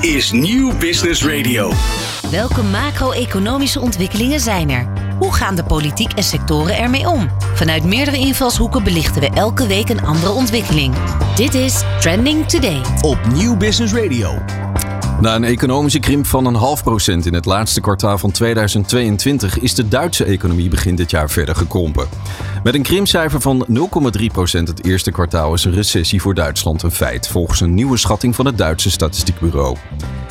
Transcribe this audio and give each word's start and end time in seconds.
Dit 0.00 0.14
is 0.14 0.32
Nieuw 0.32 0.78
Business 0.78 1.24
Radio. 1.24 1.72
Welke 2.30 2.62
macro-economische 2.62 3.80
ontwikkelingen 3.80 4.40
zijn 4.40 4.70
er? 4.70 4.88
Hoe 5.18 5.34
gaan 5.34 5.54
de 5.54 5.64
politiek 5.64 6.12
en 6.12 6.22
sectoren 6.22 6.76
ermee 6.76 7.08
om? 7.08 7.30
Vanuit 7.54 7.84
meerdere 7.84 8.16
invalshoeken 8.18 8.84
belichten 8.84 9.20
we 9.20 9.30
elke 9.30 9.66
week 9.66 9.88
een 9.88 10.04
andere 10.04 10.32
ontwikkeling. 10.32 10.94
Dit 11.36 11.54
is 11.54 11.82
Trending 12.00 12.48
Today. 12.48 12.80
Op 13.00 13.18
Nieuw 13.32 13.56
Business 13.56 13.94
Radio. 13.94 14.38
Na 15.20 15.34
een 15.34 15.44
economische 15.44 15.98
krimp 15.98 16.26
van 16.26 16.46
een 16.46 16.54
half 16.54 16.82
procent 16.82 17.26
in 17.26 17.34
het 17.34 17.44
laatste 17.44 17.80
kwartaal 17.80 18.18
van 18.18 18.30
2022 18.30 19.58
is 19.58 19.74
de 19.74 19.88
Duitse 19.88 20.24
economie 20.24 20.68
begin 20.68 20.94
dit 20.94 21.10
jaar 21.10 21.30
verder 21.30 21.56
gekrompen. 21.56 22.08
Met 22.62 22.74
een 22.74 22.82
krimpcijfer 22.82 23.40
van 23.40 23.66
0,3 24.18 24.26
procent 24.32 24.68
het 24.68 24.84
eerste 24.84 25.10
kwartaal 25.10 25.54
is 25.54 25.64
een 25.64 25.72
recessie 25.72 26.20
voor 26.20 26.34
Duitsland 26.34 26.82
een 26.82 26.90
feit, 26.90 27.28
volgens 27.28 27.60
een 27.60 27.74
nieuwe 27.74 27.96
schatting 27.96 28.34
van 28.34 28.46
het 28.46 28.58
Duitse 28.58 28.90
Statistiekbureau. 28.90 29.76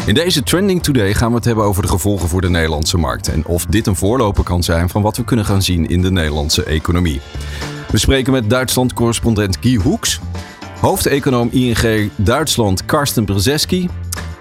In 0.06 0.14
deze 0.14 0.44
Trending 0.44 0.84
Today 0.84 1.14
gaan 1.14 1.30
we 1.30 1.36
het 1.36 1.46
hebben 1.46 1.64
over 1.64 1.82
de 1.82 1.88
gevolgen 1.88 2.30
voor 2.30 2.42
de 2.42 2.50
Nederlandse 2.50 2.98
markt 2.98 3.28
en 3.28 3.46
of 3.46 3.66
dit 3.66 3.88
een 3.88 3.96
voorloper 3.96 4.44
kan 4.44 4.64
zijn 4.64 4.90
van 4.90 5.02
wat 5.02 5.18
we 5.18 5.24
kunnen 5.24 5.46
gaan 5.46 5.62
zien 5.62 5.90
in 5.90 6.02
de 6.02 6.12
Nederlandse 6.12 6.64
economie. 6.64 7.22
We 7.92 7.98
spreken 7.98 8.34
met 8.34 8.50
Duitsland-correspondent 8.50 9.58
Guy 9.62 9.76
Hoeks, 9.76 10.20
hoofdeconoom 10.80 11.50
ING 11.52 12.10
Duitsland 12.16 12.86
Karsten 12.86 13.26
Brzeski 13.26 13.90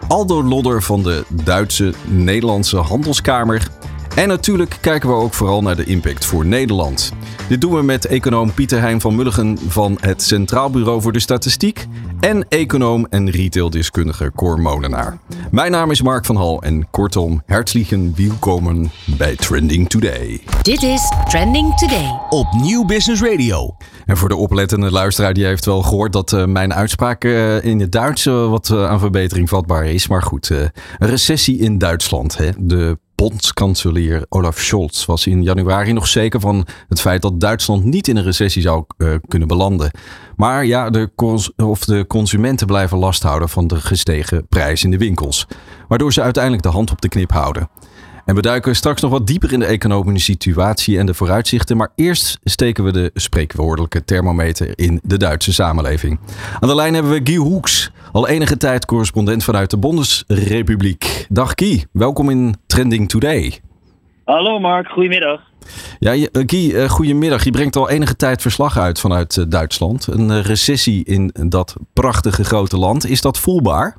Aldo 0.09 0.43
Lodder 0.43 0.83
van 0.83 1.03
de 1.03 1.25
Duitse-Nederlandse 1.29 2.77
Handelskamer. 2.77 3.69
En 4.15 4.29
natuurlijk 4.29 4.79
kijken 4.81 5.09
we 5.09 5.15
ook 5.15 5.35
vooral 5.35 5.63
naar 5.63 5.77
de 5.77 5.85
impact 5.85 6.27
voor 6.27 6.47
Nederland. 6.47 7.13
Dit 7.49 7.61
doen 7.61 7.75
we 7.75 7.83
met 7.83 8.07
econoom 8.07 8.53
Pieter 8.53 8.81
Heijn 8.81 9.01
van 9.01 9.15
Mulligen 9.15 9.59
van 9.69 9.99
het 10.01 10.23
Centraal 10.23 10.71
Bureau 10.71 11.03
voor 11.03 11.13
de 11.13 11.21
Statistiek 11.21 11.87
en 12.21 12.49
econoom 12.49 13.07
en 13.11 13.31
retaildeskundige 13.31 14.33
Cor 14.35 14.61
Molenaar. 14.61 15.19
Mijn 15.51 15.71
naam 15.71 15.91
is 15.91 16.03
Mark 16.03 16.25
van 16.25 16.37
Hal 16.37 16.63
en 16.63 16.91
kortom, 16.91 17.43
hartelijk 17.47 18.17
welkom 18.17 18.91
bij 19.17 19.37
Trending 19.37 19.89
Today. 19.89 20.41
Dit 20.63 20.83
is 20.83 21.13
Trending 21.29 21.75
Today. 21.75 22.21
Op 22.31 22.47
Nieuw 22.63 22.85
Business 22.85 23.23
Radio. 23.23 23.77
En 24.07 24.17
voor 24.17 24.29
de 24.29 24.37
oplettende 24.37 24.91
luisteraar, 24.91 25.35
die 25.35 25.45
heeft 25.45 25.65
wel 25.65 25.83
gehoord 25.83 26.13
dat 26.13 26.33
uh, 26.33 26.45
mijn 26.45 26.75
uitspraak 26.75 27.25
uh, 27.25 27.65
in 27.65 27.81
het 27.81 27.93
Duits 27.93 28.27
uh, 28.27 28.49
wat 28.49 28.71
aan 28.71 29.01
verbetering 29.01 29.49
vatbaar 29.49 29.87
is. 29.87 30.09
Maar 30.09 30.23
goed, 30.23 30.49
een 30.49 30.71
recessie 30.99 31.59
in 31.59 31.79
Duitsland. 31.79 32.37
Hè? 32.37 32.51
De 32.59 32.99
bondskanselier 33.15 34.27
Olaf 34.29 34.59
Scholz 34.59 35.05
was 35.05 35.27
in 35.27 35.43
januari 35.43 35.93
nog 35.93 36.07
zeker 36.07 36.41
van 36.41 36.67
het 36.89 37.01
feit 37.01 37.23
dat 37.23 37.41
Duitsland 37.41 37.85
niet 37.85 38.09
in 38.09 38.17
een 38.17 38.25
recessie 38.25 38.63
zou 38.63 38.85
uh, 38.99 39.15
kunnen 39.29 39.49
belanden. 39.49 39.91
Maar 40.37 40.65
ja, 40.65 40.91
de, 40.91 41.11
of 41.57 41.85
de 41.85 42.07
consumenten 42.07 42.67
blijven 42.67 42.99
last 42.99 43.23
houden 43.23 43.49
van 43.49 43.67
de 43.67 43.77
gestegen 43.77 44.47
prijs 44.49 44.85
in 44.85 44.91
de 44.91 44.99
winkels. 44.99 45.47
Waardoor 45.89 46.13
ze 46.13 46.23
uiteindelijk 46.23 46.63
de 46.63 46.69
hand 46.69 46.91
op 46.91 47.01
de 47.01 47.09
knip 47.09 47.33
houden. 47.33 47.69
En 48.25 48.35
we 48.35 48.43
duiken 48.43 48.77
straks 48.77 49.01
nog 49.01 49.11
wat 49.11 49.27
dieper 49.27 49.53
in 49.53 49.59
de 49.59 49.67
economische 49.67 50.33
situatie 50.33 50.99
en 50.99 51.07
de 51.07 51.15
vooruitzichten. 51.15 51.77
Maar 51.77 51.93
eerst 51.95 52.39
steken 52.45 52.85
we 52.85 52.93
de 52.93 53.11
spreekwoordelijke 53.15 54.05
thermometer 54.05 54.79
in 54.79 55.01
de 55.03 55.17
Duitse 55.17 55.53
samenleving. 55.53 56.19
Aan 56.61 56.69
de 56.69 56.75
lijn 56.75 56.95
hebben 56.95 57.13
we 57.13 57.21
Guy 57.25 57.37
Hoeks, 57.37 57.91
al 58.15 58.29
enige 58.29 58.57
tijd 58.57 58.85
correspondent 58.85 59.45
vanuit 59.45 59.71
de 59.71 59.79
Bondesrepubliek. 59.79 61.27
Dag 61.29 61.53
Guy, 61.55 61.85
welkom 61.93 62.31
in 62.31 62.55
Trending 62.67 63.09
Today. 63.09 63.53
Hallo 64.25 64.59
Mark, 64.59 64.89
goedemiddag. 64.89 65.41
Ja, 65.99 66.29
Guy, 66.33 66.89
goedemiddag. 66.89 67.45
Je 67.45 67.51
brengt 67.51 67.77
al 67.77 67.91
enige 67.91 68.17
tijd 68.17 68.43
verslag 68.43 68.79
uit 68.79 69.01
vanuit 69.01 69.51
Duitsland. 69.51 70.07
Een 70.07 70.43
recessie 70.43 71.05
in 71.05 71.33
dat 71.49 71.77
prachtige 71.93 72.45
grote 72.45 72.79
land. 72.79 73.07
Is 73.07 73.21
dat 73.21 73.41
voelbaar? 73.41 73.97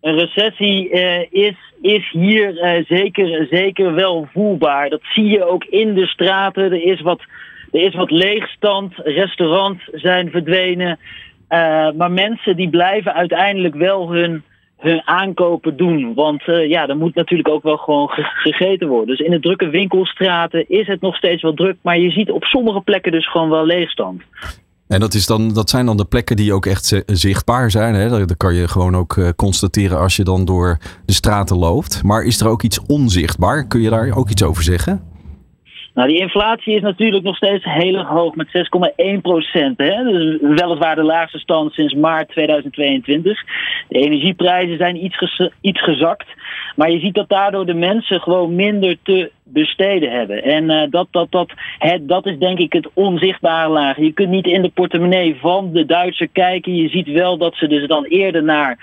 Een 0.00 0.18
recessie 0.18 0.90
uh, 0.90 1.20
is, 1.30 1.56
is 1.80 2.10
hier 2.10 2.52
uh, 2.52 2.84
zeker, 2.86 3.46
zeker 3.50 3.94
wel 3.94 4.28
voelbaar. 4.32 4.88
Dat 4.88 5.02
zie 5.14 5.26
je 5.26 5.44
ook 5.44 5.64
in 5.64 5.94
de 5.94 6.06
straten. 6.06 6.62
Er 6.62 6.82
is 6.82 7.00
wat, 7.00 7.20
er 7.72 7.80
is 7.80 7.94
wat 7.94 8.10
leegstand. 8.10 8.92
Restaurants 8.96 9.88
zijn 9.92 10.30
verdwenen. 10.30 10.98
Uh, 11.50 11.90
maar 11.96 12.10
mensen 12.10 12.56
die 12.56 12.70
blijven 12.70 13.14
uiteindelijk 13.14 13.74
wel 13.74 14.12
hun, 14.12 14.42
hun 14.76 15.02
aankopen 15.04 15.76
doen. 15.76 16.14
Want 16.14 16.42
ja, 16.44 16.88
er 16.88 16.96
moet 16.96 17.14
natuurlijk 17.14 17.48
ook 17.48 17.62
wel 17.62 17.76
gewoon 17.76 18.08
gegeten 18.34 18.88
worden. 18.88 19.16
Dus 19.16 19.26
in 19.26 19.30
de 19.30 19.40
drukke 19.40 19.68
winkelstraten 19.68 20.68
is 20.68 20.86
het 20.86 21.00
nog 21.00 21.16
steeds 21.16 21.42
wel 21.42 21.54
druk. 21.54 21.76
Maar 21.82 21.98
je 21.98 22.10
ziet 22.10 22.30
op 22.30 22.44
sommige 22.44 22.80
plekken 22.80 23.12
dus 23.12 23.30
gewoon 23.30 23.50
wel 23.50 23.66
leegstand. 23.66 24.22
En 24.88 25.00
dat, 25.00 25.14
is 25.14 25.26
dan, 25.26 25.54
dat 25.54 25.70
zijn 25.70 25.86
dan 25.86 25.96
de 25.96 26.04
plekken 26.04 26.36
die 26.36 26.52
ook 26.52 26.66
echt 26.66 27.02
zichtbaar 27.06 27.70
zijn. 27.70 27.94
Hè? 27.94 28.08
Dat, 28.08 28.36
kan 28.36 28.54
je 28.54 28.68
gewoon 28.68 28.96
ook 28.96 29.16
uh, 29.16 29.28
constateren 29.36 29.98
als 29.98 30.16
je 30.16 30.24
dan 30.24 30.44
door 30.44 30.78
de 31.04 31.12
straten 31.12 31.56
loopt. 31.56 32.02
Maar 32.02 32.22
is 32.22 32.40
er 32.40 32.48
ook 32.48 32.62
iets 32.62 32.80
onzichtbaar? 32.86 33.66
Kun 33.66 33.80
je 33.80 33.90
daar 33.90 34.16
ook 34.16 34.30
iets 34.30 34.42
over 34.42 34.62
zeggen? 34.62 35.02
Nou, 35.98 36.10
die 36.10 36.20
inflatie 36.20 36.74
is 36.74 36.82
natuurlijk 36.82 37.24
nog 37.24 37.36
steeds 37.36 37.64
heel 37.64 38.04
hoog 38.04 38.34
met 38.34 38.46
6,1 38.46 39.20
procent. 39.22 39.78
Dus 39.78 40.38
weliswaar 40.40 40.94
de 40.94 41.02
laagste 41.02 41.38
stand 41.38 41.72
sinds 41.72 41.94
maart 41.94 42.28
2022. 42.28 43.42
De 43.88 43.98
energieprijzen 43.98 44.76
zijn 44.76 45.04
iets, 45.04 45.40
iets 45.60 45.82
gezakt. 45.82 46.26
Maar 46.76 46.90
je 46.90 46.98
ziet 46.98 47.14
dat 47.14 47.28
daardoor 47.28 47.66
de 47.66 47.74
mensen 47.74 48.20
gewoon 48.20 48.54
minder 48.54 48.96
te 49.02 49.30
besteden 49.44 50.10
hebben. 50.10 50.42
En 50.42 50.70
uh, 50.70 50.82
dat, 50.90 51.08
dat, 51.10 51.30
dat, 51.30 51.50
het, 51.78 52.08
dat 52.08 52.26
is 52.26 52.38
denk 52.38 52.58
ik 52.58 52.72
het 52.72 52.88
onzichtbare 52.94 53.68
laag. 53.68 53.96
Je 53.96 54.12
kunt 54.12 54.30
niet 54.30 54.46
in 54.46 54.62
de 54.62 54.70
portemonnee 54.74 55.36
van 55.40 55.72
de 55.72 55.86
Duitser 55.86 56.28
kijken. 56.28 56.74
Je 56.74 56.88
ziet 56.88 57.08
wel 57.08 57.38
dat 57.38 57.54
ze 57.54 57.66
dus 57.66 57.86
dan 57.86 58.04
eerder 58.04 58.42
naar 58.42 58.78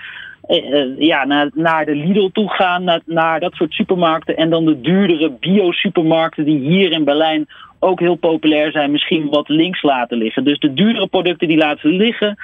ja, 0.98 1.24
naar, 1.24 1.50
naar 1.54 1.84
de 1.84 1.94
Lidl 1.94 2.28
toe 2.32 2.50
gaan, 2.50 2.84
naar, 2.84 3.00
naar 3.04 3.40
dat 3.40 3.54
soort 3.54 3.72
supermarkten. 3.72 4.36
En 4.36 4.50
dan 4.50 4.64
de 4.64 4.80
duurdere 4.80 5.30
bio-supermarkten 5.40 6.44
die 6.44 6.58
hier 6.58 6.92
in 6.92 7.04
Berlijn 7.04 7.46
ook 7.78 8.00
heel 8.00 8.14
populair 8.14 8.70
zijn, 8.70 8.90
misschien 8.90 9.28
wat 9.28 9.48
links 9.48 9.82
laten 9.82 10.18
liggen. 10.18 10.44
Dus 10.44 10.58
de 10.58 10.72
duurdere 10.72 11.06
producten 11.06 11.48
die 11.48 11.56
laten 11.56 11.90
liggen. 11.90 12.36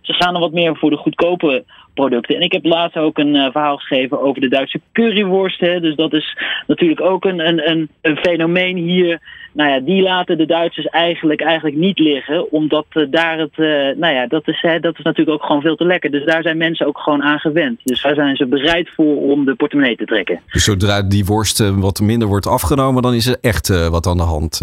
Ze 0.00 0.12
gaan 0.12 0.34
er 0.34 0.40
wat 0.40 0.52
meer 0.52 0.76
voor 0.76 0.90
de 0.90 0.96
goedkope 0.96 1.64
producten. 1.94 2.36
En 2.36 2.40
ik 2.40 2.52
heb 2.52 2.64
laatst 2.64 2.96
ook 2.96 3.18
een 3.18 3.34
uh, 3.34 3.50
verhaal 3.50 3.76
geschreven 3.76 4.20
over 4.20 4.40
de 4.40 4.48
Duitse 4.48 4.80
curryworst. 4.92 5.60
Hè. 5.60 5.80
Dus 5.80 5.96
dat 5.96 6.12
is 6.12 6.36
natuurlijk 6.66 7.00
ook 7.00 7.24
een, 7.24 7.46
een, 7.48 7.70
een, 7.70 7.88
een, 8.00 8.16
fenomeen 8.16 8.76
hier. 8.76 9.20
Nou 9.52 9.70
ja, 9.70 9.80
die 9.80 10.02
laten 10.02 10.38
de 10.38 10.46
Duitsers 10.46 10.86
eigenlijk, 10.86 11.40
eigenlijk 11.40 11.76
niet 11.76 11.98
liggen. 11.98 12.52
Omdat 12.52 12.86
uh, 12.92 13.06
daar 13.10 13.38
het, 13.38 13.56
uh, 13.56 13.66
nou 13.96 14.14
ja, 14.14 14.26
dat 14.26 14.48
is, 14.48 14.60
hè, 14.60 14.80
dat 14.80 14.98
is 14.98 15.04
natuurlijk 15.04 15.36
ook 15.36 15.46
gewoon 15.46 15.62
veel 15.62 15.76
te 15.76 15.86
lekker. 15.86 16.10
Dus 16.10 16.24
daar 16.24 16.42
zijn 16.42 16.56
mensen 16.56 16.86
ook 16.86 16.98
gewoon 16.98 17.22
aan 17.22 17.38
gewend. 17.38 17.80
Dus 17.84 18.02
daar 18.02 18.14
zijn 18.14 18.36
ze 18.36 18.46
bereid 18.46 18.90
voor 18.94 19.16
om 19.16 19.44
de 19.44 19.54
portemonnee 19.54 19.96
te 19.96 20.04
trekken. 20.04 20.40
Dus 20.52 20.64
zodra 20.64 21.02
die 21.02 21.24
worst 21.24 21.58
wat 21.74 22.00
minder 22.00 22.28
wordt 22.28 22.46
afgenomen, 22.46 23.02
dan 23.02 23.14
is 23.14 23.26
er 23.26 23.36
echt 23.40 23.88
wat 23.90 24.06
aan 24.06 24.16
de 24.16 24.22
hand. 24.22 24.60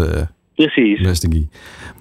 Precies. 0.66 1.00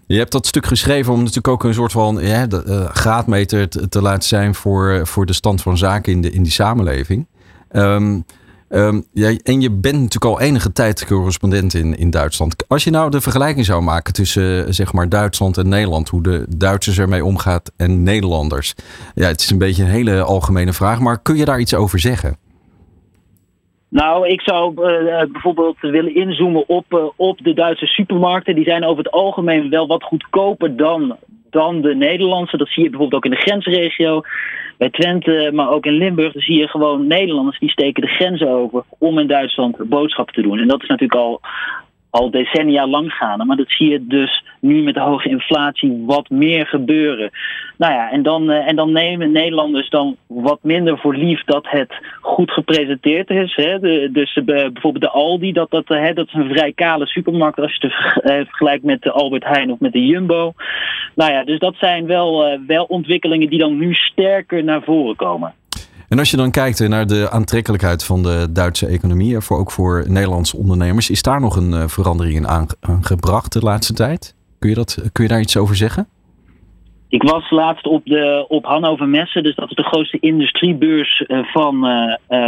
Je 0.06 0.18
hebt 0.18 0.32
dat 0.32 0.46
stuk 0.46 0.66
geschreven 0.66 1.12
om 1.12 1.18
natuurlijk 1.18 1.48
ook 1.48 1.64
een 1.64 1.74
soort 1.74 1.92
van 1.92 2.18
ja, 2.20 2.46
de, 2.46 2.64
uh, 2.66 2.84
graadmeter 2.84 3.68
te, 3.68 3.88
te, 3.88 4.02
laten 4.02 4.28
zijn 4.28 4.54
voor, 4.54 5.06
voor 5.06 5.26
de 5.26 5.32
stand 5.32 5.62
van 5.62 5.78
zaken 5.78 6.12
in, 6.12 6.20
de, 6.20 6.30
in 6.30 6.42
die 6.42 6.52
samenleving. 6.52 7.26
Um, 7.72 8.24
um, 8.68 9.04
ja, 9.12 9.36
en 9.42 9.60
je 9.60 9.70
bent 9.70 9.94
natuurlijk 9.94 10.24
al 10.24 10.40
enige 10.40 10.72
tijd 10.72 11.06
correspondent 11.06 11.74
in, 11.74 11.96
in 11.98 12.10
Duitsland. 12.10 12.54
Als 12.68 12.84
je 12.84 12.90
nou 12.90 13.10
de 13.10 13.20
vergelijking 13.20 13.66
zou 13.66 13.82
maken 13.82 14.12
tussen 14.12 14.74
zeg 14.74 14.92
maar 14.92 15.08
Duitsland 15.08 15.58
en 15.58 15.68
Nederland, 15.68 16.08
hoe 16.08 16.22
de 16.22 16.46
Duitsers 16.56 16.98
ermee 16.98 17.24
omgaat 17.24 17.72
en 17.76 18.02
Nederlanders. 18.02 18.74
Ja, 19.14 19.26
het 19.26 19.40
is 19.40 19.50
een 19.50 19.58
beetje 19.58 19.82
een 19.82 19.90
hele 19.90 20.22
algemene 20.22 20.72
vraag, 20.72 21.00
maar 21.00 21.22
kun 21.22 21.36
je 21.36 21.44
daar 21.44 21.60
iets 21.60 21.74
over 21.74 21.98
zeggen? 21.98 22.36
Nou, 23.90 24.28
ik 24.28 24.40
zou 24.40 24.72
uh, 24.72 25.22
bijvoorbeeld 25.32 25.76
willen 25.80 26.14
inzoomen 26.14 26.68
op, 26.68 26.84
uh, 26.88 27.04
op 27.16 27.38
de 27.42 27.54
Duitse 27.54 27.86
supermarkten. 27.86 28.54
Die 28.54 28.64
zijn 28.64 28.84
over 28.84 29.04
het 29.04 29.12
algemeen 29.12 29.70
wel 29.70 29.86
wat 29.86 30.02
goedkoper 30.02 30.76
dan, 30.76 31.16
dan 31.50 31.80
de 31.80 31.94
Nederlandse. 31.94 32.56
Dat 32.56 32.68
zie 32.68 32.82
je 32.82 32.90
bijvoorbeeld 32.90 33.24
ook 33.24 33.32
in 33.32 33.38
de 33.38 33.46
grensregio. 33.46 34.20
Bij 34.78 34.90
Twente, 34.90 35.50
maar 35.54 35.70
ook 35.70 35.86
in 35.86 35.92
Limburg, 35.92 36.32
zie 36.36 36.58
je 36.58 36.68
gewoon 36.68 37.06
Nederlanders 37.06 37.58
die 37.58 37.70
steken 37.70 38.02
de 38.02 38.08
grenzen 38.08 38.48
over 38.48 38.84
om 38.98 39.18
in 39.18 39.26
Duitsland 39.26 39.76
boodschappen 39.88 40.34
te 40.34 40.42
doen. 40.42 40.58
En 40.58 40.68
dat 40.68 40.82
is 40.82 40.88
natuurlijk 40.88 41.20
al, 41.20 41.40
al 42.10 42.30
decennia 42.30 42.86
lang 42.86 43.12
gaande. 43.12 43.44
Maar 43.44 43.56
dat 43.56 43.70
zie 43.70 43.90
je 43.90 44.06
dus 44.06 44.44
nu 44.60 44.82
met 44.82 44.94
de 44.94 45.00
hoge 45.00 45.28
inflatie 45.28 46.02
wat 46.06 46.30
meer 46.30 46.66
gebeuren. 46.66 47.30
Nou 47.76 47.92
ja, 47.92 48.10
en 48.10 48.22
dan, 48.22 48.50
uh, 48.50 48.68
en 48.68 48.76
dan 48.76 48.92
nemen 48.92 49.32
Nederlanders 49.32 49.88
dan 49.88 50.16
wat 50.26 50.58
minder 50.62 50.98
voor 50.98 51.14
lief 51.14 51.44
dat 51.44 51.66
het 51.68 51.92
goed 52.20 52.50
gepresenteerd 52.50 53.30
is. 53.30 53.54
Hè. 53.54 53.78
Dus 54.12 54.36
uh, 54.36 54.44
bijvoorbeeld 54.44 55.00
de 55.04 55.10
Aldi, 55.10 55.52
dat, 55.52 55.70
dat, 55.70 55.90
uh, 55.90 56.14
dat 56.14 56.26
is 56.26 56.34
een 56.34 56.54
vrij 56.54 56.72
kale 56.72 57.06
supermarkt 57.06 57.60
als 57.60 57.76
je 57.80 57.88
het 58.14 58.46
vergelijkt 58.48 58.84
met 58.84 59.02
de 59.02 59.10
Albert 59.10 59.44
Heijn 59.44 59.72
of 59.72 59.78
met 59.78 59.92
de 59.92 60.06
Jumbo. 60.06 60.52
Nou 61.14 61.32
ja, 61.32 61.44
dus 61.44 61.58
dat 61.58 61.74
zijn 61.76 62.06
wel, 62.06 62.58
wel 62.66 62.84
ontwikkelingen 62.84 63.50
die 63.50 63.58
dan 63.58 63.78
nu 63.78 63.94
sterker 63.94 64.64
naar 64.64 64.82
voren 64.82 65.16
komen. 65.16 65.54
En 66.10 66.18
als 66.18 66.30
je 66.30 66.36
dan 66.36 66.50
kijkt 66.50 66.88
naar 66.88 67.06
de 67.06 67.30
aantrekkelijkheid 67.30 68.04
van 68.04 68.22
de 68.22 68.46
Duitse 68.52 68.86
economie, 68.86 69.40
voor, 69.40 69.58
ook 69.58 69.70
voor 69.70 70.04
Nederlandse 70.08 70.56
ondernemers, 70.56 71.10
is 71.10 71.22
daar 71.22 71.40
nog 71.40 71.56
een 71.56 71.88
verandering 71.88 72.36
in 72.36 72.48
aangebracht 72.80 73.52
de 73.52 73.60
laatste 73.60 73.92
tijd? 73.92 74.34
Kun 74.58 74.68
je, 74.68 74.74
dat, 74.74 74.98
kun 75.12 75.24
je 75.24 75.30
daar 75.30 75.40
iets 75.40 75.56
over 75.56 75.76
zeggen? 75.76 76.08
Ik 77.08 77.22
was 77.22 77.50
laatst 77.50 77.86
op, 77.86 78.04
de, 78.04 78.44
op 78.48 78.64
Hannover 78.64 79.08
Messe, 79.08 79.42
dus 79.42 79.54
dat 79.54 79.70
is 79.70 79.76
de 79.76 79.82
grootste 79.82 80.18
industriebeurs 80.20 81.24
van, 81.42 81.86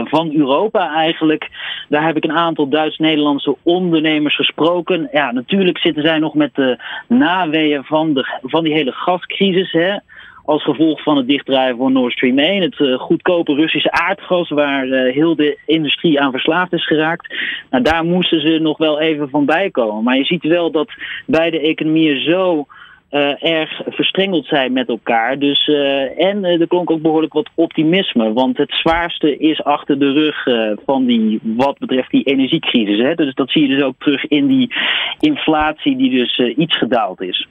van 0.05 0.33
Europa 0.35 0.95
eigenlijk. 0.95 1.51
Daar 1.89 2.07
heb 2.07 2.17
ik 2.17 2.25
een 2.25 2.33
aantal 2.33 2.69
Duits-Nederlandse 2.69 3.57
ondernemers 3.63 4.37
gesproken. 4.37 5.09
Ja, 5.13 5.33
natuurlijk 5.33 5.79
zitten 5.79 6.03
zij 6.03 6.19
nog 6.19 6.35
met 6.35 6.55
de 6.55 6.79
naweeën 7.09 7.85
van, 7.85 8.15
de, 8.15 8.39
van 8.43 8.65
die 8.65 8.73
hele 8.73 8.93
gascrisis. 8.93 9.73
Hè 9.73 9.97
als 10.45 10.63
gevolg 10.63 11.03
van 11.03 11.17
het 11.17 11.29
dichtdraaien 11.29 11.77
van 11.77 11.93
Nord 11.93 12.13
Stream 12.13 12.39
1. 12.39 12.63
Het 12.63 12.79
uh, 12.79 12.99
goedkope 12.99 13.55
Russische 13.55 13.93
aardgas 13.93 14.49
waar 14.49 14.87
uh, 14.87 15.13
heel 15.13 15.37
de 15.37 15.59
industrie 15.67 16.21
aan 16.21 16.31
verslaafd 16.31 16.73
is 16.73 16.87
geraakt. 16.87 17.35
Nou, 17.71 17.85
daar 17.85 18.05
moesten 18.05 18.41
ze 18.41 18.59
nog 18.59 18.79
wel 18.79 19.01
even 19.01 19.29
van 19.29 19.45
bijkomen. 19.45 20.05
Maar 20.05 20.17
je 20.17 20.25
ziet 20.25 20.43
wel 20.43 20.71
dat 20.71 20.93
beide 21.27 21.61
economieën 21.61 22.21
zo 22.21 22.67
uh, 23.11 23.45
erg 23.45 23.81
verstrengeld 23.87 24.47
zijn 24.47 24.73
met 24.73 24.89
elkaar. 24.89 25.39
Dus, 25.39 25.69
en 26.17 26.45
er 26.45 26.67
klonk 26.67 26.91
ook 26.91 27.03
behoorlijk 27.03 27.33
wat 27.33 27.51
optimisme. 27.55 28.33
Want 28.33 28.57
het 28.57 28.73
zwaarste 28.73 29.37
is 29.37 29.65
achter 29.65 29.99
de 29.99 30.13
rug 30.13 30.43
van 30.85 31.07
die, 31.07 31.41
wat 31.43 31.79
betreft 31.79 32.11
die 32.11 32.25
energiecrisis. 32.25 32.99
Hè. 32.99 33.15
Dus 33.15 33.35
dat 33.35 33.51
zie 33.51 33.63
je 33.63 33.75
dus 33.75 33.83
ook 33.83 33.95
terug 33.99 34.25
in 34.25 34.47
die 34.47 34.75
inflatie 35.21 35.97
die 35.97 36.11
dus 36.11 36.39
iets 36.39 36.79
gedaald 36.79 37.21
is. 37.21 37.47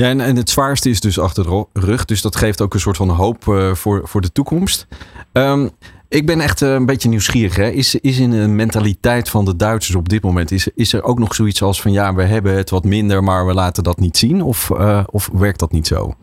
Ja, 0.00 0.08
en, 0.08 0.36
het 0.36 0.50
zwaarste 0.50 0.90
is 0.90 1.00
dus 1.00 1.18
achter 1.18 1.44
de 1.44 1.64
rug. 1.72 2.04
Dus 2.04 2.22
dat 2.22 2.36
geeft 2.36 2.60
ook 2.60 2.74
een 2.74 2.80
soort 2.80 2.96
van 2.96 3.08
hoop 3.08 3.44
uh, 3.44 3.72
voor, 3.72 4.00
voor 4.04 4.20
de 4.20 4.32
toekomst. 4.32 4.88
Um, 5.32 5.70
ik 6.08 6.26
ben 6.26 6.40
echt 6.40 6.60
uh, 6.60 6.72
een 6.72 6.86
beetje 6.86 7.08
nieuwsgierig. 7.08 7.56
Hè? 7.56 7.68
Is, 7.68 7.94
is 7.94 8.18
in 8.18 8.30
de 8.30 8.48
mentaliteit 8.48 9.30
van 9.30 9.44
de 9.44 9.56
Duitsers 9.56 9.96
op 9.96 10.08
dit 10.08 10.22
moment... 10.22 10.50
Is, 10.50 10.68
is 10.74 10.92
er 10.92 11.02
ook 11.02 11.18
nog 11.18 11.34
zoiets 11.34 11.62
als 11.62 11.82
van... 11.82 11.92
ja, 11.92 12.14
we 12.14 12.22
hebben 12.22 12.56
het 12.56 12.70
wat 12.70 12.84
minder, 12.84 13.22
maar 13.22 13.46
we 13.46 13.54
laten 13.54 13.84
dat 13.84 13.98
niet 13.98 14.16
zien? 14.16 14.42
Of, 14.42 14.70
uh, 14.70 15.02
of 15.10 15.30
werkt 15.32 15.58
dat 15.58 15.72
niet 15.72 15.86
zo? 15.86 16.14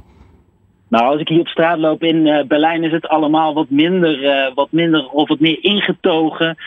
Nou, 0.88 1.06
als 1.06 1.22
ik 1.22 1.28
hier 1.28 1.40
op 1.40 1.48
straat 1.48 1.78
loop 1.78 2.04
in 2.04 2.46
Berlijn 2.48 2.84
is 2.84 2.92
het 2.92 3.08
allemaal 3.08 3.54
wat 3.54 3.70
minder, 3.70 4.52
wat 4.56 4.72
minder 4.72 5.08
of 5.08 5.28
wat 5.28 5.40
meer 5.40 5.64
ingetogen. 5.64 6.58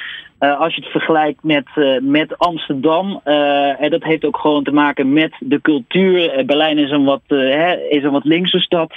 Uh, 0.40 0.60
als 0.60 0.74
je 0.74 0.80
het 0.80 0.90
vergelijkt 0.90 1.42
met, 1.42 1.66
met 2.00 2.38
Amsterdam. 2.38 3.20
en 3.78 3.90
dat 3.90 4.02
heeft 4.02 4.24
ook 4.24 4.36
gewoon 4.36 4.64
te 4.64 4.72
maken 4.72 5.12
met 5.12 5.32
de 5.38 5.60
cultuur. 5.60 6.44
Berlijn 6.46 6.78
is 6.78 6.90
een 6.90 7.04
wat, 7.04 7.22
hè, 7.26 7.88
is 7.88 8.02
een 8.02 8.10
wat 8.10 8.24
linkse 8.24 8.58
stad. 8.58 8.92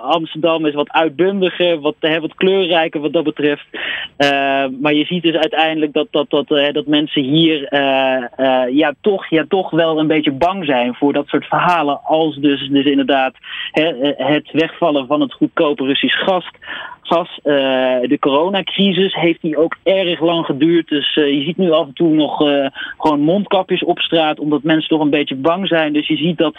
Amsterdam 0.00 0.66
is 0.66 0.74
wat 0.74 0.90
uitbundiger, 0.90 1.80
wat, 1.80 1.94
wat 2.00 2.34
kleurrijker 2.34 3.00
wat 3.00 3.12
dat 3.12 3.24
betreft. 3.24 3.66
maar 4.80 4.94
je 4.94 5.04
ziet 5.04 5.22
dus 5.22 5.36
uiteindelijk 5.36 5.92
dat, 5.92 6.06
dat, 6.10 6.30
dat, 6.30 6.48
dat 6.48 6.86
mensen 6.86 7.22
hier 7.22 7.68
ja, 8.70 8.94
toch, 9.00 9.26
ja, 9.26 9.44
toch 9.48 9.70
wel 9.70 9.98
een 9.98 10.06
beetje 10.06 10.32
bang 10.32 10.64
zijn 10.64 10.94
voor 10.94 11.12
dat 11.12 11.26
soort 11.26 11.46
verhalen. 11.46 12.00
Als 12.04 12.36
dus, 12.36 12.68
dus 12.68 12.84
inderdaad 12.84 13.34
hè, 13.70 14.14
het 14.16 14.50
wegvallen 14.52 15.06
van 15.06 15.20
het 15.20 15.32
goedkope 15.32 15.84
Russisch 15.84 16.24
gas. 16.24 16.50
Gas 17.06 17.38
uh, 17.44 17.54
de 18.08 18.16
coronacrisis 18.20 19.14
heeft 19.14 19.40
die 19.40 19.56
ook 19.56 19.76
erg 19.82 20.20
lang 20.20 20.44
geduurd. 20.44 20.88
Dus 20.88 21.16
uh, 21.16 21.32
je 21.32 21.44
ziet 21.44 21.56
nu 21.56 21.70
af 21.70 21.86
en 21.86 21.92
toe 21.94 22.14
nog 22.14 22.40
uh, 22.40 22.66
gewoon 22.98 23.20
mondkapjes 23.20 23.84
op 23.84 23.98
straat, 23.98 24.38
omdat 24.38 24.62
mensen 24.62 24.88
toch 24.88 25.00
een 25.00 25.10
beetje 25.10 25.34
bang 25.34 25.68
zijn. 25.68 25.92
Dus 25.92 26.06
je 26.06 26.16
ziet 26.16 26.38
dat, 26.38 26.54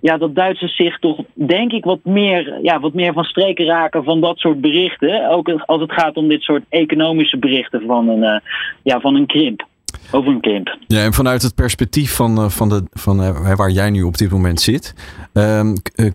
ja, 0.00 0.16
dat 0.16 0.34
Duitsers 0.34 0.76
zich 0.76 0.98
toch, 0.98 1.18
denk 1.34 1.72
ik, 1.72 1.84
wat 1.84 2.04
meer, 2.04 2.58
ja, 2.62 2.80
wat 2.80 2.94
meer 2.94 3.12
van 3.12 3.24
streken 3.24 3.66
raken 3.66 4.04
van 4.04 4.20
dat 4.20 4.38
soort 4.38 4.60
berichten. 4.60 5.28
Ook 5.30 5.50
als 5.50 5.80
het 5.80 5.92
gaat 5.92 6.16
om 6.16 6.28
dit 6.28 6.42
soort 6.42 6.62
economische 6.68 7.38
berichten 7.38 7.82
van 7.86 8.08
een, 8.08 8.40
ja, 8.82 9.00
van 9.00 9.14
een 9.14 9.26
krimp 9.26 9.70
over 10.10 10.32
een 10.32 10.40
kind. 10.40 10.76
Ja, 10.86 11.04
en 11.04 11.12
vanuit 11.12 11.42
het 11.42 11.54
perspectief 11.54 12.14
van, 12.14 12.38
uh, 12.38 12.48
van, 12.48 12.68
de, 12.68 12.82
van 12.92 13.20
uh, 13.20 13.54
waar 13.54 13.70
jij 13.70 13.90
nu 13.90 14.02
op 14.02 14.16
dit 14.16 14.30
moment 14.30 14.60
zit, 14.60 14.94
uh, 15.34 15.60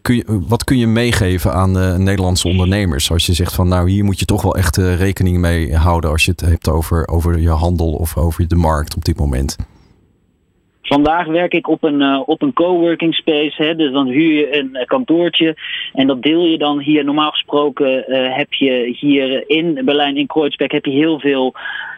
kun 0.02 0.16
je, 0.16 0.24
wat 0.48 0.64
kun 0.64 0.78
je 0.78 0.88
meegeven 0.88 1.54
aan 1.54 2.04
Nederlandse 2.04 2.48
ondernemers? 2.48 3.12
Als 3.12 3.26
je 3.26 3.34
zegt 3.34 3.56
van 3.56 3.68
nou, 3.68 3.90
hier 3.90 4.04
moet 4.04 4.20
je 4.20 4.26
toch 4.26 4.42
wel 4.42 4.56
echt 4.56 4.78
rekening 4.78 5.38
mee 5.38 5.76
houden 5.76 6.10
als 6.10 6.26
je 6.26 6.32
het 6.32 6.42
hebt 6.42 6.70
over, 6.70 7.08
over 7.08 7.40
je 7.40 7.50
handel 7.50 7.94
of 7.94 8.18
over 8.18 8.48
de 8.48 8.56
markt 8.56 8.96
op 8.96 9.06
dit 9.06 9.18
moment. 9.18 9.56
Vandaag 10.88 11.26
werk 11.26 11.54
ik 11.54 11.68
op 11.68 11.84
een, 11.84 12.02
uh, 12.02 12.22
op 12.26 12.42
een 12.42 12.54
coworking 12.54 13.16
space. 13.16 13.64
Hè, 13.64 13.76
dus 13.76 13.92
dan 13.92 14.08
huur 14.08 14.34
je 14.34 14.58
een 14.58 14.86
kantoortje. 14.86 15.56
En 15.94 16.08
dat 16.08 16.22
deel 16.22 16.46
je 16.46 16.58
dan 16.58 16.80
hier. 16.80 17.04
Normaal 17.04 17.32
gesproken 17.32 18.06
uh, 18.08 18.36
heb 18.36 18.54
je 18.54 18.96
hier 19.00 19.50
in 19.50 19.82
Berlijn, 19.86 20.18
in 20.18 20.28
Kreuzberg, 20.28 20.72
heb 20.72 20.86
je 20.86 20.92
heel 20.92 21.20
veel 21.20 21.54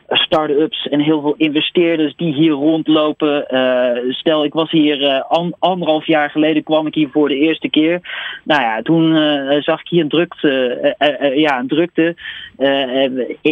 start-ups 0.09 0.87
en 0.87 0.99
heel 0.99 1.21
veel 1.21 1.33
investeerders 1.37 2.15
die 2.15 2.33
hier 2.33 2.51
rondlopen. 2.51 3.45
Uh, 3.49 4.13
stel, 4.13 4.43
ik 4.43 4.53
was 4.53 4.71
hier 4.71 5.21
an, 5.21 5.53
anderhalf 5.59 6.05
jaar 6.05 6.29
geleden, 6.29 6.63
kwam 6.63 6.87
ik 6.87 6.95
hier 6.95 7.09
voor 7.11 7.27
de 7.27 7.35
eerste 7.35 7.69
keer. 7.69 7.99
Nou 8.43 8.61
ja, 8.61 8.81
toen 8.81 9.15
uh, 9.15 9.61
zag 9.61 9.79
ik 9.79 9.87
hier 9.87 10.01
een 10.01 10.09
drukte. 10.09 10.95
ja, 11.35 11.59
een 11.59 11.67
drukte. 11.67 12.15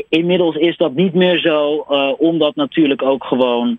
inmiddels 0.09 0.55
is 0.55 0.77
dat 0.77 0.93
niet 0.93 1.13
meer 1.13 1.39
zo, 1.39 1.75
omdat 2.17 2.55
natuurlijk 2.55 3.01
ook 3.03 3.23
gewoon 3.23 3.77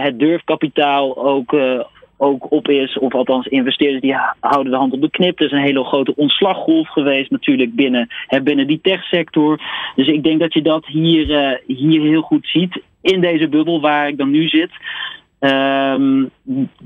het 0.00 0.18
durfkapitaal 0.18 1.16
ook 1.16 1.56
ook 2.16 2.50
op 2.50 2.68
is. 2.68 2.98
Of 2.98 3.14
althans, 3.14 3.46
investeerders 3.46 4.02
die 4.02 4.16
houden 4.40 4.72
de 4.72 4.78
hand 4.78 4.92
op 4.92 5.00
de 5.00 5.10
knip. 5.10 5.38
Er 5.38 5.46
is 5.46 5.52
een 5.52 5.58
hele 5.58 5.84
grote 5.84 6.14
ontslaggolf 6.16 6.88
geweest 6.88 7.30
natuurlijk 7.30 7.74
binnen, 7.74 8.08
hè, 8.26 8.42
binnen 8.42 8.66
die 8.66 8.80
techsector. 8.82 9.60
Dus 9.94 10.06
ik 10.06 10.22
denk 10.22 10.40
dat 10.40 10.52
je 10.52 10.62
dat 10.62 10.86
hier, 10.86 11.30
uh, 11.30 11.76
hier 11.78 12.00
heel 12.00 12.22
goed 12.22 12.46
ziet. 12.46 12.82
In 13.00 13.20
deze 13.20 13.48
bubbel 13.48 13.80
waar 13.80 14.08
ik 14.08 14.18
dan 14.18 14.30
nu 14.30 14.48
zit. 14.48 14.70
Um, 15.40 16.30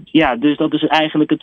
ja, 0.05 0.37
dus 0.37 0.57
dat 0.57 0.73
is 0.73 0.87
eigenlijk 0.87 1.31
het, 1.31 1.43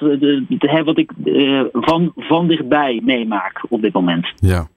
wat 0.84 0.98
ik 0.98 1.12
uh, 1.26 1.62
van, 1.72 2.12
van 2.16 2.48
dichtbij 2.48 3.02
meemaak 3.04 3.66
op 3.70 3.82
dit 3.82 3.94
moment. 3.94 4.28
Ja. 4.36 4.68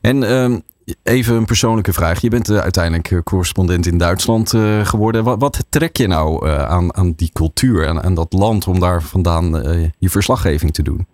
En 0.00 0.22
um, 0.32 0.62
Even 1.02 1.36
een 1.36 1.44
persoonlijke 1.44 1.92
vraag. 1.92 2.20
Je 2.20 2.28
bent 2.28 2.50
uh, 2.50 2.58
uiteindelijk 2.58 3.10
eh, 3.10 3.18
correspondent 3.22 3.86
in 3.86 3.98
Duitsland 3.98 4.52
uh, 4.52 4.86
geworden. 4.86 5.38
Wat, 5.38 5.64
trek 5.68 5.96
je 5.96 6.06
nou 6.06 6.48
aan, 6.48 6.94
aan 6.94 7.12
die 7.12 7.30
cultuur 7.32 7.86
en 7.86 8.02
aan 8.02 8.14
dat 8.14 8.32
land 8.32 8.66
om 8.66 8.80
daar 8.80 9.02
vandaan 9.02 9.62
je 9.98 10.10
verslaggeving 10.10 10.72
te 10.74 10.82
doen? 10.82 11.06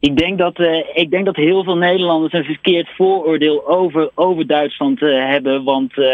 Ik 0.00 0.16
denk, 0.16 0.38
dat, 0.38 0.58
uh, 0.58 0.82
ik 0.94 1.10
denk 1.10 1.24
dat 1.24 1.36
heel 1.36 1.64
veel 1.64 1.76
Nederlanders 1.76 2.32
een 2.32 2.44
verkeerd 2.44 2.88
vooroordeel 2.96 3.68
over, 3.68 4.10
over 4.14 4.46
Duitsland 4.46 5.02
uh, 5.02 5.26
hebben. 5.26 5.64
Want 5.64 5.96
uh, 5.96 6.06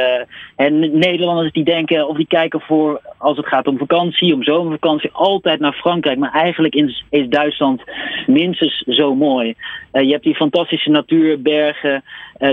en 0.57 0.99
Nederlanders 0.99 1.53
die 1.53 1.65
denken 1.65 2.09
of 2.09 2.17
die 2.17 2.27
kijken 2.27 2.61
voor, 2.61 3.01
als 3.19 3.37
het 3.37 3.47
gaat 3.47 3.67
om 3.67 3.79
vakantie, 3.79 4.35
om 4.35 4.43
zomervakantie, 4.43 5.11
altijd 5.13 5.61
naar 5.61 5.73
Frankrijk. 5.73 6.19
Maar 6.19 6.33
eigenlijk 6.33 6.75
is, 6.75 7.05
is 7.11 7.29
Duitsland 7.29 7.83
minstens 8.27 8.79
zo 8.87 9.15
mooi. 9.15 9.55
je 9.93 10.11
hebt 10.11 10.25
die 10.25 10.35
fantastische 10.35 10.91
natuur, 10.91 11.43
bergen. 11.43 12.03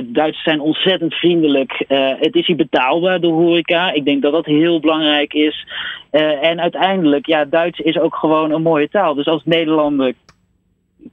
Duitsers 0.03 0.43
zijn 0.43 0.59
ontzettend 0.59 1.13
vriendelijk. 1.13 1.83
het 2.19 2.35
is 2.35 2.47
hier 2.47 2.55
betaalbaar, 2.55 3.21
de 3.21 3.27
horeca. 3.27 3.91
Ik 3.91 4.05
denk 4.05 4.21
dat 4.21 4.31
dat 4.31 4.45
heel 4.45 4.79
belangrijk 4.79 5.33
is. 5.33 5.67
en 6.41 6.61
uiteindelijk, 6.61 7.25
ja, 7.25 7.45
Duits 7.45 7.79
is 7.79 7.99
ook 7.99 8.15
gewoon 8.15 8.51
een 8.51 8.61
mooie 8.61 8.89
taal. 8.89 9.13
Dus 9.13 9.25
als 9.25 9.41
Nederlander 9.45 10.13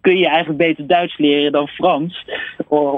kun 0.00 0.16
je 0.16 0.28
eigenlijk 0.28 0.59
beter 0.59 0.87
Duits 0.87 1.18
leren 1.18 1.52
dan 1.52 1.68
Frans, 1.68 2.25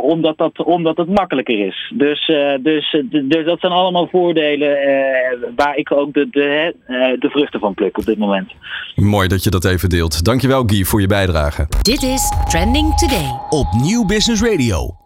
omdat 0.03 0.39
dat, 0.39 0.65
omdat 0.65 0.97
het 0.97 1.09
makkelijker 1.09 1.67
is. 1.67 1.93
Dus, 1.95 2.29
uh, 2.29 2.55
dus, 2.61 3.03
dus 3.25 3.45
dat 3.45 3.61
zijn 3.61 3.73
allemaal 3.73 4.09
voordelen 4.09 4.71
uh, 4.71 5.49
waar 5.57 5.77
ik 5.77 5.93
ook 5.93 6.13
de, 6.13 6.29
de, 6.31 6.75
uh, 6.89 7.21
de 7.21 7.29
vruchten 7.29 7.61
van 7.61 7.75
pluk 7.75 7.99
op 7.99 8.05
dit 8.05 8.19
moment. 8.19 8.53
Mooi 8.95 9.29
dat 9.29 9.45
je 9.45 9.51
dat 9.51 9.65
even 9.65 9.89
deelt. 9.89 10.25
Dankjewel 10.25 10.63
Guy 10.67 10.85
voor 10.85 11.01
je 11.01 11.07
bijdrage. 11.07 11.67
Dit 11.83 12.03
is 12.03 12.33
Trending 12.49 12.95
Today 12.95 13.31
op 13.49 13.67
Nieuw 13.83 14.07
Business 14.07 14.43
Radio. 14.43 15.02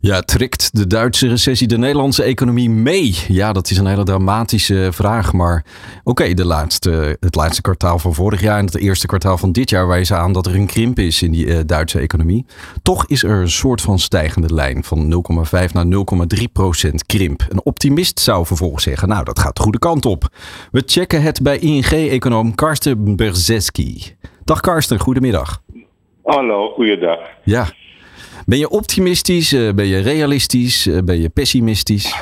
Ja, 0.00 0.20
trekt 0.20 0.76
de 0.76 0.86
Duitse 0.86 1.28
recessie 1.28 1.68
de 1.68 1.78
Nederlandse 1.78 2.22
economie 2.22 2.70
mee? 2.70 3.16
Ja, 3.28 3.52
dat 3.52 3.70
is 3.70 3.78
een 3.78 3.86
hele 3.86 4.04
dramatische 4.04 4.88
vraag. 4.92 5.32
Maar 5.32 5.64
oké, 6.04 6.22
okay, 6.22 6.44
laatste, 6.44 7.16
het 7.20 7.34
laatste 7.34 7.62
kwartaal 7.62 7.98
van 7.98 8.14
vorig 8.14 8.40
jaar 8.40 8.58
en 8.58 8.64
het 8.64 8.76
eerste 8.76 9.06
kwartaal 9.06 9.38
van 9.38 9.52
dit 9.52 9.70
jaar 9.70 9.86
wijzen 9.86 10.16
aan 10.16 10.32
dat 10.32 10.46
er 10.46 10.54
een 10.54 10.66
krimp 10.66 10.98
is 10.98 11.22
in 11.22 11.30
die 11.30 11.46
uh, 11.46 11.58
Duitse 11.66 11.98
economie. 11.98 12.46
Toch 12.82 13.06
is 13.06 13.22
er 13.22 13.30
een 13.30 13.50
soort 13.50 13.80
van 13.80 13.98
stijgende 13.98 14.54
lijn 14.54 14.84
van 14.84 15.24
0,5 15.68 15.72
naar 15.72 15.86
0,3 16.38 16.44
procent 16.52 17.06
krimp. 17.06 17.46
Een 17.48 17.64
optimist 17.64 18.20
zou 18.20 18.46
vervolgens 18.46 18.84
zeggen, 18.84 19.08
nou 19.08 19.24
dat 19.24 19.38
gaat 19.38 19.56
de 19.56 19.62
goede 19.62 19.78
kant 19.78 20.06
op. 20.06 20.28
We 20.70 20.82
checken 20.86 21.22
het 21.22 21.42
bij 21.42 21.58
ING-econoom 21.58 22.54
Karsten 22.54 23.16
Berzeski. 23.16 24.02
Dag 24.44 24.60
Karsten, 24.60 24.98
goedemiddag. 24.98 25.62
Hallo, 26.22 26.68
goeiedag. 26.68 27.18
Ja, 27.44 27.68
ben 28.46 28.58
je 28.58 28.68
optimistisch? 28.68 29.52
Eh, 29.52 29.72
ben 29.74 29.86
je 29.86 29.98
realistisch? 29.98 30.86
Eh, 30.86 30.98
ben 31.04 31.20
je 31.20 31.28
pessimistisch? 31.28 32.14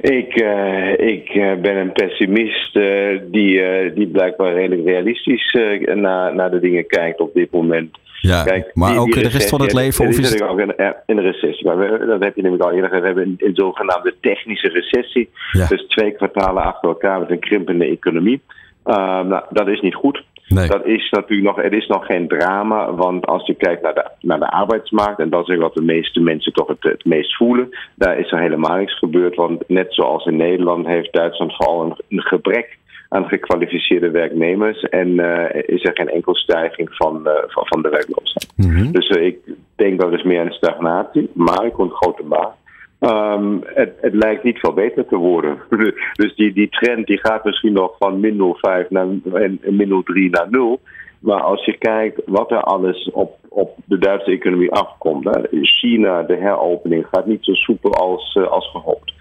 ik, 0.00 0.40
uh, 0.42 0.98
ik 0.98 1.32
ben 1.62 1.76
een 1.76 1.92
pessimist 1.92 2.76
uh, 2.76 3.20
die, 3.30 3.62
die 3.94 4.06
blijkbaar 4.06 4.54
redelijk 4.54 4.86
realistisch 4.86 5.56
naar, 5.94 6.34
naar 6.34 6.50
de 6.50 6.60
dingen 6.60 6.86
kijkt 6.86 7.20
op 7.20 7.34
dit 7.34 7.50
moment. 7.50 7.98
Ja, 8.20 8.42
Kijk, 8.42 8.70
maar 8.74 8.90
die, 8.90 8.98
ook 8.98 9.12
die 9.12 9.22
de 9.22 9.28
rest 9.28 9.48
van 9.48 9.60
het 9.60 9.72
leven? 9.72 10.08
Of 10.08 10.18
is 10.18 10.32
het... 10.32 10.42
ook 10.42 10.60
in, 10.60 10.74
in 11.06 11.16
de 11.16 11.22
recessie. 11.22 11.66
Maar 11.66 11.78
we, 11.78 12.06
dat 12.06 12.22
heb 12.22 12.36
je 12.36 12.42
namelijk 12.42 12.68
al 12.68 12.72
eerder. 12.72 13.00
We 13.00 13.06
hebben 13.06 13.24
een, 13.24 13.34
een 13.38 13.54
zogenaamde 13.54 14.14
technische 14.20 14.68
recessie. 14.68 15.30
Ja. 15.52 15.66
Dus 15.66 15.86
twee 15.86 16.12
kwartalen 16.12 16.62
achter 16.62 16.88
elkaar 16.88 17.20
met 17.20 17.30
een 17.30 17.38
krimpende 17.38 17.84
economie. 17.84 18.40
nou, 18.84 19.42
dat 19.50 19.68
is 19.68 19.80
niet 19.80 19.94
goed. 19.94 20.24
Dat 20.54 20.86
is 20.86 21.10
natuurlijk 21.10 21.56
nog, 21.56 21.64
het 21.64 21.72
is 21.72 21.86
nog 21.86 22.06
geen 22.06 22.28
drama, 22.28 22.94
want 22.94 23.26
als 23.26 23.46
je 23.46 23.54
kijkt 23.54 23.82
naar 23.82 23.94
de, 23.94 24.10
naar 24.20 24.38
de 24.38 24.50
arbeidsmarkt, 24.50 25.20
en 25.20 25.30
dat 25.30 25.48
is 25.48 25.56
wat 25.56 25.74
de 25.74 25.82
meeste 25.82 26.20
mensen 26.20 26.52
toch 26.52 26.68
het, 26.68 26.82
het 26.82 27.04
meest 27.04 27.36
voelen, 27.36 27.68
daar 27.94 28.18
is 28.18 28.32
er 28.32 28.40
helemaal 28.40 28.76
niks 28.76 28.98
gebeurd. 28.98 29.36
Want 29.36 29.68
net 29.68 29.94
zoals 29.94 30.24
in 30.26 30.36
Nederland 30.36 30.86
heeft 30.86 31.12
Duitsland 31.12 31.56
vooral 31.56 31.82
een, 31.84 31.94
een 32.08 32.22
gebrek 32.22 32.78
aan 33.08 33.28
gekwalificeerde 33.28 34.10
werknemers. 34.10 34.80
En 34.82 35.08
uh, 35.08 35.44
is 35.52 35.84
er 35.84 35.92
geen 35.94 36.08
enkel 36.08 36.34
stijging 36.34 36.88
van, 36.92 37.20
uh, 37.24 37.32
van, 37.46 37.66
van, 37.66 37.82
de 37.82 37.88
werkloosheid. 37.88 38.52
Mhm. 38.56 38.92
Dus 38.92 39.08
uh, 39.08 39.26
ik 39.26 39.38
denk 39.76 40.00
dat 40.00 40.12
is 40.12 40.22
meer 40.22 40.40
een 40.40 40.52
stagnatie, 40.52 41.30
maar 41.34 41.64
ik 41.64 41.72
komt 41.72 41.92
grote 41.92 42.24
maat. 42.24 42.54
Um, 43.00 43.60
het, 43.64 43.92
het, 44.00 44.14
lijkt 44.14 44.42
niet 44.42 44.58
veel 44.58 44.72
beter 44.72 45.06
te 45.06 45.16
worden. 45.16 45.58
dus 46.20 46.34
die, 46.34 46.52
die 46.52 46.68
trend 46.68 47.06
die 47.06 47.18
gaat 47.18 47.44
misschien 47.44 47.72
nog 47.72 47.96
van 47.98 48.20
min 48.20 48.54
0,5 48.84 48.88
naar 48.88 49.06
en, 49.32 49.60
min 49.62 50.04
0,3 50.26 50.30
naar 50.30 50.46
0. 50.50 50.80
Maar 51.18 51.40
als 51.40 51.64
je 51.64 51.78
kijkt 51.78 52.22
wat 52.26 52.50
er 52.50 52.60
alles 52.60 53.10
op, 53.12 53.38
op 53.48 53.76
de 53.84 53.98
Duitse 53.98 54.30
economie 54.30 54.72
afkomt. 54.72 55.24
Hè, 55.24 55.40
China, 55.62 56.22
de 56.22 56.36
heropening, 56.36 57.06
gaat 57.10 57.26
niet 57.26 57.44
zo 57.44 57.52
soepel 57.52 57.94
als, 57.94 58.38
als 58.50 58.70
gehoopt. 58.70 59.12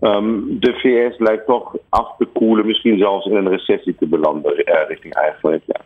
Um, 0.00 0.60
de 0.60 0.72
VS 0.72 1.18
lijkt 1.18 1.46
toch 1.46 1.76
af 1.88 2.16
te 2.16 2.24
koelen, 2.24 2.66
misschien 2.66 2.98
zelfs 2.98 3.26
in 3.26 3.36
een 3.36 3.48
recessie 3.48 3.94
te 3.98 4.06
belanden 4.06 4.52
uh, 4.52 4.88
richting 4.88 5.14
eigen 5.14 5.40
volgend 5.40 5.62
jaar. 5.66 5.84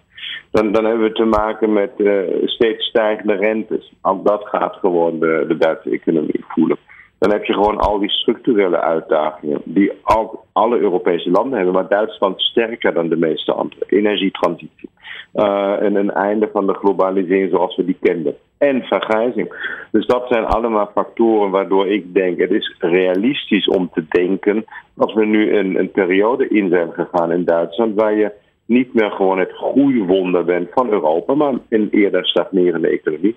Dan, 0.51 0.73
dan 0.73 0.85
hebben 0.85 1.05
we 1.05 1.13
te 1.13 1.25
maken 1.25 1.73
met 1.73 1.91
uh, 1.97 2.21
steeds 2.45 2.87
stijgende 2.87 3.35
rentes. 3.35 3.93
Ook 4.03 4.27
dat 4.27 4.49
gaat 4.49 4.77
gewoon 4.77 5.19
de, 5.19 5.45
de 5.49 5.57
Duitse 5.57 5.91
economie 5.91 6.45
voelen. 6.49 6.77
Dan 7.23 7.31
heb 7.31 7.45
je 7.45 7.52
gewoon 7.52 7.79
al 7.79 7.99
die 7.99 8.11
structurele 8.11 8.81
uitdagingen 8.81 9.61
die 9.64 9.93
ook 10.05 10.45
alle 10.52 10.79
Europese 10.79 11.31
landen 11.31 11.57
hebben, 11.57 11.75
maar 11.75 11.88
Duitsland 11.88 12.41
sterker 12.41 12.95
dan 12.95 13.09
de 13.09 13.17
meeste 13.17 13.52
andere. 13.52 13.85
Energietransitie. 13.87 14.91
Uh, 15.35 15.83
en 15.83 15.95
een 15.95 16.11
einde 16.11 16.49
van 16.52 16.67
de 16.67 16.75
globalisering 16.75 17.50
zoals 17.50 17.76
we 17.76 17.85
die 17.85 17.97
kenden. 18.00 18.37
En 18.59 18.83
vergrijzing. 18.83 19.55
Dus 19.91 20.07
dat 20.07 20.25
zijn 20.29 20.45
allemaal 20.45 20.91
factoren 20.95 21.50
waardoor 21.50 21.88
ik 21.88 22.14
denk: 22.14 22.38
het 22.38 22.50
is 22.50 22.75
realistisch 22.79 23.69
om 23.69 23.91
te 23.95 24.05
denken 24.09 24.64
dat 24.95 25.12
we 25.12 25.25
nu 25.25 25.57
een, 25.57 25.79
een 25.79 25.91
periode 25.91 26.49
in 26.49 26.69
zijn 26.69 26.93
gegaan 26.93 27.33
in 27.33 27.45
Duitsland 27.45 27.95
waar 27.95 28.14
je 28.14 28.33
niet 28.67 28.95
meer 28.95 29.11
gewoon 29.11 29.38
het 29.38 29.52
groeiwonder 29.52 30.45
bent 30.45 30.69
van 30.75 30.91
Europa, 30.91 31.35
maar 31.35 31.55
een 31.69 31.88
eerder 31.91 32.26
stagnerende 32.26 32.88
economie. 32.88 33.37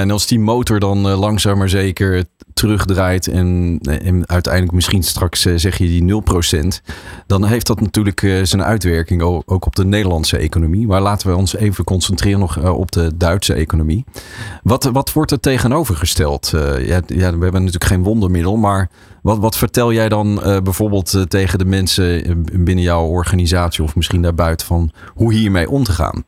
En 0.00 0.10
als 0.10 0.26
die 0.26 0.40
motor 0.40 0.80
dan 0.80 1.06
uh, 1.06 1.18
langzaam 1.18 1.58
maar 1.58 1.68
zeker 1.68 2.24
terugdraait 2.54 3.28
en, 3.28 3.78
en, 3.82 4.28
uiteindelijk 4.28 4.72
misschien 4.72 5.02
straks 5.02 5.46
uh, 5.46 5.52
zeg 5.56 5.78
je 5.78 5.86
die 5.86 6.22
0%, 6.62 6.66
dan 7.26 7.44
heeft 7.44 7.66
dat 7.66 7.80
natuurlijk 7.80 8.40
zijn 8.42 8.62
uitwerking 8.62 9.22
ook 9.22 9.66
op 9.66 9.76
de 9.76 9.84
Nederlandse 9.84 10.36
economie. 10.36 10.86
Maar 10.86 11.00
laten 11.00 11.28
we 11.28 11.36
ons 11.36 11.56
even 11.56 11.84
concentreren 11.84 12.38
nog 12.38 12.70
op 12.70 12.92
de 12.92 13.16
Duitse 13.16 13.54
economie. 13.54 14.04
Wat, 14.62 14.84
wat 14.84 15.12
wordt 15.12 15.30
er 15.30 15.40
tegenovergesteld? 15.40 16.52
Ja, 16.78 17.00
ja, 17.06 17.36
we 17.36 17.42
hebben 17.42 17.52
natuurlijk 17.52 17.84
geen 17.84 18.02
wondermiddel, 18.02 18.56
maar 18.56 18.90
wat, 19.22 19.38
wat 19.38 19.56
vertel 19.56 19.92
jij 19.92 20.08
dan 20.08 20.34
bijvoorbeeld 20.62 21.24
tegen 21.28 21.58
de 21.58 21.64
mensen 21.64 22.42
binnen 22.64 22.84
jouw 22.84 23.04
organisatie 23.04 23.84
of 23.84 23.96
misschien 23.96 24.22
daarbuiten 24.22 24.66
van 24.66 24.90
hoe 25.14 25.32
hiermee 25.32 25.70
om 25.70 25.84
te 25.84 25.92
gaan? 25.92 26.24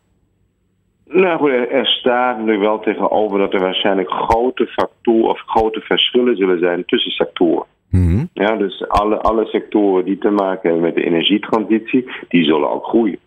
Nou 1.08 1.38
goed, 1.38 1.50
er 1.50 1.86
staat 1.86 2.44
nu 2.44 2.58
wel 2.58 2.80
tegenover 2.80 3.38
dat 3.38 3.52
er 3.52 3.60
waarschijnlijk 3.60 4.10
grote 4.10 4.66
factoren 4.66 5.30
of 5.30 5.42
grote 5.46 5.80
verschillen 5.80 6.36
zullen 6.36 6.58
zijn 6.58 6.84
tussen 6.84 7.10
sectoren. 7.10 7.66
Mm 7.90 8.06
-hmm. 8.06 8.28
Ja, 8.32 8.56
dus 8.56 8.88
alle, 8.88 9.20
alle 9.20 9.46
sectoren 9.46 10.04
die 10.04 10.18
te 10.18 10.30
maken 10.30 10.70
hebben 10.70 10.80
met 10.80 10.94
de 10.94 11.04
energietransitie, 11.04 12.10
die 12.28 12.44
zullen 12.44 12.70
ook 12.70 12.84
groeien. 12.84 13.18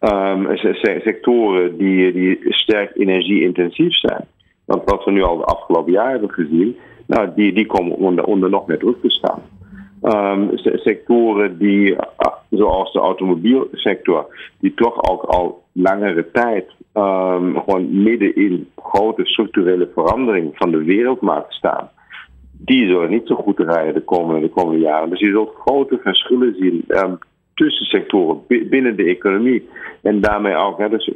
Um, 0.00 0.56
sectoren 1.02 1.76
die, 1.78 2.12
die 2.12 2.38
sterk 2.42 2.96
energie-intensief 2.96 3.94
zijn. 3.94 4.24
Want 4.64 4.82
wat 4.84 5.04
we 5.04 5.10
nu 5.10 5.22
al 5.22 5.36
de 5.36 5.44
afgelopen 5.44 5.92
jaren 5.92 6.10
hebben 6.10 6.30
gezien, 6.30 6.76
nou, 7.06 7.30
die, 7.34 7.52
die 7.52 7.66
komen 7.66 7.96
onder, 7.96 8.24
onder 8.24 8.50
nog 8.50 8.66
meer 8.66 8.78
druk 8.78 9.00
te 9.02 9.10
staan. 9.10 9.42
Um, 10.02 10.50
sectoren 10.58 11.58
die, 11.58 11.96
zoals 12.50 12.92
de 12.92 12.98
automobielsector, 12.98 14.26
die 14.60 14.74
toch 14.74 15.10
ook 15.10 15.22
al 15.22 15.62
langere 15.72 16.30
tijd 16.30 16.75
um, 16.96 17.58
gewoon 17.58 18.02
midden 18.02 18.34
in 18.34 18.68
grote 18.76 19.24
structurele 19.24 19.90
verandering 19.94 20.50
van 20.54 20.70
de 20.70 20.84
wereldmarkt 20.84 21.52
staan. 21.52 21.90
Die 22.52 22.86
zullen 22.86 23.10
niet 23.10 23.26
zo 23.26 23.34
goed 23.34 23.58
rijden 23.58 23.94
de 23.94 24.04
komende, 24.04 24.40
de 24.40 24.52
komende 24.52 24.80
jaren. 24.80 25.10
Dus 25.10 25.20
je 25.20 25.30
zult 25.30 25.54
grote 25.54 25.98
verschillen 26.02 26.54
zien 26.58 26.84
um, 26.88 27.18
tussen 27.54 27.86
sectoren 27.86 28.40
binnen 28.46 28.96
de 28.96 29.04
economie. 29.04 29.68
En 30.02 30.20
daarmee 30.20 30.54
ook 30.54 30.78
hè, 30.78 30.88
dus, 30.88 31.10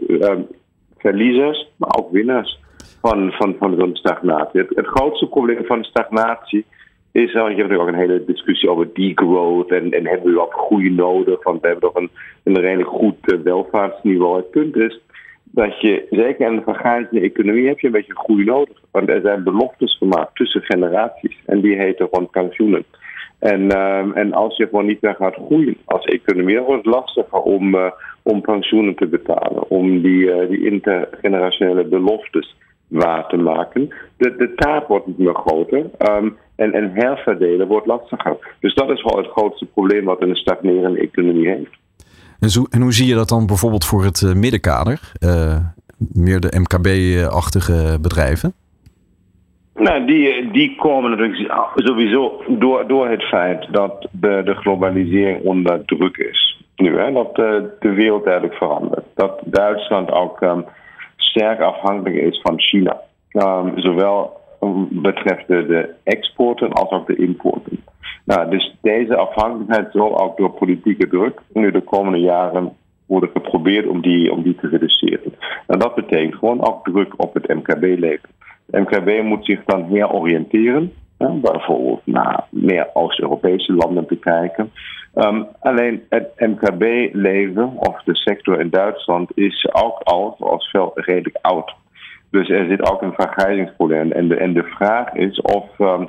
verliezers, 0.98 1.70
maar 1.76 1.96
ook 1.98 2.10
winnaars 2.10 2.60
van, 3.00 3.32
van, 3.32 3.56
van 3.58 3.76
zo'n 3.78 3.96
stagnatie. 3.96 4.60
Het, 4.60 4.86
grootste 4.86 5.26
probleem 5.26 5.64
van 5.64 5.84
stagnatie 5.84 6.64
is, 7.12 7.26
uh, 7.26 7.32
je 7.32 7.38
hebt 7.38 7.56
natuurlijk 7.56 7.80
ook 7.80 7.88
een 7.88 8.08
hele 8.08 8.24
discussie 8.24 8.70
over 8.70 8.94
degrowth 8.94 9.70
en, 9.70 9.90
en 9.90 10.06
hebben 10.06 10.32
we 10.32 10.38
wat 10.38 10.52
groei 10.52 10.90
nodig, 10.90 11.42
want 11.42 11.60
we 11.60 11.66
hebben 11.66 11.92
toch 11.92 12.02
een, 12.02 12.10
een 12.44 12.60
redelijk 12.60 12.88
goed 12.88 13.16
uh, 13.32 13.40
welvaartsniveau. 13.40 14.36
Het 14.36 14.50
punt 14.50 14.76
is 14.76 15.00
dat 15.50 15.80
je, 15.80 16.06
zeker 16.10 16.46
in 16.46 16.56
de 16.56 16.62
vergaande 16.62 17.20
economie, 17.20 17.66
heb 17.66 17.80
je 17.80 17.86
een 17.86 17.92
beetje 17.92 18.18
groei 18.18 18.44
nodig. 18.44 18.76
Want 18.90 19.08
er 19.08 19.20
zijn 19.20 19.44
beloftes 19.44 19.96
gemaakt 19.96 20.36
tussen 20.36 20.62
generaties 20.62 21.36
en 21.46 21.60
die 21.60 21.76
heten 21.76 22.08
gewoon 22.10 22.30
pensioenen. 22.30 22.84
En, 23.38 23.78
um, 23.78 24.12
en 24.12 24.32
als 24.32 24.56
je 24.56 24.66
gewoon 24.66 24.86
niet 24.86 25.00
meer 25.00 25.14
gaat 25.14 25.34
groeien 25.34 25.76
als 25.84 26.04
economie, 26.04 26.54
dan 26.54 26.64
wordt 26.64 26.84
het 26.84 26.94
lastiger 26.94 27.40
om, 27.40 27.74
uh, 27.74 27.90
om 28.22 28.40
pensioenen 28.40 28.94
te 28.94 29.06
betalen, 29.06 29.70
om 29.70 30.02
die, 30.02 30.48
die 30.48 30.64
intergenerationele 30.66 31.84
beloftes 31.84 32.56
waar 32.88 33.28
te 33.28 33.36
maken. 33.36 33.88
De, 34.16 34.36
de 34.36 34.54
taart 34.54 34.86
wordt 34.86 35.06
niet 35.06 35.18
meer 35.18 35.34
groter. 35.34 35.90
Um, 36.10 36.36
en, 36.60 36.72
en 36.72 36.90
herverdelen 36.94 37.66
wordt 37.66 37.86
lastiger. 37.86 38.56
Dus 38.60 38.74
dat 38.74 38.90
is 38.90 39.02
wel 39.02 39.16
het 39.16 39.30
grootste 39.30 39.66
probleem 39.66 40.04
wat 40.04 40.22
een 40.22 40.36
stagnerende 40.36 41.00
economie 41.00 41.48
heeft. 41.48 41.78
En, 42.40 42.66
en 42.70 42.82
hoe 42.82 42.92
zie 42.92 43.06
je 43.06 43.14
dat 43.14 43.28
dan 43.28 43.46
bijvoorbeeld 43.46 43.84
voor 43.84 44.04
het 44.04 44.20
uh, 44.20 44.34
middenkader? 44.34 45.12
Uh, 45.20 45.56
meer 46.12 46.40
de 46.40 46.58
MKB-achtige 46.60 47.98
bedrijven? 48.00 48.54
Nou, 49.74 50.06
die, 50.06 50.50
die 50.50 50.76
komen 50.76 51.10
natuurlijk 51.10 51.52
sowieso 51.74 52.42
door, 52.48 52.88
door 52.88 53.08
het 53.08 53.22
feit 53.22 53.66
dat 53.70 54.08
de, 54.10 54.42
de 54.44 54.54
globalisering 54.54 55.42
onder 55.44 55.84
druk 55.84 56.16
is. 56.16 56.64
Nu, 56.76 57.12
dat 57.12 57.34
de, 57.34 57.76
de 57.80 57.92
wereld 57.92 58.24
eigenlijk 58.24 58.56
verandert. 58.56 59.04
Dat 59.14 59.40
Duitsland 59.44 60.10
ook 60.10 60.40
um, 60.40 60.64
sterk 61.16 61.60
afhankelijk 61.60 62.16
is 62.16 62.40
van 62.42 62.60
China. 62.60 63.00
Um, 63.32 63.72
zowel 63.76 64.40
betreft 64.90 65.48
de, 65.48 65.66
de 65.66 65.88
exporten 66.04 66.72
als 66.72 66.90
ook 66.90 67.06
de 67.06 67.16
importen. 67.16 67.79
Nou, 68.30 68.50
dus 68.50 68.76
deze 68.80 69.16
afhankelijkheid 69.16 69.92
zal 69.92 70.20
ook 70.20 70.36
door 70.36 70.50
politieke 70.50 71.08
druk 71.08 71.40
nu 71.52 71.70
de 71.70 71.80
komende 71.80 72.18
jaren 72.18 72.72
worden 73.06 73.30
geprobeerd 73.32 73.86
om 73.86 74.00
die, 74.00 74.32
om 74.32 74.42
die 74.42 74.54
te 74.54 74.68
reduceren. 74.68 75.34
En 75.66 75.78
dat 75.78 75.94
betekent 75.94 76.34
gewoon 76.34 76.66
ook 76.66 76.84
druk 76.84 77.12
op 77.16 77.34
het 77.34 77.48
MKB-leven. 77.48 78.28
Het 78.70 78.80
MKB 78.80 79.22
moet 79.22 79.44
zich 79.44 79.64
dan 79.64 79.84
heroriënteren, 79.84 80.92
ja, 81.18 81.28
bijvoorbeeld 81.32 82.00
naar 82.04 82.44
meer 82.50 82.88
Oost-Europese 82.92 83.72
landen 83.72 84.06
te 84.06 84.16
kijken. 84.16 84.72
Um, 85.14 85.46
alleen 85.60 86.02
het 86.08 86.32
MKB-leven 86.36 87.72
of 87.76 88.02
de 88.02 88.14
sector 88.16 88.60
in 88.60 88.70
Duitsland 88.70 89.30
is 89.34 89.68
ook 89.72 90.00
al, 90.02 90.34
zoals 90.38 90.70
veel, 90.70 90.92
redelijk 90.94 91.38
oud. 91.40 91.74
Dus 92.30 92.48
er 92.48 92.66
zit 92.68 92.90
ook 92.90 93.02
een 93.02 93.14
vergrijzingsprobleem. 93.14 94.12
En 94.12 94.28
de, 94.28 94.36
en 94.36 94.52
de 94.52 94.64
vraag 94.64 95.12
is 95.12 95.40
of, 95.40 95.78
um, 95.78 96.08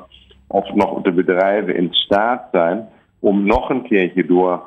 of 0.52 0.74
nog 0.74 1.02
de 1.02 1.12
bedrijven 1.12 1.76
in 1.76 1.88
staat 1.92 2.48
zijn 2.52 2.88
om 3.20 3.46
nog 3.46 3.70
een 3.70 3.84
keertje 3.84 4.26
door 4.26 4.62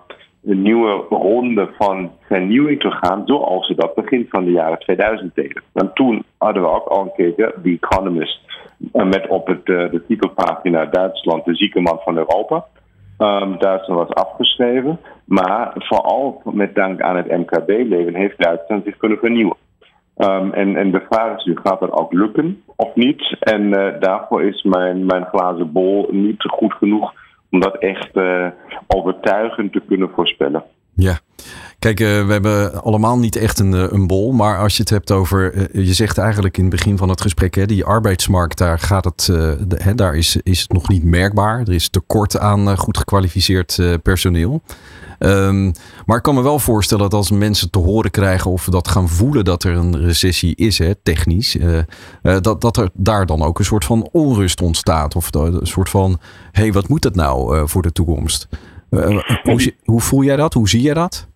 een 0.45 0.63
nieuwe 0.63 1.05
ronde 1.09 1.69
van 1.79 2.11
vernieuwing 2.21 2.81
te 2.81 2.91
gaan, 2.91 3.23
zoals 3.27 3.67
ze 3.67 3.75
dat 3.75 3.95
begin 3.95 4.27
van 4.29 4.45
de 4.45 4.51
jaren 4.51 4.79
2000 4.79 5.35
deden. 5.35 5.63
Want 5.73 5.95
toen 5.95 6.25
hadden 6.39 6.63
we 6.63 6.69
ook 6.69 6.87
al 6.87 7.03
een 7.03 7.13
keertje 7.17 7.55
The 7.63 7.79
Economist 7.81 8.41
met 8.93 9.29
op 9.29 9.47
het, 9.47 9.69
uh, 9.69 9.91
de 9.91 10.03
titelpagina 10.09 10.85
Duitsland 10.85 11.45
de 11.45 11.55
zieke 11.55 11.81
man 11.81 11.99
van 12.05 12.17
Europa. 12.17 12.65
Um, 13.19 13.59
Duitsland 13.59 14.09
was 14.09 14.25
afgeschreven, 14.25 15.01
maar 15.25 15.73
vooral 15.75 16.43
met 16.45 16.75
dank 16.75 17.01
aan 17.01 17.17
het 17.17 17.31
MKB-leven 17.31 18.15
heeft 18.15 18.39
Duitsland 18.39 18.85
zich 18.85 18.97
kunnen 18.97 19.19
vernieuwen. 19.19 19.57
Um, 20.17 20.53
en, 20.53 20.77
en 20.77 20.91
de 20.91 21.05
vraag 21.11 21.37
is 21.37 21.45
nu, 21.45 21.57
gaat 21.63 21.81
dat 21.81 21.93
ook 21.93 22.13
lukken 22.13 22.63
of 22.77 22.95
niet? 22.95 23.37
En 23.41 23.63
uh, 23.63 24.01
daarvoor 24.01 24.43
is 24.43 24.63
mijn, 24.63 25.07
mijn 25.07 25.25
glazen 25.25 25.73
bol 25.73 26.09
niet 26.11 26.43
goed 26.43 26.73
genoeg 26.73 27.13
om 27.51 27.61
dat 27.61 27.77
echt 27.77 28.17
uh, 28.17 28.47
overtuigend 28.87 29.73
te 29.73 29.81
kunnen 29.87 30.11
voorspellen. 30.15 30.65
Ja. 30.97 31.21
Kijk, 31.79 31.99
we 31.99 32.27
hebben 32.29 32.83
allemaal 32.83 33.19
niet 33.19 33.37
echt 33.37 33.59
een, 33.59 33.95
een 33.95 34.07
bol. 34.07 34.33
Maar 34.33 34.59
als 34.59 34.77
je 34.77 34.81
het 34.81 34.91
hebt 34.91 35.11
over. 35.11 35.69
je 35.83 35.95
zegt 35.95 36.19
eigenlijk 36.19 36.57
in 36.57 36.65
het 36.65 36.73
begin 36.73 36.97
van 36.97 37.09
het 37.09 37.21
gesprek. 37.21 37.55
Hè, 37.55 37.67
die 37.67 37.85
arbeidsmarkt, 37.85 38.59
daar, 38.59 38.79
gaat 38.79 39.05
het, 39.05 39.27
hè, 39.69 39.95
daar 39.95 40.15
is, 40.15 40.37
is 40.43 40.61
het 40.61 40.73
nog 40.73 40.89
niet 40.89 41.05
merkbaar. 41.05 41.61
Er 41.61 41.73
is 41.73 41.89
tekort 41.89 42.39
aan 42.39 42.79
goed 42.79 42.99
gekwalificeerd 42.99 43.79
personeel. 44.03 44.63
Um, 45.19 45.73
maar 46.07 46.17
ik 46.17 46.23
kan 46.23 46.35
me 46.35 46.43
wel 46.43 46.59
voorstellen 46.59 47.03
dat 47.03 47.15
als 47.19 47.31
mensen 47.31 47.71
te 47.71 47.79
horen 47.79 48.11
krijgen 48.11 48.51
of 48.51 48.65
dat 48.65 48.89
gaan 48.89 49.09
voelen 49.09 49.45
dat 49.45 49.65
er 49.65 49.77
een 49.77 49.99
recessie 50.01 50.57
is, 50.57 50.79
hè, 50.79 50.95
technisch, 50.95 51.57
dat, 52.41 52.61
dat 52.61 52.77
er 52.77 52.91
daar 52.93 53.27
dan 53.27 53.43
ook 53.43 53.59
een 53.59 53.65
soort 53.65 53.85
van 53.85 54.09
onrust 54.13 54.63
ontstaat. 54.63 55.17
Of 55.17 55.29
een 55.33 55.67
soort 55.67 55.91
van, 55.91 56.19
hé, 56.53 56.63
hey, 56.63 56.73
wat 56.73 56.89
moet 56.89 57.03
dat 57.03 57.15
nou 57.15 57.69
voor 57.69 57.83
de 57.83 57.93
toekomst? 57.93 58.49
Hoe, 59.43 59.73
hoe 59.85 60.01
voel 60.01 60.23
jij 60.23 60.37
dat? 60.37 60.55
Hoe 60.55 60.69
zie 60.69 60.83
jij 60.83 60.95
dat? 60.95 61.29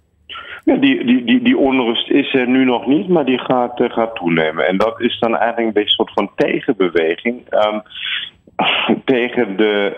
Ja, 0.65 0.77
die, 0.77 1.05
die, 1.05 1.25
die, 1.25 1.43
die 1.43 1.59
onrust 1.59 2.11
is 2.11 2.35
er 2.35 2.49
nu 2.49 2.65
nog 2.65 2.87
niet, 2.87 3.09
maar 3.09 3.25
die 3.25 3.39
gaat, 3.39 3.81
uh, 3.81 3.91
gaat 3.91 4.15
toenemen. 4.15 4.67
En 4.67 4.77
dat 4.77 5.01
is 5.01 5.19
dan 5.19 5.37
eigenlijk 5.37 5.67
een 5.67 5.73
beetje 5.73 5.89
een 5.89 6.07
soort 6.07 6.13
van 6.13 6.31
tegenbeweging 6.35 7.43
um, 7.51 7.83
tegen 9.05 9.57
de 9.57 9.97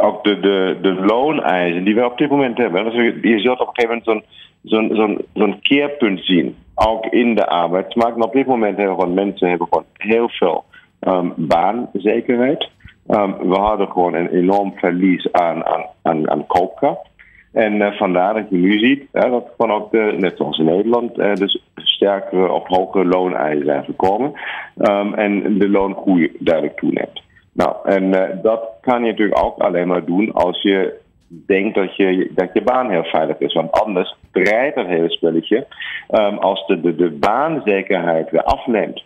ook 0.00 0.24
de, 0.24 0.40
de, 0.40 0.78
de 0.82 0.92
looneisen 0.92 1.84
die 1.84 1.94
we 1.94 2.04
op 2.04 2.18
dit 2.18 2.30
moment 2.30 2.58
hebben. 2.58 2.84
Dus 2.84 2.94
je 3.22 3.38
zult 3.38 3.60
op 3.60 3.68
een 3.68 3.74
gegeven 3.74 4.02
moment 4.06 4.24
zo'n 4.62 4.96
zo'n 4.96 5.18
zo'n 5.34 5.60
keerpunt 5.60 6.24
zien. 6.24 6.56
Ook 6.74 7.06
in 7.06 7.34
de 7.34 7.46
arbeidsmarkt. 7.46 8.16
Maar 8.16 8.26
op 8.26 8.32
dit 8.32 8.46
moment 8.46 8.76
hebben 8.76 8.94
gewoon 8.94 9.14
mensen 9.14 9.48
hebben 9.48 9.66
gewoon 9.70 9.86
heel 9.92 10.28
veel 10.28 10.64
um, 11.00 11.32
baanzekerheid. 11.36 12.70
Um, 13.08 13.48
we 13.48 13.54
hadden 13.54 13.88
gewoon 13.88 14.14
een 14.14 14.28
enorm 14.28 14.72
verlies 14.76 15.32
aan, 15.32 15.66
aan, 15.66 15.84
aan, 16.02 16.30
aan 16.30 16.46
koopkracht. 16.46 17.08
En 17.52 17.74
uh, 17.74 17.92
vandaar 17.92 18.34
dat 18.34 18.50
je 18.50 18.56
nu 18.56 18.78
ziet 18.78 19.04
hè, 19.12 19.30
dat 19.30 19.52
ook, 19.56 19.90
de, 19.90 20.14
net 20.18 20.36
zoals 20.36 20.58
in 20.58 20.64
Nederland, 20.64 21.18
uh, 21.18 21.34
dus 21.34 21.62
sterkere 21.74 22.52
of 22.52 22.66
hogere 22.66 23.04
looneisen 23.04 23.64
zijn 23.64 23.84
gekomen. 23.84 24.32
Um, 24.76 25.14
en 25.14 25.58
de 25.58 25.68
loongroei 25.68 26.36
duidelijk 26.38 26.78
toeneemt. 26.78 27.22
Nou, 27.52 27.76
en 27.84 28.04
uh, 28.04 28.22
dat 28.42 28.62
kan 28.80 29.04
je 29.04 29.10
natuurlijk 29.10 29.44
ook 29.44 29.58
alleen 29.58 29.88
maar 29.88 30.04
doen 30.04 30.32
als 30.32 30.62
je 30.62 30.94
denkt 31.28 31.74
dat 31.74 31.96
je, 31.96 32.30
dat 32.34 32.50
je 32.52 32.62
baan 32.62 32.90
heel 32.90 33.04
veilig 33.04 33.38
is. 33.38 33.54
Want 33.54 33.72
anders 33.72 34.16
draait 34.32 34.74
dat 34.74 34.86
hele 34.86 35.10
spelletje. 35.10 35.66
Um, 36.10 36.38
als 36.38 36.66
de, 36.66 36.80
de, 36.80 36.94
de 36.94 37.10
baanzekerheid 37.10 38.30
weer 38.30 38.42
afneemt 38.42 39.02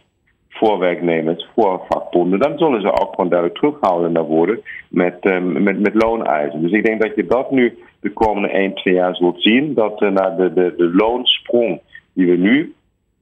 voor 0.62 0.78
werknemers, 0.78 1.49
voor 1.54 1.81
vakbonden, 1.88 2.38
dan 2.38 2.59
zullen 2.59 2.81
ze 2.81 3.00
ook 3.00 3.11
gewoon 3.11 3.28
duidelijk 3.28 3.59
terughoudender 3.59 4.23
worden 4.23 4.61
met, 4.88 5.16
um, 5.23 5.62
met, 5.62 5.81
met 5.81 5.95
looneisen. 5.95 6.62
Dus 6.62 6.73
ik 6.73 6.85
denk 6.85 7.02
dat 7.02 7.14
je 7.14 7.26
dat 7.26 7.50
nu 7.50 7.78
de 8.00 8.12
komende 8.12 8.49
1, 8.49 8.75
2 8.75 8.95
jaar 8.95 9.16
zult 9.16 9.42
zien. 9.42 9.75
Dat 9.75 10.02
uh, 10.02 10.11
naar 10.11 10.37
de, 10.37 10.52
de, 10.52 10.75
de 10.76 10.95
loonsprong 10.95 11.81
die 12.12 12.26
we 12.26 12.37
nu 12.37 12.75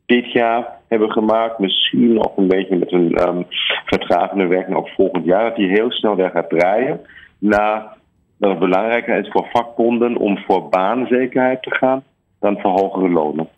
dit 0.06 0.32
jaar 0.32 0.68
hebben 0.88 1.10
gemaakt. 1.10 1.58
Misschien 1.58 2.12
nog 2.12 2.36
een 2.36 2.48
beetje 2.48 2.76
met 2.76 2.92
een 2.92 3.28
um, 3.28 3.46
vertragende 3.84 4.46
werking 4.46 4.76
ook 4.76 4.88
volgend 4.88 5.24
jaar. 5.24 5.44
Dat 5.44 5.56
die 5.56 5.68
heel 5.68 5.90
snel 5.90 6.16
weer 6.16 6.30
gaat 6.30 6.48
draaien. 6.48 7.00
Naar 7.38 7.96
dat 8.36 8.50
het 8.50 8.58
belangrijker 8.58 9.18
is 9.18 9.28
voor 9.28 9.48
vakbonden 9.52 10.16
om 10.16 10.38
voor 10.38 10.68
baanzekerheid 10.68 11.62
te 11.62 11.74
gaan 11.74 12.02
dan 12.40 12.60
voor 12.60 12.70
hogere 12.70 13.08
lonen. 13.08 13.48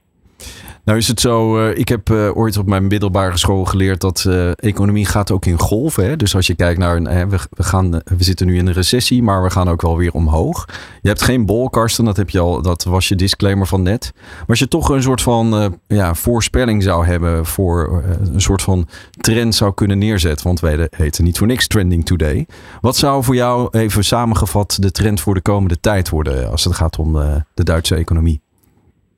Nou 0.84 0.98
is 0.98 1.08
het 1.08 1.20
zo, 1.20 1.58
uh, 1.58 1.78
ik 1.78 1.88
heb 1.88 2.10
uh, 2.10 2.36
ooit 2.36 2.56
op 2.56 2.66
mijn 2.66 2.86
middelbare 2.86 3.38
school 3.38 3.64
geleerd 3.64 4.00
dat 4.00 4.24
uh, 4.28 4.50
economie 4.54 5.06
gaat 5.06 5.30
ook 5.30 5.46
in 5.46 5.58
golven. 5.58 6.18
Dus 6.18 6.34
als 6.34 6.46
je 6.46 6.54
kijkt 6.54 6.78
naar, 6.78 7.02
we, 7.28 7.38
gaan, 7.62 7.90
we 7.90 8.24
zitten 8.24 8.46
nu 8.46 8.58
in 8.58 8.66
een 8.66 8.72
recessie, 8.72 9.22
maar 9.22 9.42
we 9.42 9.50
gaan 9.50 9.68
ook 9.68 9.82
wel 9.82 9.96
weer 9.96 10.12
omhoog. 10.12 10.68
Je 11.02 11.08
hebt 11.08 11.22
geen 11.22 11.46
bol, 11.46 11.70
Karsten, 11.70 12.04
dat, 12.04 12.16
heb 12.16 12.30
je 12.30 12.38
al, 12.38 12.62
dat 12.62 12.84
was 12.84 13.08
je 13.08 13.16
disclaimer 13.16 13.66
van 13.66 13.82
net. 13.82 14.12
Maar 14.14 14.44
als 14.46 14.58
je 14.58 14.68
toch 14.68 14.88
een 14.88 15.02
soort 15.02 15.22
van 15.22 15.78
ja, 15.86 16.14
voorspelling 16.14 16.82
zou 16.82 17.06
hebben 17.06 17.46
voor 17.46 18.02
een 18.32 18.40
soort 18.40 18.62
van 18.62 18.88
trend 19.20 19.54
zou 19.54 19.74
kunnen 19.74 19.98
neerzetten, 19.98 20.46
want 20.46 20.60
wij 20.60 20.88
heten 20.96 21.24
niet 21.24 21.38
voor 21.38 21.46
niks 21.46 21.66
Trending 21.66 22.04
Today. 22.04 22.46
Wat 22.80 22.96
zou 22.96 23.24
voor 23.24 23.34
jou 23.34 23.68
even 23.70 24.04
samengevat 24.04 24.76
de 24.80 24.90
trend 24.90 25.20
voor 25.20 25.34
de 25.34 25.42
komende 25.42 25.80
tijd 25.80 26.08
worden 26.08 26.50
als 26.50 26.64
het 26.64 26.74
gaat 26.74 26.98
om 26.98 27.12
de 27.54 27.64
Duitse 27.64 27.94
economie? 27.94 28.41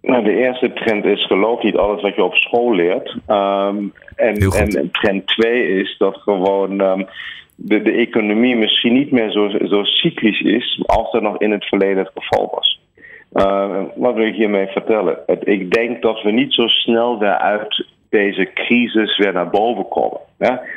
Nou, 0.07 0.25
de 0.25 0.37
eerste 0.37 0.73
trend 0.73 1.05
is 1.05 1.27
geloof 1.27 1.63
niet 1.63 1.77
alles 1.77 2.03
wat 2.03 2.15
je 2.15 2.25
op 2.25 2.35
school 2.35 2.75
leert. 2.75 3.17
Um, 3.29 3.93
en, 4.17 4.37
en 4.37 4.91
trend 4.91 5.27
twee 5.27 5.81
is 5.81 5.95
dat 5.99 6.17
gewoon 6.17 6.81
um, 6.81 7.07
de, 7.57 7.83
de 7.83 7.93
economie 7.93 8.57
misschien 8.57 8.93
niet 8.93 9.11
meer 9.11 9.31
zo, 9.31 9.49
zo 9.49 9.85
cyclisch 9.85 10.41
is 10.41 10.83
als 10.87 11.12
dat 11.12 11.23
nog 11.23 11.38
in 11.38 11.51
het 11.51 11.64
verleden 11.64 11.99
het 11.99 12.11
geval 12.14 12.51
was. 12.55 12.81
Uh, 13.33 13.83
wat 13.95 14.14
wil 14.14 14.27
ik 14.27 14.35
hiermee 14.35 14.67
vertellen? 14.67 15.19
Het, 15.27 15.49
ik 15.49 15.71
denk 15.71 16.03
dat 16.03 16.23
we 16.23 16.31
niet 16.31 16.55
zo 16.55 16.67
snel 16.67 17.19
weer 17.19 17.38
uit 17.38 17.87
deze 18.11 18.51
crisis 18.55 19.19
weer 19.19 19.33
naar 19.33 19.51
boven 19.51 19.88
komen. 19.88 20.21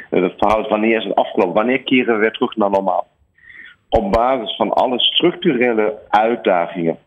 Het 0.10 0.34
verhaal 0.38 0.62
is 0.62 0.70
wanneer 0.70 0.98
is 0.98 1.04
het 1.04 1.16
afgelopen? 1.16 1.54
Wanneer 1.54 1.84
keren 1.84 2.14
we 2.14 2.20
weer 2.20 2.32
terug 2.32 2.56
naar 2.56 2.70
normaal? 2.70 3.08
Op 3.90 4.12
basis 4.12 4.56
van 4.56 4.74
alle 4.74 5.00
structurele 5.00 5.98
uitdagingen 6.10 6.98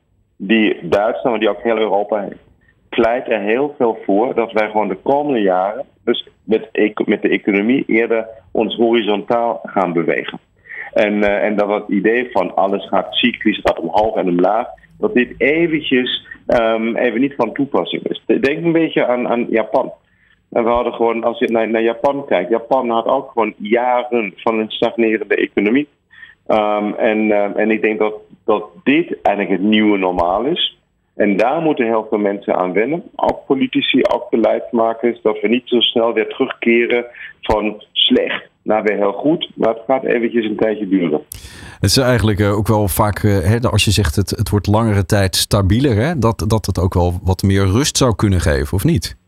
die 0.42 0.88
Duitsland, 0.88 1.40
die 1.40 1.48
ook 1.48 1.62
heel 1.62 1.78
Europa 1.78 2.20
heeft, 2.20 2.40
pleit 2.88 3.28
er 3.28 3.40
heel 3.40 3.74
veel 3.78 3.98
voor 4.04 4.34
dat 4.34 4.52
wij 4.52 4.70
gewoon 4.70 4.88
de 4.88 4.98
komende 5.02 5.40
jaren, 5.40 5.84
dus 6.04 6.28
met, 6.44 6.68
met 7.04 7.22
de 7.22 7.28
economie, 7.28 7.84
eerder 7.86 8.26
ons 8.52 8.76
horizontaal 8.76 9.60
gaan 9.62 9.92
bewegen. 9.92 10.38
En, 10.92 11.14
uh, 11.14 11.44
en 11.44 11.56
dat 11.56 11.68
het 11.68 11.88
idee 11.88 12.30
van 12.32 12.54
alles 12.56 12.88
gaat 12.88 13.14
cyclisch, 13.14 13.60
gaat 13.62 13.80
omhoog 13.80 14.16
en 14.16 14.28
omlaag, 14.28 14.66
dat 14.98 15.14
dit 15.14 15.34
eventjes 15.38 16.26
um, 16.46 16.96
even 16.96 17.20
niet 17.20 17.34
van 17.34 17.52
toepassing 17.52 18.02
is. 18.02 18.22
Denk 18.26 18.64
een 18.64 18.72
beetje 18.72 19.06
aan, 19.06 19.28
aan 19.28 19.46
Japan. 19.50 19.92
En 20.50 20.64
we 20.64 20.70
hadden 20.70 20.92
gewoon, 20.92 21.24
als 21.24 21.38
je 21.38 21.50
naar, 21.50 21.68
naar 21.68 21.82
Japan 21.82 22.26
kijkt, 22.26 22.50
Japan 22.50 22.90
had 22.90 23.06
ook 23.06 23.30
gewoon 23.30 23.54
jaren 23.56 24.32
van 24.36 24.58
een 24.58 24.70
stagnerende 24.70 25.34
economie. 25.34 25.88
Um, 26.46 26.94
en, 26.94 27.18
uh, 27.18 27.56
en 27.56 27.70
ik 27.70 27.82
denk 27.82 27.98
dat, 27.98 28.14
dat 28.44 28.64
dit 28.84 29.18
eigenlijk 29.22 29.60
het 29.60 29.70
nieuwe 29.70 29.98
normaal 29.98 30.44
is. 30.44 30.78
En 31.14 31.36
daar 31.36 31.60
moeten 31.60 31.86
heel 31.86 32.06
veel 32.08 32.18
mensen 32.18 32.56
aan 32.56 32.72
wennen. 32.72 33.02
Ook 33.16 33.46
politici, 33.46 34.02
ook 34.02 34.30
beleidsmakers. 34.30 35.22
Dat 35.22 35.40
we 35.40 35.48
niet 35.48 35.62
zo 35.68 35.80
snel 35.80 36.12
weer 36.12 36.28
terugkeren 36.28 37.04
van 37.40 37.82
slecht 37.92 38.48
naar 38.62 38.82
weer 38.82 38.96
heel 38.96 39.12
goed. 39.12 39.50
Maar 39.54 39.68
het 39.68 39.82
gaat 39.86 40.04
eventjes 40.04 40.44
een 40.44 40.56
tijdje 40.56 40.88
duren. 40.88 41.20
Het 41.80 41.90
is 41.90 41.96
eigenlijk 41.96 42.38
uh, 42.38 42.56
ook 42.56 42.68
wel 42.68 42.88
vaak, 42.88 43.22
uh, 43.22 43.38
hè, 43.38 43.60
als 43.60 43.84
je 43.84 43.90
zegt 43.90 44.16
het, 44.16 44.30
het 44.30 44.50
wordt 44.50 44.66
langere 44.66 45.06
tijd 45.06 45.36
stabieler, 45.36 46.20
dat, 46.20 46.44
dat 46.46 46.66
het 46.66 46.78
ook 46.78 46.94
wel 46.94 47.20
wat 47.22 47.42
meer 47.42 47.66
rust 47.66 47.96
zou 47.96 48.14
kunnen 48.14 48.40
geven, 48.40 48.72
of 48.72 48.84
niet? 48.84 49.18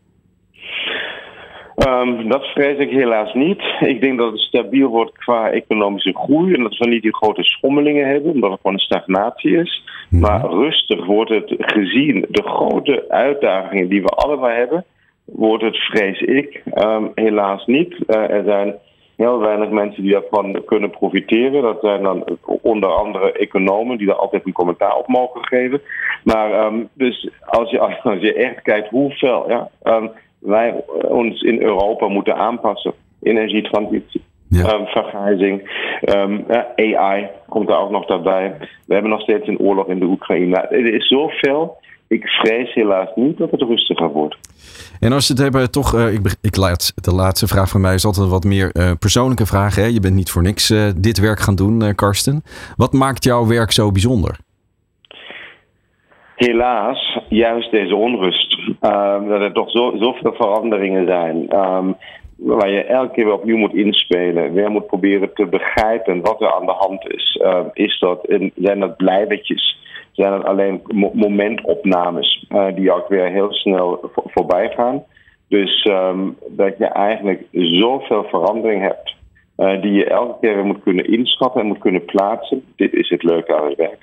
Um, 1.75 2.29
dat 2.29 2.45
vrees 2.45 2.77
ik 2.77 2.89
helaas 2.89 3.33
niet. 3.33 3.61
Ik 3.79 4.01
denk 4.01 4.17
dat 4.17 4.31
het 4.31 4.39
stabiel 4.39 4.89
wordt 4.89 5.17
qua 5.17 5.51
economische 5.51 6.13
groei 6.13 6.53
en 6.53 6.63
dat 6.63 6.77
we 6.77 6.87
niet 6.87 7.01
die 7.01 7.15
grote 7.15 7.43
schommelingen 7.43 8.07
hebben, 8.07 8.31
omdat 8.31 8.51
het 8.51 8.59
gewoon 8.61 8.75
een 8.75 8.79
stagnatie 8.79 9.57
is. 9.57 9.83
Maar 10.09 10.49
rustig 10.49 11.05
wordt 11.05 11.29
het 11.29 11.53
gezien 11.57 12.25
de 12.29 12.43
grote 12.43 13.05
uitdagingen 13.09 13.89
die 13.89 14.01
we 14.01 14.07
allebei 14.07 14.57
hebben, 14.57 14.85
wordt 15.25 15.63
het, 15.63 15.77
vrees 15.77 16.19
ik, 16.21 16.63
um, 16.75 17.11
helaas 17.15 17.65
niet. 17.65 17.95
Uh, 18.07 18.29
er 18.29 18.43
zijn 18.43 18.75
heel 19.15 19.39
weinig 19.39 19.69
mensen 19.69 20.03
die 20.03 20.11
daarvan 20.11 20.61
kunnen 20.65 20.89
profiteren. 20.89 21.61
Dat 21.61 21.77
zijn 21.81 22.03
dan 22.03 22.25
onder 22.61 22.89
andere 22.89 23.31
economen 23.31 23.97
die 23.97 24.07
daar 24.07 24.15
altijd 24.15 24.45
een 24.45 24.51
commentaar 24.51 24.95
op 24.95 25.07
mogen 25.07 25.45
geven. 25.45 25.81
Maar 26.23 26.65
um, 26.65 26.89
dus 26.93 27.29
als 27.45 27.69
je, 27.69 27.79
als 28.03 28.19
je 28.19 28.33
echt 28.33 28.61
kijkt 28.61 28.89
hoeveel, 28.89 29.49
ja, 29.49 29.69
um, 29.83 30.11
wij 30.43 30.83
ons 31.07 31.41
in 31.41 31.61
Europa 31.61 32.07
moeten 32.07 32.35
aanpassen. 32.35 32.93
Energietransitie, 33.21 34.21
ja. 34.47 34.73
um, 34.73 34.85
vergrijzing, 34.85 35.61
um, 36.15 36.45
AI 36.75 37.27
komt 37.49 37.69
er 37.69 37.77
ook 37.77 37.91
nog 37.91 38.05
daarbij. 38.05 38.55
We 38.85 38.93
hebben 38.93 39.11
nog 39.11 39.21
steeds 39.21 39.47
een 39.47 39.59
oorlog 39.59 39.87
in 39.87 39.99
de 39.99 40.05
Oekraïne. 40.05 40.57
Er 40.57 40.93
is 40.93 41.07
zoveel. 41.07 41.77
Ik 42.07 42.27
vrees 42.27 42.73
helaas 42.73 43.09
niet 43.15 43.37
dat 43.37 43.51
het 43.51 43.61
rustiger 43.61 44.09
wordt. 44.09 44.37
En 44.99 45.11
als 45.11 45.27
je 45.27 45.33
het 45.33 45.41
hebben, 45.41 45.71
toch, 45.71 45.95
uh, 45.95 46.13
ik, 46.13 46.35
ik 46.41 46.55
laat, 46.55 46.93
de 46.95 47.13
laatste 47.13 47.47
vraag 47.47 47.69
van 47.69 47.81
mij 47.81 47.93
is 47.93 48.05
altijd 48.05 48.29
wat 48.29 48.43
meer 48.43 48.69
uh, 48.73 48.91
persoonlijke 48.99 49.45
vraag. 49.45 49.75
Hè? 49.75 49.85
Je 49.85 49.99
bent 49.99 50.15
niet 50.15 50.31
voor 50.31 50.41
niks 50.41 50.69
uh, 50.69 50.89
dit 50.97 51.19
werk 51.19 51.39
gaan 51.39 51.55
doen, 51.55 51.95
Karsten. 51.95 52.43
Wat 52.75 52.93
maakt 52.93 53.23
jouw 53.23 53.47
werk 53.47 53.71
zo 53.71 53.91
bijzonder? 53.91 54.37
Helaas 56.45 57.19
juist 57.29 57.71
deze 57.71 57.95
onrust. 57.95 58.57
Um, 58.57 59.27
dat 59.27 59.41
er 59.41 59.53
toch 59.53 59.71
zo, 59.71 59.93
zoveel 59.95 60.33
veranderingen 60.33 61.07
zijn. 61.07 61.59
Um, 61.59 61.95
waar 62.37 62.69
je 62.69 62.83
elke 62.83 63.13
keer 63.13 63.25
weer 63.25 63.33
opnieuw 63.33 63.57
moet 63.57 63.73
inspelen. 63.73 64.53
Weer 64.53 64.71
moet 64.71 64.87
proberen 64.87 65.33
te 65.33 65.45
begrijpen 65.45 66.21
wat 66.21 66.41
er 66.41 66.53
aan 66.53 66.65
de 66.65 66.71
hand 66.77 67.13
is. 67.13 67.39
Uh, 67.43 67.59
is 67.73 67.99
dat, 67.99 68.19
zijn 68.55 68.79
dat 68.79 68.97
blijvertjes? 68.97 69.81
Zijn 70.11 70.31
dat 70.31 70.45
alleen 70.45 70.81
momentopnames 71.13 72.45
uh, 72.49 72.75
die 72.75 72.91
ook 72.91 73.07
weer 73.07 73.25
heel 73.25 73.53
snel 73.53 73.99
voor, 74.13 74.23
voorbij 74.25 74.69
gaan? 74.75 75.03
Dus 75.47 75.89
dat 76.47 76.77
je 76.77 76.85
eigenlijk 76.85 77.43
zoveel 77.51 78.23
verandering 78.23 78.81
hebt. 78.81 79.15
Uh, 79.57 79.81
die 79.81 79.91
je 79.91 80.05
elke 80.05 80.39
keer 80.41 80.55
weer 80.55 80.65
moet 80.65 80.83
kunnen 80.83 81.11
inschatten 81.11 81.61
en 81.61 81.67
moet 81.67 81.77
kunnen 81.77 82.05
plaatsen. 82.05 82.63
Dit 82.75 82.93
is 82.93 83.09
het 83.09 83.23
leuke 83.23 83.55
aan 83.55 83.67
het 83.67 83.77
werk. 83.77 83.99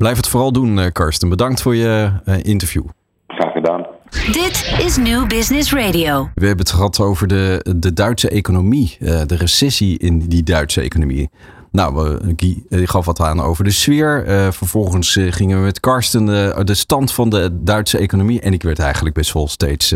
Blijf 0.00 0.16
het 0.16 0.28
vooral 0.28 0.52
doen, 0.52 0.92
Karsten. 0.92 1.28
Bedankt 1.28 1.62
voor 1.62 1.76
je 1.76 2.12
interview. 2.42 2.84
Graag 3.26 3.52
gedaan. 3.52 3.86
Dit 4.10 4.74
is 4.84 4.96
New 4.96 5.26
Business 5.26 5.72
Radio. 5.72 6.28
We 6.34 6.46
hebben 6.46 6.64
het 6.64 6.70
gehad 6.70 7.00
over 7.00 7.26
de, 7.26 7.74
de 7.76 7.92
Duitse 7.92 8.28
economie, 8.28 8.96
de 9.00 9.36
recessie 9.36 9.98
in 9.98 10.18
die 10.18 10.42
Duitse 10.42 10.80
economie. 10.80 11.30
Nou, 11.72 12.18
Guy 12.36 12.62
gaf 12.68 13.04
wat 13.04 13.20
aan 13.20 13.40
over 13.40 13.64
de 13.64 13.70
sfeer. 13.70 14.24
vervolgens 14.52 15.18
gingen 15.30 15.58
we 15.58 15.64
met 15.64 15.80
Karsten 15.80 16.26
de 16.66 16.74
stand 16.74 17.12
van 17.12 17.30
de 17.30 17.58
Duitse 17.62 17.98
economie. 17.98 18.40
En 18.40 18.52
ik 18.52 18.62
werd 18.62 18.78
eigenlijk 18.78 19.14
best 19.14 19.32
wel 19.32 19.48
steeds 19.48 19.94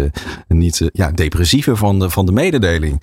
niet 0.49 0.91
ja, 0.93 1.11
depressiever 1.11 1.77
van 1.77 1.99
de, 1.99 2.11
van 2.11 2.27
de 2.27 2.33
mededeling. 2.33 3.03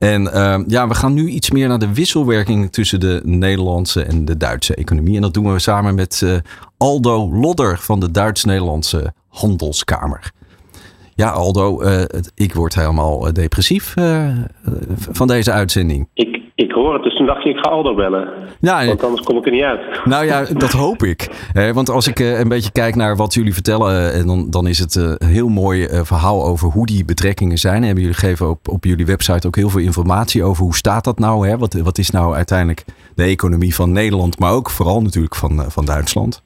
En 0.00 0.22
ja, 0.66 0.88
we 0.88 0.94
gaan 0.94 1.12
nu 1.12 1.28
iets 1.28 1.50
meer 1.50 1.68
naar 1.68 1.78
de 1.78 1.94
wisselwerking 1.94 2.72
tussen 2.72 3.00
de 3.00 3.20
Nederlandse 3.24 4.02
en 4.02 4.24
de 4.24 4.36
Duitse 4.36 4.74
economie. 4.74 5.16
En 5.16 5.22
dat 5.22 5.34
doen 5.34 5.52
we 5.52 5.58
samen 5.58 5.94
met 5.94 6.42
Aldo 6.76 7.34
Lodder 7.34 7.78
van 7.78 8.00
de 8.00 8.10
Duits-Nederlandse 8.10 9.12
Handelskamer. 9.28 10.32
Ja, 11.14 11.30
Aldo, 11.30 11.82
ik 12.34 12.54
word 12.54 12.74
helemaal 12.74 13.32
depressief 13.32 13.94
van 15.10 15.26
deze 15.26 15.52
uitzending. 15.52 16.08
Ik 16.14 16.49
ik 16.60 16.72
hoor 16.72 16.94
het, 16.94 17.02
dus 17.02 17.16
toen 17.16 17.26
dacht 17.26 17.44
ik, 17.44 17.56
ik 17.56 17.58
ga 17.58 17.70
Aldo 17.70 17.94
bellen. 17.94 18.28
Ja, 18.60 18.86
want 18.86 19.04
anders 19.04 19.22
kom 19.22 19.36
ik 19.36 19.46
er 19.46 19.52
niet 19.52 19.62
uit. 19.62 20.04
Nou 20.04 20.24
ja, 20.24 20.44
dat 20.44 20.72
hoop 20.72 21.02
ik. 21.02 21.48
want 21.72 21.90
als 21.90 22.08
ik 22.08 22.18
een 22.18 22.48
beetje 22.48 22.72
kijk 22.72 22.94
naar 22.94 23.16
wat 23.16 23.34
jullie 23.34 23.54
vertellen, 23.54 24.26
dan, 24.26 24.50
dan 24.50 24.66
is 24.66 24.78
het 24.78 24.94
een 24.94 25.26
heel 25.26 25.48
mooi 25.48 25.88
verhaal 26.02 26.44
over 26.44 26.68
hoe 26.68 26.86
die 26.86 27.04
betrekkingen 27.04 27.58
zijn. 27.58 27.84
En 27.84 27.96
jullie 27.96 28.14
geven 28.14 28.50
op, 28.50 28.68
op 28.68 28.84
jullie 28.84 29.06
website 29.06 29.46
ook 29.46 29.56
heel 29.56 29.68
veel 29.68 29.80
informatie 29.80 30.44
over 30.44 30.62
hoe 30.62 30.76
staat 30.76 31.04
dat 31.04 31.18
nou? 31.18 31.48
Hè? 31.48 31.58
Wat, 31.58 31.74
wat 31.74 31.98
is 31.98 32.10
nou 32.10 32.34
uiteindelijk 32.34 32.84
de 33.14 33.24
economie 33.24 33.74
van 33.74 33.92
Nederland, 33.92 34.38
maar 34.38 34.52
ook 34.52 34.70
vooral 34.70 35.02
natuurlijk 35.02 35.34
van, 35.34 35.64
van 35.68 35.84
Duitsland? 35.84 36.42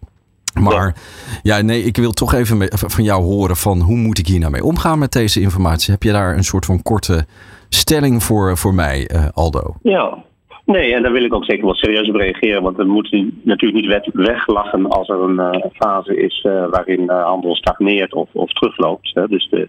Maar 0.60 0.96
ja. 1.42 1.60
nee, 1.60 1.82
ik 1.82 1.96
wil 1.96 2.12
toch 2.12 2.34
even 2.34 2.68
van 2.70 3.04
jou 3.04 3.22
horen 3.22 3.56
van 3.56 3.80
hoe 3.80 3.96
moet 3.96 4.18
ik 4.18 4.26
hier 4.26 4.38
nou 4.38 4.52
mee 4.52 4.64
omgaan 4.64 4.98
met 4.98 5.12
deze 5.12 5.40
informatie? 5.40 5.92
Heb 5.92 6.02
je 6.02 6.12
daar 6.12 6.36
een 6.36 6.44
soort 6.44 6.64
van 6.64 6.82
korte 6.82 7.26
stelling 7.74 8.22
voor, 8.22 8.56
voor 8.56 8.74
mij, 8.74 9.10
uh, 9.14 9.28
Aldo. 9.32 9.74
Ja, 9.82 10.24
Nee, 10.64 10.94
en 10.94 11.02
daar 11.02 11.12
wil 11.12 11.24
ik 11.24 11.34
ook 11.34 11.44
zeker 11.44 11.64
wel 11.64 11.74
serieus 11.74 12.08
op 12.08 12.14
reageren. 12.14 12.62
Want 12.62 12.76
we 12.76 12.84
moeten 12.84 13.40
natuurlijk 13.42 13.82
niet 13.82 14.12
weglachen 14.12 14.88
als 14.88 15.08
er 15.08 15.20
een 15.20 15.54
uh, 15.54 15.64
fase 15.72 16.16
is 16.16 16.44
uh, 16.48 16.66
waarin 16.70 17.10
handel 17.10 17.54
stagneert 17.54 18.14
of, 18.14 18.28
of 18.32 18.52
terugloopt. 18.52 19.10
Hè. 19.14 19.28
Dus, 19.28 19.48
de, 19.50 19.68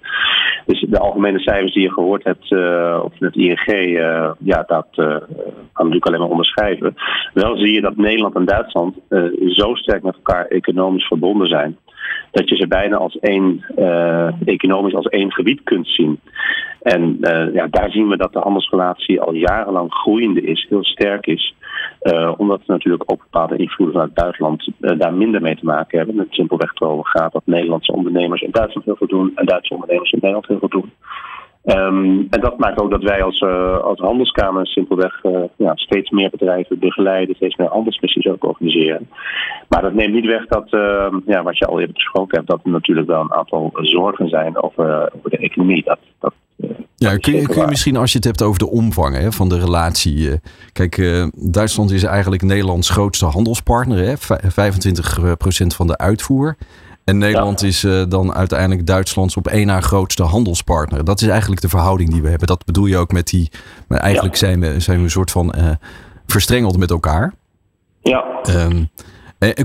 dus 0.65 0.85
de 0.89 0.99
algemene 0.99 1.39
cijfers 1.39 1.73
die 1.73 1.83
je 1.83 1.91
gehoord 1.91 2.23
hebt 2.23 2.51
op 3.03 3.13
het 3.19 3.35
ING, 3.35 3.97
ja, 4.39 4.63
dat 4.67 4.87
kan 4.93 5.25
natuurlijk 5.73 6.05
alleen 6.05 6.19
maar 6.19 6.29
onderschrijven. 6.29 6.95
Wel 7.33 7.57
zie 7.57 7.73
je 7.73 7.81
dat 7.81 7.95
Nederland 7.95 8.35
en 8.35 8.45
Duitsland 8.45 8.95
zo 9.47 9.75
sterk 9.75 10.03
met 10.03 10.15
elkaar 10.15 10.45
economisch 10.45 11.07
verbonden 11.07 11.47
zijn. 11.47 11.77
Dat 12.35 12.49
je 12.49 12.55
ze 12.55 12.67
bijna 12.67 12.97
als 12.97 13.19
één, 13.19 13.65
economisch 14.45 14.95
als 14.95 15.05
één 15.05 15.31
gebied 15.31 15.63
kunt 15.63 15.87
zien. 15.87 16.19
En 16.85 17.17
uh, 17.21 17.53
ja, 17.53 17.67
daar 17.67 17.91
zien 17.91 18.07
we 18.07 18.17
dat 18.17 18.33
de 18.33 18.39
handelsrelatie 18.39 19.21
al 19.21 19.33
jarenlang 19.33 19.93
groeiende 19.93 20.41
is, 20.41 20.65
heel 20.69 20.83
sterk 20.83 21.27
is. 21.27 21.55
Uh, 22.01 22.33
omdat 22.37 22.59
er 22.59 22.65
natuurlijk 22.67 23.11
ook 23.11 23.19
bepaalde 23.19 23.57
invloeden 23.57 24.11
vanuit 24.13 24.71
uh, 24.79 24.99
daar 24.99 25.13
minder 25.13 25.41
mee 25.41 25.55
te 25.55 25.65
maken 25.65 25.97
hebben. 25.97 26.17
Het 26.17 26.33
simpelweg 26.33 26.73
erover 26.75 27.05
gaat 27.05 27.31
dat 27.31 27.41
Nederlandse 27.45 27.91
ondernemers 27.91 28.41
in 28.41 28.51
Duitsland 28.51 28.85
heel 28.85 28.95
veel 28.95 29.07
doen 29.07 29.31
en 29.35 29.45
Duitse 29.45 29.73
ondernemers 29.73 30.11
in 30.11 30.19
Nederland 30.21 30.47
heel 30.47 30.59
veel 30.59 30.69
doen. 30.69 30.91
Um, 31.65 32.27
en 32.29 32.41
dat 32.41 32.57
maakt 32.57 32.79
ook 32.79 32.91
dat 32.91 33.03
wij 33.03 33.23
als, 33.23 33.41
uh, 33.41 33.77
als 33.77 33.99
handelskamer 33.99 34.67
simpelweg 34.67 35.23
uh, 35.23 35.43
ja, 35.55 35.75
steeds 35.75 36.09
meer 36.09 36.29
bedrijven 36.29 36.79
begeleiden, 36.79 37.35
steeds 37.35 37.55
meer 37.55 37.67
handelsmissies 37.67 38.27
ook 38.27 38.43
organiseren. 38.43 39.09
Maar 39.67 39.81
dat 39.81 39.93
neemt 39.93 40.13
niet 40.13 40.25
weg 40.25 40.47
dat, 40.47 40.67
uh, 40.71 41.07
ja, 41.25 41.43
wat 41.43 41.57
je 41.57 41.65
al 41.65 41.79
eerder 41.79 41.93
besproken 41.93 42.37
hebt, 42.37 42.49
dat 42.49 42.59
er 42.63 42.71
natuurlijk 42.71 43.07
wel 43.07 43.21
een 43.21 43.33
aantal 43.33 43.69
zorgen 43.73 44.29
zijn 44.29 44.63
over, 44.63 45.11
over 45.17 45.29
de 45.29 45.37
economie. 45.37 45.83
Dat, 45.83 45.99
dat 46.19 46.33
ja, 46.95 47.17
kun 47.17 47.35
je, 47.35 47.47
kun 47.47 47.61
je 47.61 47.67
misschien 47.67 47.97
als 47.97 48.11
je 48.11 48.17
het 48.17 48.25
hebt 48.25 48.41
over 48.41 48.59
de 48.59 48.69
omvang 48.69 49.15
hè, 49.15 49.31
van 49.31 49.49
de 49.49 49.59
relatie. 49.59 50.31
Eh, 50.31 50.37
kijk, 50.71 51.23
Duitsland 51.35 51.91
is 51.91 52.03
eigenlijk 52.03 52.41
Nederlands 52.41 52.89
grootste 52.89 53.25
handelspartner. 53.25 53.97
Hè, 53.97 54.13
25% 54.17 55.75
van 55.75 55.87
de 55.87 55.97
uitvoer. 55.97 56.55
En 57.05 57.17
Nederland 57.17 57.63
is 57.63 57.83
uh, 57.83 58.03
dan 58.07 58.33
uiteindelijk 58.33 58.85
Duitslands 58.87 59.37
op 59.37 59.47
één 59.47 59.67
na 59.67 59.81
grootste 59.81 60.23
handelspartner. 60.23 61.05
Dat 61.05 61.21
is 61.21 61.27
eigenlijk 61.27 61.61
de 61.61 61.69
verhouding 61.69 62.09
die 62.11 62.21
we 62.21 62.29
hebben. 62.29 62.47
Dat 62.47 62.65
bedoel 62.65 62.85
je 62.85 62.97
ook 62.97 63.11
met 63.11 63.27
die. 63.27 63.51
Maar 63.87 63.99
eigenlijk 63.99 64.35
zijn, 64.35 64.59
we, 64.59 64.79
zijn 64.79 64.97
we 64.97 65.03
een 65.03 65.09
soort 65.09 65.31
van 65.31 65.53
verstrengeld 66.25 66.77
met 66.77 66.91
elkaar. 66.91 67.33
Ja. 68.01 68.25
Um, 68.49 68.89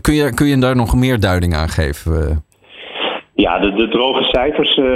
kun, 0.00 0.14
je, 0.14 0.34
kun 0.34 0.46
je 0.46 0.58
daar 0.58 0.76
nog 0.76 0.94
meer 0.94 1.20
duiding 1.20 1.54
aan 1.54 1.68
geven? 1.68 2.44
Ja, 3.34 3.58
de, 3.58 3.72
de 3.72 3.88
droge 3.88 4.24
cijfers 4.24 4.76
uh, 4.76 4.86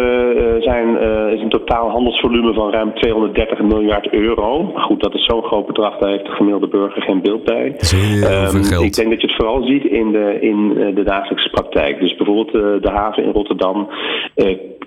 zijn, 0.58 0.88
uh, 0.88 1.32
is 1.32 1.40
een 1.40 1.48
totaal 1.48 1.90
handelsvolume 1.90 2.54
van 2.54 2.70
ruim 2.70 2.94
230 2.94 3.60
miljard 3.60 4.12
euro. 4.12 4.72
Goed, 4.74 5.02
dat 5.02 5.14
is 5.14 5.24
zo'n 5.24 5.42
groot 5.42 5.66
bedrag, 5.66 5.98
daar 5.98 6.10
heeft 6.10 6.26
de 6.26 6.32
gemiddelde 6.32 6.68
burger 6.68 7.02
geen 7.02 7.22
beeld 7.22 7.44
bij. 7.44 7.64
Um, 7.64 8.82
ik 8.82 8.94
denk 8.94 9.10
dat 9.10 9.20
je 9.20 9.26
het 9.26 9.36
vooral 9.36 9.62
ziet 9.62 9.84
in 9.84 10.12
de, 10.12 10.38
in 10.40 10.68
de 10.94 11.02
dagelijkse 11.02 11.50
praktijk. 11.50 12.00
Dus 12.00 12.16
bijvoorbeeld 12.16 12.82
de 12.82 12.90
haven 12.90 13.24
in 13.24 13.32
Rotterdam 13.32 13.88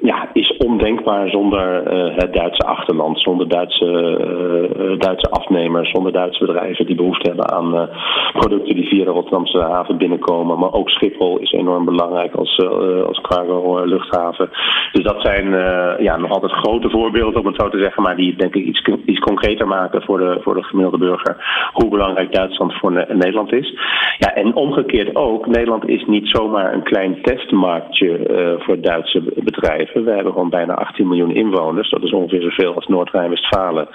ja, 0.02 0.30
is 0.34 0.58
ondenkbaar 0.58 1.30
zonder 1.30 1.92
het 2.16 2.34
Duitse 2.34 2.64
achterland, 2.64 3.22
zonder 3.22 3.48
Duitse, 3.48 4.96
Duitse 4.98 5.30
afnemers, 5.30 5.92
zonder 5.92 6.12
Duitse 6.12 6.46
bedrijven 6.46 6.86
die 6.86 6.96
behoefte 6.96 7.28
hebben 7.28 7.52
aan 7.52 7.90
producten 8.34 8.76
die 8.76 8.88
via 8.88 9.04
de 9.04 9.12
Rotterdamse 9.12 9.60
haven 9.60 9.98
binnenkomen. 9.98 10.60
Maar 10.60 10.74
ook 10.74 10.90
Schiphol 10.90 11.38
is 11.40 11.52
enorm 11.52 11.86
belangrijk 11.86 12.36
als, 12.36 12.60
als 13.08 13.22
cargo 13.38 13.86
luchthaven. 13.86 14.50
Dus 14.92 15.04
dat 15.04 15.22
zijn 15.22 15.46
uh, 15.46 15.94
ja, 16.00 16.18
nog 16.18 16.32
altijd 16.32 16.52
grote 16.52 16.90
voorbeelden, 16.90 17.40
om 17.40 17.46
het 17.46 17.62
zo 17.62 17.70
te 17.70 17.80
zeggen, 17.80 18.04
maar 18.04 18.16
die 18.16 18.36
denk 18.36 18.56
ik 18.56 18.66
iets, 18.66 18.82
iets 19.06 19.20
concreter 19.20 19.68
maken 19.68 20.02
voor 20.02 20.18
de, 20.18 20.38
voor 20.42 20.54
de 20.54 20.64
gemiddelde 20.64 20.98
burger. 20.98 21.36
Hoe 21.74 21.90
belangrijk 21.90 22.34
Duitsland 22.34 22.74
voor 22.74 22.92
Nederland 22.92 23.54
is. 23.54 23.74
Ja, 24.18 24.34
en 24.34 24.56
omgekeerd 24.56 25.16
ook, 25.16 25.48
Nederland 25.48 25.88
is 25.88 26.06
niet 26.06 26.30
zomaar 26.30 26.74
een 26.74 26.84
klein 26.84 27.22
testmarktje 27.22 28.30
uh, 28.30 28.64
voor 28.66 28.82
Duitse 28.82 29.22
bedrijven. 29.36 30.04
We 30.04 30.12
hebben 30.12 30.34
gewoon 30.34 30.50
bijna 30.50 30.74
18 30.74 31.08
miljoen 31.08 31.36
inwoners. 31.36 31.90
Dat 31.90 32.04
is 32.04 32.12
ongeveer 32.12 32.42
zoveel 32.42 32.76
als 32.76 32.88
Noord-Rijn-Westfalen. 32.88 33.88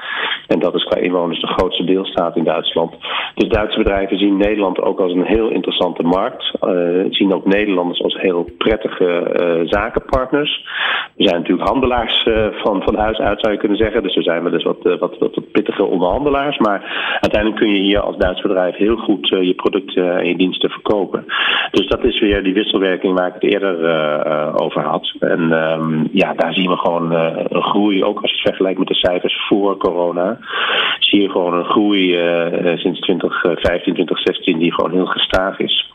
En 0.47 0.59
dat 0.59 0.75
is 0.75 0.85
qua 0.85 0.97
inwoners 0.97 1.41
de 1.41 1.47
grootste 1.47 1.85
deelstaat 1.85 2.37
in 2.37 2.45
Duitsland. 2.45 2.95
Dus 3.35 3.49
Duitse 3.49 3.79
bedrijven 3.79 4.19
zien 4.19 4.37
Nederland 4.37 4.81
ook 4.81 5.01
als 5.01 5.13
een 5.13 5.27
heel 5.27 5.49
interessante 5.49 6.03
markt. 6.03 6.53
Zien 7.11 7.35
ook 7.35 7.47
Nederlanders 7.47 8.03
als 8.03 8.21
heel 8.21 8.51
prettige 8.59 9.32
zakenpartners. 9.65 10.65
We 11.17 11.29
zijn 11.29 11.41
natuurlijk 11.41 11.69
handelaars 11.69 12.27
uh, 12.27 12.47
van, 12.53 12.83
van 12.83 12.97
huis 12.97 13.19
uit, 13.19 13.41
zou 13.41 13.53
je 13.53 13.59
kunnen 13.59 13.79
zeggen. 13.79 14.03
Dus 14.03 14.15
we 14.15 14.23
zijn 14.23 14.43
wel 14.43 14.53
eens 14.53 14.65
wat, 14.65 14.79
uh, 14.83 14.99
wat, 14.99 15.19
wat, 15.19 15.35
wat, 15.35 15.53
pittige 15.53 15.85
onderhandelaars. 15.85 16.59
Maar 16.59 16.81
uiteindelijk 17.21 17.61
kun 17.61 17.71
je 17.71 17.81
hier 17.81 18.01
als 18.01 18.17
Duits 18.17 18.43
bedrijf 18.43 18.77
heel 18.77 18.97
goed 18.97 19.29
je 19.29 19.55
producten 19.55 20.19
en 20.19 20.29
je 20.29 20.37
diensten 20.37 20.71
verkopen. 20.71 21.25
Dus 21.71 21.87
dat 21.87 22.05
is 22.05 22.21
weer 22.21 22.43
die 22.43 22.55
wisselwerking 22.55 23.19
waar 23.19 23.27
ik 23.27 23.35
het 23.35 23.53
eerder 23.53 23.75
over 24.61 24.83
had. 24.83 25.13
En 25.21 25.41
um, 25.53 26.09
ja, 26.13 26.35
daar 26.35 26.55
zien 26.55 26.71
we 26.71 26.77
gewoon 26.77 27.13
een 27.13 27.63
groei. 27.63 28.05
Ook 28.05 28.21
als 28.21 28.31
je 28.31 28.37
het 28.37 28.47
vergelijkt 28.47 28.79
met 28.79 28.89
de 28.89 28.95
cijfers 28.95 29.47
voor 29.49 29.77
corona. 29.77 30.39
Zie 30.99 31.21
je 31.23 31.31
gewoon 31.31 31.55
een 31.55 31.65
groei 31.65 32.11
sinds 32.77 33.01
2015, 33.01 33.93
2016 33.95 34.59
die 34.59 34.75
gewoon 34.75 34.93
heel 34.93 35.07
gestaag 35.07 35.59
is. 35.59 35.93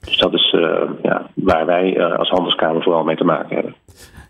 Dus 0.00 0.18
dat 0.18 0.34
is 0.34 0.52
uh, 0.52 0.80
ja, 1.02 1.30
waar 1.34 1.66
wij 1.66 1.96
uh, 1.96 2.18
als 2.18 2.28
handelskamer 2.28 2.82
vooral 2.82 3.04
mee 3.04 3.16
te 3.16 3.24
maken 3.24 3.54
hebben. 3.54 3.74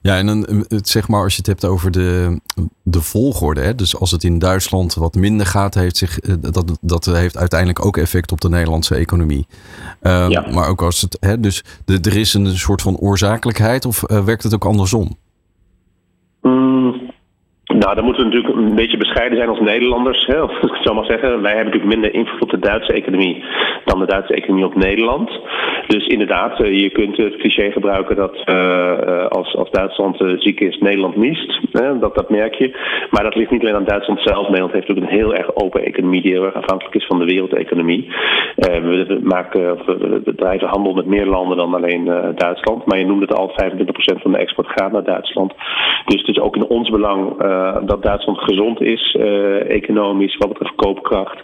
Ja, 0.03 0.17
en 0.17 0.27
dan, 0.27 0.65
zeg 0.69 1.09
maar 1.09 1.23
als 1.23 1.33
je 1.33 1.39
het 1.39 1.47
hebt 1.47 1.65
over 1.65 1.91
de, 1.91 2.41
de 2.83 3.01
volgorde. 3.01 3.61
Hè? 3.61 3.75
Dus 3.75 3.97
als 3.97 4.11
het 4.11 4.25
in 4.25 4.39
Duitsland 4.39 4.95
wat 4.95 5.15
minder 5.15 5.47
gaat, 5.47 5.75
heeft 5.75 5.97
zich, 5.97 6.19
eh, 6.19 6.35
dat, 6.41 6.79
dat 6.81 7.05
heeft 7.05 7.37
uiteindelijk 7.37 7.85
ook 7.85 7.97
effect 7.97 8.33
op 8.33 8.41
de 8.41 8.49
Nederlandse 8.49 8.95
economie. 8.95 9.47
Uh, 10.03 10.29
ja. 10.29 10.47
Maar 10.51 10.69
ook 10.69 10.83
als 10.83 11.01
het, 11.01 11.17
hè, 11.21 11.41
dus 11.41 11.65
de, 11.85 11.99
er 12.03 12.17
is 12.17 12.35
een 12.35 12.47
soort 12.47 12.83
van 12.83 12.97
oorzakelijkheid 12.97 13.85
of 13.85 14.11
uh, 14.11 14.25
werkt 14.25 14.43
het 14.43 14.55
ook 14.55 14.65
andersom? 14.65 15.17
Nou, 17.81 17.95
dan 17.95 18.05
moeten 18.05 18.23
we 18.23 18.29
natuurlijk 18.31 18.57
een 18.57 18.75
beetje 18.75 18.97
bescheiden 18.97 19.39
zijn 19.39 19.49
als 19.49 19.61
Nederlanders. 19.61 20.27
Hè, 20.27 20.43
ik 20.77 20.83
zou 20.83 20.95
maar 20.95 21.05
zeggen. 21.05 21.43
Wij 21.43 21.55
hebben 21.55 21.73
natuurlijk 21.73 21.95
minder 21.95 22.15
invloed 22.15 22.43
op 22.43 22.51
de 22.51 22.59
Duitse 22.59 22.93
economie 22.93 23.45
dan 23.85 23.99
de 23.99 24.07
Duitse 24.07 24.35
economie 24.35 24.65
op 24.65 24.75
Nederland. 24.75 25.31
Dus 25.87 26.07
inderdaad, 26.07 26.61
eh, 26.61 26.81
je 26.81 26.91
kunt 26.91 27.17
het 27.17 27.37
cliché 27.37 27.71
gebruiken 27.71 28.17
dat 28.17 28.43
uh, 28.47 29.27
als, 29.27 29.57
als 29.57 29.71
Duitsland 29.71 30.17
ziek 30.39 30.61
is, 30.61 30.79
Nederland 30.79 31.17
niest. 31.17 31.61
Hè, 31.73 31.99
dat, 31.99 32.15
dat 32.15 32.31
merk 32.31 32.55
je. 32.55 32.77
Maar 33.11 33.23
dat 33.23 33.35
ligt 33.35 33.51
niet 33.51 33.61
alleen 33.61 33.75
aan 33.75 33.85
Duitsland 33.85 34.21
zelf. 34.21 34.47
Nederland 34.47 34.73
heeft 34.73 34.89
natuurlijk 34.89 35.13
een 35.13 35.19
heel 35.19 35.35
erg 35.35 35.55
open 35.55 35.85
economie 35.85 36.23
die 36.23 36.33
heel 36.33 36.45
erg 36.45 36.55
afhankelijk 36.55 36.95
is 36.95 37.07
van 37.07 37.19
de 37.19 37.25
wereldeconomie. 37.25 38.09
we 38.57 39.21
maken, 39.23 39.79
we 40.25 40.33
drijven 40.37 40.69
handel 40.69 40.93
met 40.93 41.07
meer 41.07 41.27
landen 41.27 41.57
dan 41.57 41.75
alleen 41.75 42.05
Duitsland. 42.35 42.87
Maar 42.87 42.99
je 42.99 43.07
noemde 43.07 43.27
het 43.27 43.39
al, 43.39 43.53
25% 44.19 44.23
van 44.23 44.33
de 44.33 44.39
export 44.39 44.69
gaat 44.69 44.93
naar 44.93 45.05
Duitsland. 45.05 45.55
Dus 46.05 46.21
het 46.21 46.29
is 46.29 46.41
ook 46.41 46.57
in 46.57 46.67
ons 46.67 46.91
belang 46.91 47.39
dat 47.83 48.03
Duitsland 48.03 48.39
gezond 48.39 48.81
is, 48.81 49.17
economisch, 49.69 50.37
wat 50.37 50.49
betreft 50.49 50.75
koopkracht. 50.75 51.39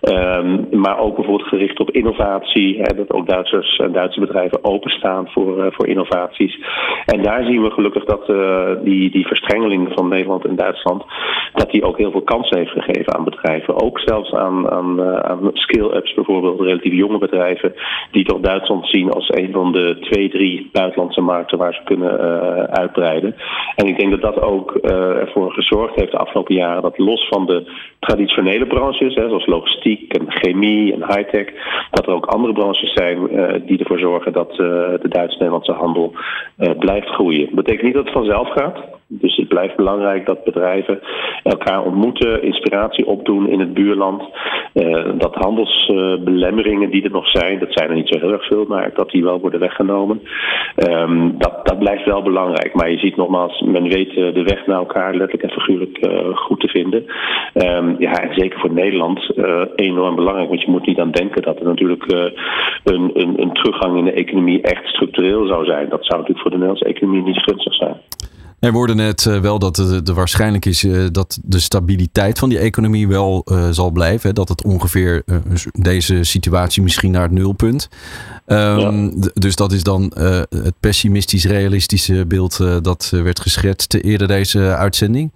Ehm, 0.00 0.58
maar 0.70 0.98
ook 0.98 1.16
bijvoorbeeld 1.16 1.48
gericht 1.48 1.80
op 1.80 1.90
innovatie. 1.90 2.80
Hè, 2.80 2.96
dat 2.96 3.12
ook 3.12 3.28
Duitsers 3.28 3.76
en 3.76 3.92
Duitse 3.92 4.20
bedrijven 4.20 4.64
openstaan 4.64 5.28
voor, 5.28 5.72
voor 5.72 5.86
innovaties. 5.86 6.58
En 7.06 7.22
daar 7.22 7.44
zien 7.44 7.62
we 7.62 7.70
gelukkig 7.70 8.04
dat 8.04 8.26
die, 8.84 9.10
die 9.10 9.26
verstrengeling 9.26 9.88
van 9.94 10.08
Nederland 10.08 10.44
en 10.44 10.56
Duitsland, 10.56 11.04
dat 11.52 11.70
die 11.70 11.84
ook 11.84 11.98
heel 11.98 12.10
veel 12.10 12.22
kansen 12.22 12.58
heeft 12.58 12.70
gegeven 12.70 13.14
aan 13.14 13.24
bedrijven. 13.24 13.80
Ook 13.82 14.00
zelfs 14.00 14.32
aan, 14.32 14.70
aan, 14.70 15.02
aan 15.24 15.50
scale-ups 15.52 16.14
bijvoorbeeld, 16.14 16.60
relatief 16.60 16.92
jonge 16.92 17.18
bedrijven, 17.18 17.74
die 18.10 18.24
toch 18.24 18.40
Duitsland 18.40 18.88
zien 18.88 19.10
als 19.10 19.28
een 19.28 19.52
van 19.52 19.72
de 19.72 19.96
twee, 20.00 20.28
drie 20.28 20.68
buitenlandse 20.72 21.20
markten 21.20 21.58
waar 21.58 21.74
ze 21.74 21.80
kunnen 21.84 22.18
uitbreiden. 22.70 23.34
En 23.76 23.86
ik 23.86 23.98
denk 23.98 24.10
dat 24.10 24.34
dat 24.34 24.42
ook 24.42 24.74
ervoor 24.74 25.52
gezorgd 25.52 25.71
heeft 25.94 26.10
de 26.10 26.18
afgelopen 26.18 26.54
jaren 26.54 26.82
dat 26.82 26.98
los 26.98 27.28
van 27.28 27.46
de 27.46 27.70
traditionele 27.98 28.66
branches, 28.66 29.14
hè, 29.14 29.28
zoals 29.28 29.46
logistiek 29.46 30.12
en 30.12 30.24
chemie 30.28 30.92
en 30.92 31.06
high-tech, 31.06 31.46
dat 31.90 32.06
er 32.06 32.12
ook 32.12 32.26
andere 32.26 32.52
branches 32.52 32.92
zijn 32.92 33.18
uh, 33.34 33.48
die 33.66 33.78
ervoor 33.78 33.98
zorgen 33.98 34.32
dat 34.32 34.50
uh, 34.50 34.56
de 35.00 35.08
Duits-Nederlandse 35.08 35.72
handel 35.72 36.12
uh, 36.58 36.70
blijft 36.78 37.08
groeien. 37.08 37.46
Dat 37.46 37.54
betekent 37.54 37.82
niet 37.82 37.94
dat 37.94 38.04
het 38.04 38.12
vanzelf 38.12 38.48
gaat. 38.48 38.78
Dus 39.20 39.36
het 39.36 39.48
blijft 39.48 39.76
belangrijk 39.76 40.26
dat 40.26 40.44
bedrijven 40.44 41.00
elkaar 41.42 41.82
ontmoeten, 41.84 42.42
inspiratie 42.42 43.06
opdoen 43.06 43.48
in 43.48 43.60
het 43.60 43.74
buurland. 43.74 44.22
dat 45.18 45.34
handelsbelemmeringen 45.34 46.90
die 46.90 47.04
er 47.04 47.10
nog 47.10 47.28
zijn, 47.28 47.58
dat 47.58 47.72
zijn 47.72 47.88
er 47.88 47.94
niet 47.94 48.08
zo 48.08 48.18
heel 48.18 48.32
erg 48.32 48.46
veel, 48.46 48.64
maar 48.68 48.90
dat 48.94 49.10
die 49.10 49.24
wel 49.24 49.40
worden 49.40 49.60
weggenomen. 49.60 50.22
Um, 50.88 51.34
dat, 51.38 51.66
dat 51.66 51.78
blijft 51.78 52.04
wel 52.04 52.22
belangrijk. 52.22 52.74
Maar 52.74 52.90
je 52.90 52.98
ziet 52.98 53.16
nogmaals, 53.16 53.60
men 53.60 53.88
weet 53.88 54.14
de 54.14 54.42
weg 54.42 54.66
naar 54.66 54.78
elkaar 54.78 55.14
letterlijk 55.14 55.42
en 55.42 55.60
figuurlijk 55.60 55.98
goed 56.34 56.60
te 56.60 56.68
vinden. 56.68 57.04
Um, 57.54 57.96
ja, 57.98 58.22
en 58.22 58.34
zeker 58.34 58.60
voor 58.60 58.72
Nederland 58.72 59.30
enorm 59.76 60.14
belangrijk. 60.14 60.48
Want 60.48 60.62
je 60.62 60.70
moet 60.70 60.86
niet 60.86 60.98
aan 60.98 61.10
denken 61.10 61.42
dat 61.42 61.58
er 61.58 61.64
natuurlijk 61.64 62.04
een, 62.84 63.10
een, 63.14 63.42
een 63.42 63.52
teruggang 63.52 63.98
in 63.98 64.04
de 64.04 64.12
economie 64.12 64.62
echt 64.62 64.86
structureel 64.86 65.46
zou 65.46 65.64
zijn. 65.64 65.88
Dat 65.88 66.04
zou 66.04 66.20
natuurlijk 66.20 66.40
voor 66.40 66.50
de 66.50 66.56
Nederlandse 66.56 66.94
economie 66.94 67.22
niet 67.22 67.42
gunstig 67.42 67.74
zijn. 67.74 67.96
We 68.70 68.70
hoorden 68.70 68.96
net 68.96 69.24
uh, 69.24 69.40
wel 69.40 69.58
dat 69.58 69.76
het 69.76 70.06
de 70.06 70.14
waarschijnlijk 70.14 70.64
is 70.64 70.82
uh, 70.82 71.06
dat 71.10 71.38
de 71.44 71.60
stabiliteit 71.60 72.38
van 72.38 72.48
die 72.48 72.58
economie 72.58 73.08
wel 73.08 73.44
uh, 73.44 73.68
zal 73.70 73.90
blijven. 73.90 74.28
Hè? 74.28 74.34
Dat 74.34 74.48
het 74.48 74.64
ongeveer 74.64 75.24
deze 75.72 76.24
situatie 76.24 76.82
misschien 76.82 77.10
naar 77.10 77.22
het 77.22 77.30
nulpunt. 77.30 77.88
Um, 78.46 78.78
ja. 78.78 79.30
Dus 79.34 79.56
dat 79.56 79.72
is 79.72 79.82
dan 79.82 80.12
het 80.48 80.74
pessimistisch-realistische 80.80 82.26
beeld 82.26 82.56
dat 82.82 83.08
werd 83.10 83.40
geschetst 83.40 83.94
eerder 83.94 84.28
deze 84.28 84.76
uitzending. 84.76 85.30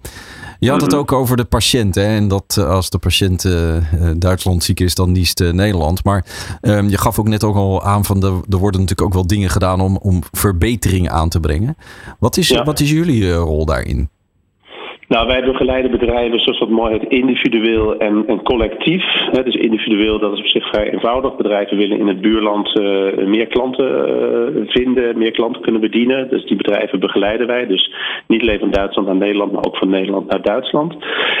Je 0.59 0.69
had 0.69 0.81
het 0.81 0.93
ook 0.93 1.11
over 1.11 1.37
de 1.37 1.45
patiënt. 1.45 1.95
Hè? 1.95 2.15
En 2.15 2.27
dat 2.27 2.57
als 2.57 2.89
de 2.89 2.97
patiënt 2.97 3.43
uh, 3.43 3.77
Duitsland 4.17 4.63
ziek 4.63 4.79
is, 4.79 4.95
dan 4.95 5.11
niest 5.11 5.39
uh, 5.39 5.51
Nederland. 5.51 6.03
Maar 6.03 6.25
um, 6.61 6.89
je 6.89 6.97
gaf 6.97 7.19
ook 7.19 7.27
net 7.27 7.43
ook 7.43 7.55
al 7.55 7.83
aan 7.83 8.05
van 8.05 8.19
de, 8.19 8.27
er 8.27 8.57
worden 8.57 8.81
natuurlijk 8.81 9.07
ook 9.07 9.13
wel 9.13 9.27
dingen 9.27 9.49
gedaan 9.49 9.81
om, 9.81 9.97
om 9.97 10.23
verbetering 10.31 11.09
aan 11.09 11.29
te 11.29 11.39
brengen. 11.39 11.77
Wat 12.19 12.37
is, 12.37 12.47
ja. 12.47 12.63
wat 12.63 12.79
is 12.79 12.89
jullie 12.89 13.33
rol 13.33 13.65
daarin? 13.65 14.09
Nou, 15.07 15.27
wij 15.27 15.43
begeleiden 15.43 15.91
bedrijven, 15.91 16.39
zoals 16.39 16.59
dat 16.59 16.69
mooi 16.69 16.91
heet, 16.91 17.09
individueel 17.09 17.97
en, 17.97 18.23
en 18.27 18.43
collectief. 18.43 19.03
He, 19.31 19.43
dus 19.43 19.55
individueel, 19.55 20.19
dat 20.19 20.33
is 20.33 20.39
op 20.39 20.47
zich 20.47 20.67
vrij 20.67 20.91
eenvoudig. 20.91 21.35
Bedrijven 21.35 21.77
willen 21.77 21.99
in 21.99 22.07
het 22.07 22.21
buurland 22.21 22.79
uh, 22.79 23.25
meer 23.25 23.47
klanten 23.47 23.85
uh, 23.87 24.63
vinden, 24.67 25.17
meer 25.17 25.31
klanten 25.31 25.61
kunnen 25.61 25.81
bedienen. 25.81 26.29
Dus 26.29 26.45
die 26.45 26.55
bedrijven 26.55 26.99
begeleiden 26.99 27.47
wij. 27.47 27.67
Dus 27.67 27.91
niet 28.27 28.41
alleen 28.41 28.59
van 28.59 28.71
Duitsland 28.71 29.07
naar 29.07 29.17
Nederland, 29.17 29.51
maar 29.51 29.65
ook 29.65 29.77
van 29.77 29.89
Nederland 29.89 30.29
naar 30.29 30.41
Duitsland. 30.41 30.95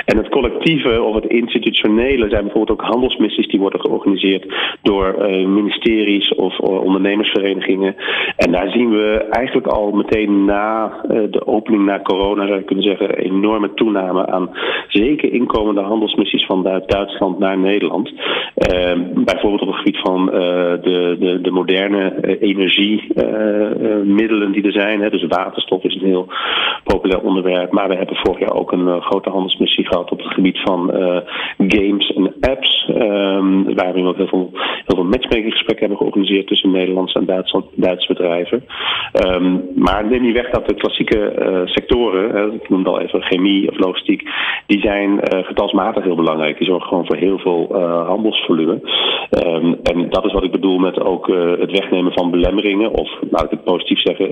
En 0.05 0.17
het 0.17 0.29
collectieve 0.29 1.01
of 1.01 1.15
het 1.15 1.25
institutionele 1.25 2.29
zijn 2.29 2.43
bijvoorbeeld 2.43 2.81
ook 2.81 2.87
handelsmissies 2.87 3.47
die 3.47 3.59
worden 3.59 3.79
georganiseerd 3.79 4.53
door 4.81 5.15
uh, 5.19 5.47
ministeries 5.47 6.35
of 6.35 6.59
ondernemersverenigingen. 6.59 7.95
En 8.35 8.51
daar 8.51 8.69
zien 8.69 8.89
we 8.89 9.25
eigenlijk 9.29 9.67
al 9.67 9.91
meteen 9.91 10.45
na 10.45 10.91
de 11.29 11.47
opening 11.47 11.85
na 11.85 11.99
corona, 12.01 12.45
zou 12.45 12.57
je 12.57 12.63
kunnen 12.63 12.85
zeggen, 12.85 13.15
enorm 13.15 13.55
enorme 13.57 13.73
toename 13.73 14.27
aan 14.27 14.49
zeker 14.87 15.33
inkomende 15.33 15.81
handelsmissies 15.81 16.45
van 16.45 16.63
Duitsland 16.85 17.39
naar 17.39 17.57
Nederland. 17.57 18.11
Uh, 18.11 18.15
bijvoorbeeld 19.15 19.61
op 19.61 19.67
het 19.67 19.77
gebied 19.77 19.97
van 19.97 20.25
uh, 20.25 20.31
de, 20.81 21.15
de, 21.19 21.41
de, 21.41 21.51
moderne 21.51 22.15
uh, 22.21 22.41
energiemiddelen 22.41 24.51
die 24.51 24.63
er 24.63 24.71
zijn. 24.71 25.01
Hè. 25.01 25.09
Dus 25.09 25.25
waterstof 25.27 25.83
is 25.83 25.95
een 25.95 26.07
heel 26.07 26.27
populair 26.83 27.21
onderwerp. 27.21 27.71
Maar 27.71 27.89
we 27.89 27.95
hebben 27.95 28.15
vorig 28.15 28.39
jaar 28.39 28.53
ook 28.53 28.71
een 28.71 29.01
grote 29.01 29.29
handelsmissie 29.29 29.87
gehad 29.87 30.11
op 30.11 30.17
het 30.17 30.33
gebied 30.33 30.59
van 30.59 30.91
games 31.57 32.13
en 32.13 32.33
apps. 32.39 32.89
Um, 32.89 33.75
waar 33.75 33.93
we 33.93 34.03
ook 34.03 34.17
heel 34.17 34.27
veel, 34.27 34.49
heel 34.53 34.95
veel 34.95 35.03
matchmakinggesprekken 35.03 35.79
hebben 35.79 35.97
georganiseerd 35.97 36.47
tussen 36.47 36.71
Nederlandse 36.71 37.19
en 37.19 37.25
Duitse, 37.25 37.63
Duitse 37.75 38.13
bedrijven. 38.13 38.63
Um, 39.25 39.61
maar 39.75 40.05
neem 40.05 40.21
niet 40.21 40.35
weg 40.35 40.49
dat 40.49 40.67
de 40.67 40.75
klassieke 40.75 41.33
sectoren, 41.65 42.53
ik 42.53 42.69
noemde 42.69 42.89
al 42.89 43.01
even 43.01 43.21
chemie 43.21 43.46
of 43.69 43.77
logistiek, 43.77 44.29
die 44.65 44.79
zijn 44.79 45.11
uh, 45.11 45.43
getalsmatig 45.45 46.03
heel 46.03 46.15
belangrijk. 46.15 46.57
Die 46.57 46.67
zorgen 46.67 46.87
gewoon 46.87 47.05
voor 47.05 47.15
heel 47.15 47.37
veel 47.39 47.67
uh, 47.71 48.07
handelsvolume. 48.07 48.79
Um, 49.45 49.77
en 49.83 50.09
dat 50.09 50.25
is 50.25 50.33
wat 50.33 50.43
ik 50.43 50.51
bedoel 50.51 50.77
met 50.77 50.99
ook 50.99 51.27
uh, 51.27 51.59
het 51.59 51.71
wegnemen 51.71 52.11
van 52.11 52.31
belemmeringen, 52.31 52.91
of 52.91 53.09
laat 53.29 53.43
ik 53.43 53.49
het 53.49 53.63
positief 53.63 53.99
zeggen, 54.01 54.31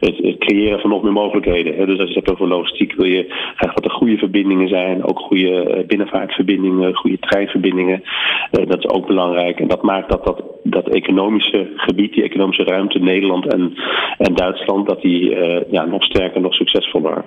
het, 0.00 0.16
het, 0.16 0.38
creëren 0.38 0.80
van 0.80 0.90
nog 0.90 1.02
meer 1.02 1.12
mogelijkheden. 1.12 1.86
Dus 1.86 1.98
als 1.98 2.08
je 2.08 2.14
het 2.14 2.14
hebt 2.14 2.30
over 2.30 2.48
logistiek, 2.48 2.94
wil 2.94 3.06
je 3.06 3.24
graag 3.56 3.74
dat 3.74 3.84
er 3.84 3.90
goede 3.90 4.16
verbindingen 4.16 4.68
zijn, 4.68 5.04
ook 5.04 5.18
goede 5.18 5.84
binnenvaartverbindingen, 5.86 6.94
goede 6.94 7.18
treinverbindingen. 7.18 8.02
dat 8.50 8.78
is 8.78 8.88
ook 8.88 9.06
belangrijk. 9.06 9.60
En 9.60 9.68
dat 9.68 9.82
maakt 9.82 10.10
dat 10.10 10.24
dat, 10.24 10.42
dat 10.62 10.88
economische 10.88 11.72
gebied, 11.76 12.12
die 12.12 12.24
economische 12.24 12.64
ruimte, 12.64 12.98
Nederland 12.98 13.52
en, 13.52 13.74
en 14.18 14.34
Duitsland, 14.34 14.88
dat 14.88 15.02
die 15.02 15.36
ja, 15.70 15.84
nog 15.84 16.04
sterker, 16.04 16.40
nog 16.40 16.54
succesvoller 16.54 17.24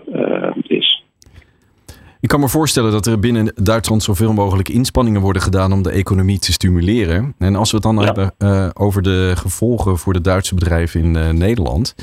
is. 0.67 1.05
Ik 2.27 2.33
kan 2.33 2.41
me 2.41 2.49
voorstellen 2.49 2.91
dat 2.91 3.05
er 3.05 3.19
binnen 3.19 3.51
Duitsland 3.55 4.03
zoveel 4.03 4.33
mogelijk 4.33 4.69
inspanningen 4.69 5.21
worden 5.21 5.41
gedaan 5.41 5.73
om 5.73 5.81
de 5.81 5.89
economie 5.89 6.39
te 6.39 6.51
stimuleren. 6.51 7.35
En 7.37 7.55
als 7.55 7.69
we 7.71 7.75
het 7.75 7.85
dan 7.85 7.95
ja. 7.95 8.03
hebben 8.03 8.33
uh, 8.37 8.69
over 8.73 9.01
de 9.01 9.33
gevolgen 9.35 9.97
voor 9.97 10.13
de 10.13 10.21
Duitse 10.21 10.55
bedrijven 10.55 11.01
in 11.01 11.15
uh, 11.15 11.29
Nederland. 11.29 11.95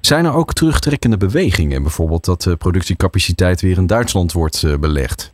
Zijn 0.00 0.24
er 0.24 0.34
ook 0.34 0.52
terugtrekkende 0.52 1.16
bewegingen? 1.16 1.82
Bijvoorbeeld 1.82 2.24
dat 2.24 2.42
de 2.42 2.56
productiecapaciteit 2.56 3.60
weer 3.60 3.76
in 3.76 3.86
Duitsland 3.86 4.32
wordt 4.32 4.80
belegd? 4.80 5.33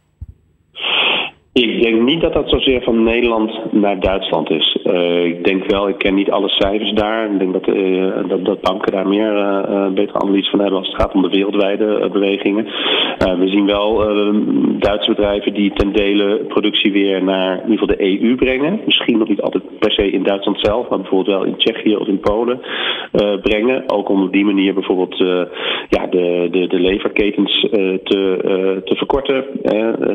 Ik 1.52 1.82
denk 1.82 2.00
niet 2.00 2.20
dat 2.20 2.32
dat 2.32 2.48
zozeer 2.48 2.82
van 2.82 3.02
Nederland 3.02 3.72
naar 3.72 4.00
Duitsland 4.00 4.50
is. 4.50 4.78
Uh, 4.84 5.24
ik 5.24 5.44
denk 5.44 5.70
wel, 5.70 5.88
ik 5.88 5.98
ken 5.98 6.14
niet 6.14 6.30
alle 6.30 6.48
cijfers 6.48 6.92
daar. 6.92 7.32
Ik 7.32 7.38
denk 7.38 7.52
dat, 7.52 7.68
uh, 7.68 8.28
dat, 8.28 8.44
dat, 8.44 8.60
banken 8.60 8.92
daar 8.92 9.08
meer 9.08 9.36
uh, 9.36 9.88
betere 9.88 10.18
analyse 10.18 10.50
van 10.50 10.60
hebben 10.60 10.78
als 10.78 10.88
het 10.88 11.00
gaat 11.00 11.14
om 11.14 11.22
de 11.22 11.28
wereldwijde 11.28 12.08
bewegingen. 12.12 12.64
we 13.18 13.48
zien 13.48 13.66
wel 13.66 13.96
Duitse 14.78 15.10
bedrijven 15.10 15.54
die 15.54 15.72
ten 15.72 15.92
dele 15.92 16.44
productie 16.48 16.92
weer 16.92 17.24
naar 17.24 17.52
in 17.52 17.70
ieder 17.70 17.78
geval 17.78 17.96
de 17.96 18.20
EU 18.20 18.36
brengen. 18.36 18.80
Misschien 18.84 19.18
nog 19.18 19.28
niet 19.28 19.40
altijd 19.40 19.78
per 19.78 19.92
se 19.92 20.10
in 20.10 20.22
Duitsland 20.22 20.60
zelf, 20.60 20.88
maar 20.88 20.98
bijvoorbeeld 21.00 21.36
wel 21.36 21.46
in 21.46 21.56
Tsjechië 21.56 21.96
of 21.96 22.06
in 22.06 22.20
Polen 22.20 22.60
brengen. 23.42 23.82
Ook 23.86 24.08
om 24.08 24.22
op 24.22 24.32
die 24.32 24.44
manier 24.44 24.74
bijvoorbeeld 24.74 25.16
ja, 25.88 26.06
de, 26.06 26.48
de, 26.50 26.66
de 26.66 26.80
leverketens 26.80 27.66
te, 27.70 28.80
te 28.84 28.94
verkorten. 28.96 29.44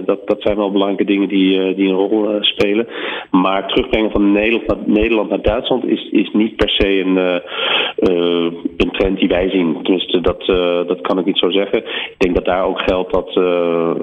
dat, 0.05 0.27
dat 0.27 0.41
zijn 0.41 0.57
wel 0.57 0.71
belangrijke 0.71 1.05
dingen 1.05 1.24
die, 1.27 1.75
die 1.75 1.89
een 1.89 1.95
rol 1.95 2.37
spelen. 2.39 2.87
Maar 3.31 3.67
terugbrengen 3.67 4.11
van 4.11 4.31
Nederland 4.31 4.67
naar, 4.67 4.77
Nederland 4.85 5.29
naar 5.29 5.41
Duitsland 5.41 5.85
is, 5.85 6.09
is 6.11 6.29
niet 6.33 6.55
per 6.55 6.69
se 6.69 6.99
een, 6.99 7.17
uh, 7.17 8.51
een 8.77 8.91
trend 8.91 9.19
die 9.19 9.27
wij 9.27 9.49
zien. 9.49 9.77
Tenminste, 9.83 10.21
dat, 10.21 10.45
dat 10.87 11.01
kan 11.01 11.19
ik 11.19 11.25
niet 11.25 11.37
zo 11.37 11.49
zeggen. 11.49 11.77
Ik 11.77 12.15
denk 12.17 12.35
dat 12.35 12.45
daar 12.45 12.63
ook 12.63 12.81
geldt 12.81 13.11
dat 13.11 13.31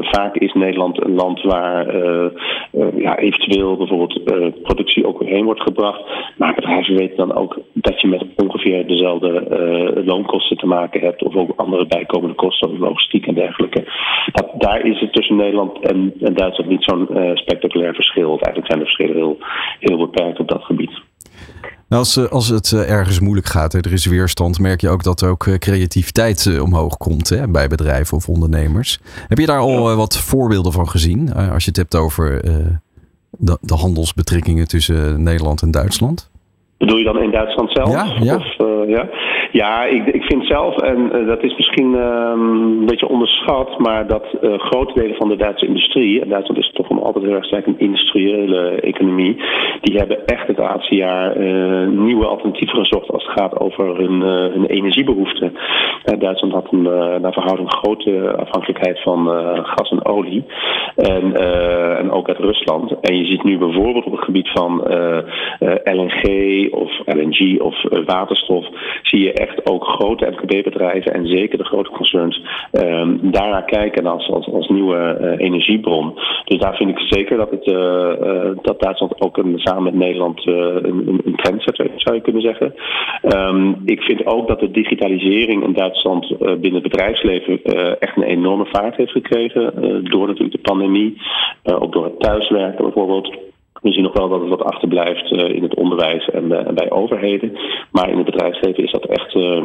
vaak 0.00 0.36
is 0.36 0.52
Nederland 0.52 1.04
een 1.04 1.14
land 1.14 1.42
waar 1.42 1.96
ja, 2.96 3.18
eventueel 3.18 3.76
bijvoorbeeld 3.76 4.24
productie 4.62 5.06
ook 5.06 5.24
heen 5.24 5.44
wordt 5.44 5.62
gebracht. 5.62 6.02
Maar 6.36 6.54
bedrijven 6.54 6.96
weten 6.96 7.16
dan 7.16 7.34
ook 7.34 7.58
dat 7.72 8.00
je 8.00 8.08
met 8.08 8.24
ongeveer 8.36 8.86
dezelfde 8.86 10.02
loonkosten 10.04 10.56
te 10.56 10.66
maken 10.66 11.00
hebt. 11.00 11.22
Of 11.22 11.36
ook 11.36 11.52
andere 11.56 11.86
bijkomende 11.86 12.34
kosten, 12.34 12.78
logistiek 12.78 13.26
en 13.26 13.34
dergelijke. 13.34 13.84
Dat, 14.32 14.50
daar 14.58 14.86
is 14.86 15.00
het 15.00 15.12
tussen 15.12 15.36
Nederland 15.36 15.80
en, 15.80 16.14
en 16.20 16.34
Duitsland 16.34 16.70
niet 16.70 16.84
zo'n 16.84 17.08
spectaculair 17.34 17.94
verschil. 17.94 18.28
Want 18.28 18.42
eigenlijk 18.42 18.66
zijn 18.66 18.78
de 18.78 18.84
verschillen 18.84 19.16
heel, 19.16 19.38
heel 19.80 19.96
beperkt 19.96 20.38
op 20.38 20.48
dat 20.48 20.62
gebied. 20.62 21.00
Nou, 21.88 22.04
als, 22.04 22.30
als 22.30 22.48
het 22.48 22.72
ergens 22.72 23.20
moeilijk 23.20 23.46
gaat, 23.46 23.74
er 23.74 23.92
is 23.92 24.06
weerstand, 24.06 24.58
merk 24.58 24.80
je 24.80 24.88
ook 24.88 25.02
dat 25.02 25.20
er 25.20 25.30
ook 25.30 25.58
creativiteit 25.58 26.60
omhoog 26.60 26.96
komt 26.96 27.28
hè, 27.28 27.48
bij 27.48 27.68
bedrijven 27.68 28.16
of 28.16 28.28
ondernemers. 28.28 28.98
Heb 29.28 29.38
je 29.38 29.46
daar 29.46 29.58
al 29.58 29.96
wat 29.96 30.18
voorbeelden 30.18 30.72
van 30.72 30.88
gezien? 30.88 31.32
Als 31.34 31.64
je 31.64 31.68
het 31.68 31.76
hebt 31.76 31.96
over 31.96 32.42
de, 33.38 33.58
de 33.60 33.74
handelsbetrekkingen 33.74 34.68
tussen 34.68 35.22
Nederland 35.22 35.62
en 35.62 35.70
Duitsland? 35.70 36.30
Bedoel 36.78 36.96
je 36.96 37.04
dan 37.04 37.22
in 37.22 37.30
Duitsland 37.30 37.61
zelf? 37.72 37.92
Ja, 37.92 38.06
ja. 38.20 38.36
Of, 38.36 38.66
uh, 38.66 38.88
ja? 38.88 39.08
ja 39.52 39.84
ik, 39.84 40.06
ik 40.06 40.22
vind 40.22 40.46
zelf, 40.46 40.76
en 40.76 41.10
uh, 41.14 41.26
dat 41.26 41.42
is 41.42 41.56
misschien 41.56 41.94
uh, 41.94 42.30
een 42.34 42.86
beetje 42.86 43.08
onderschat, 43.08 43.78
maar 43.78 44.06
dat 44.06 44.26
grote 44.40 44.92
delen 44.94 45.16
van 45.16 45.28
de 45.28 45.36
Duitse 45.36 45.66
industrie, 45.66 46.20
en 46.20 46.28
Duitsland 46.28 46.60
is 46.60 46.70
toch 46.72 46.88
nog 46.88 47.04
altijd 47.04 47.24
heel 47.24 47.34
erg 47.34 47.44
sterk 47.44 47.66
een 47.66 47.78
industriële 47.78 48.70
economie, 48.70 49.36
die 49.80 49.98
hebben 49.98 50.26
echt 50.26 50.46
het 50.46 50.58
laatste 50.58 50.94
jaar 50.94 51.38
nieuwe 51.88 52.26
alternatieven 52.26 52.78
gezocht 52.78 53.10
als 53.10 53.24
het 53.24 53.32
gaat 53.32 53.60
over 53.60 53.96
hun, 53.96 54.20
hun 54.52 54.66
energiebehoeften. 54.66 55.52
Duitsland 56.18 56.52
had 56.52 56.66
een 56.70 56.82
naar 57.20 57.32
verhouding 57.32 57.72
grote 57.72 58.34
afhankelijkheid 58.36 59.02
van 59.02 59.26
gas 59.62 59.90
en 59.90 60.04
olie, 60.04 60.44
en, 60.96 61.34
en 61.98 62.10
ook 62.10 62.28
uit 62.28 62.38
Rusland. 62.38 62.94
En 63.00 63.16
je 63.16 63.26
ziet 63.26 63.44
nu 63.44 63.58
bijvoorbeeld 63.58 64.04
op 64.04 64.12
het 64.12 64.24
gebied 64.24 64.48
van 64.48 64.82
LNG, 65.84 66.22
of 66.72 66.90
LNG 67.04 67.60
of 67.62 67.84
uh, 67.84 68.04
waterstof, 68.06 68.66
zie 69.02 69.20
je 69.20 69.32
echt 69.32 69.70
ook 69.70 69.84
grote 69.84 70.30
MKB-bedrijven 70.30 71.12
en 71.14 71.26
zeker 71.26 71.58
de 71.58 71.64
grote 71.64 71.90
concerns 71.90 72.42
um, 72.72 73.30
kijken 73.66 74.06
als, 74.06 74.28
als, 74.28 74.46
als 74.46 74.68
nieuwe 74.68 75.18
uh, 75.20 75.46
energiebron. 75.46 76.18
Dus 76.44 76.58
daar 76.58 76.76
vind 76.76 76.90
ik 76.90 76.98
zeker 76.98 77.36
dat, 77.36 77.50
het, 77.50 77.66
uh, 77.66 78.50
dat 78.62 78.80
Duitsland 78.80 79.20
ook 79.20 79.40
samen 79.54 79.82
met 79.82 79.94
Nederland 79.94 80.46
een, 80.46 81.20
een 81.24 81.36
trend 81.36 81.62
zet, 81.62 81.90
zou 81.96 82.16
je 82.16 82.22
kunnen 82.22 82.42
zeggen. 82.42 82.74
Um, 83.22 83.82
ik 83.84 84.02
vind 84.02 84.26
ook 84.26 84.48
dat 84.48 84.60
de 84.60 84.70
digitalisering 84.70 85.64
in 85.64 85.72
Duitsland 85.72 86.38
binnen 86.38 86.82
het 86.82 86.82
bedrijfsleven 86.82 87.62
echt 87.98 88.16
een 88.16 88.22
enorme 88.22 88.66
vaart 88.66 88.96
heeft 88.96 89.12
gekregen. 89.12 89.72
door 90.10 90.26
natuurlijk 90.26 90.52
de 90.52 90.70
pandemie, 90.70 91.20
ook 91.64 91.92
door 91.92 92.04
het 92.04 92.20
thuiswerken 92.20 92.84
bijvoorbeeld. 92.84 93.51
We 93.82 93.92
zien 93.92 94.02
nog 94.02 94.12
wel 94.12 94.28
dat 94.28 94.40
het 94.40 94.48
wat 94.48 94.62
achterblijft 94.62 95.30
uh, 95.30 95.54
in 95.54 95.62
het 95.62 95.74
onderwijs 95.74 96.30
en, 96.30 96.44
uh, 96.44 96.66
en, 96.66 96.74
bij 96.74 96.90
overheden. 96.90 97.58
Maar 97.90 98.10
in 98.10 98.16
het 98.16 98.26
bedrijfsleven 98.26 98.84
is 98.84 98.90
dat 98.90 99.04
echt, 99.04 99.34
uh, 99.34 99.62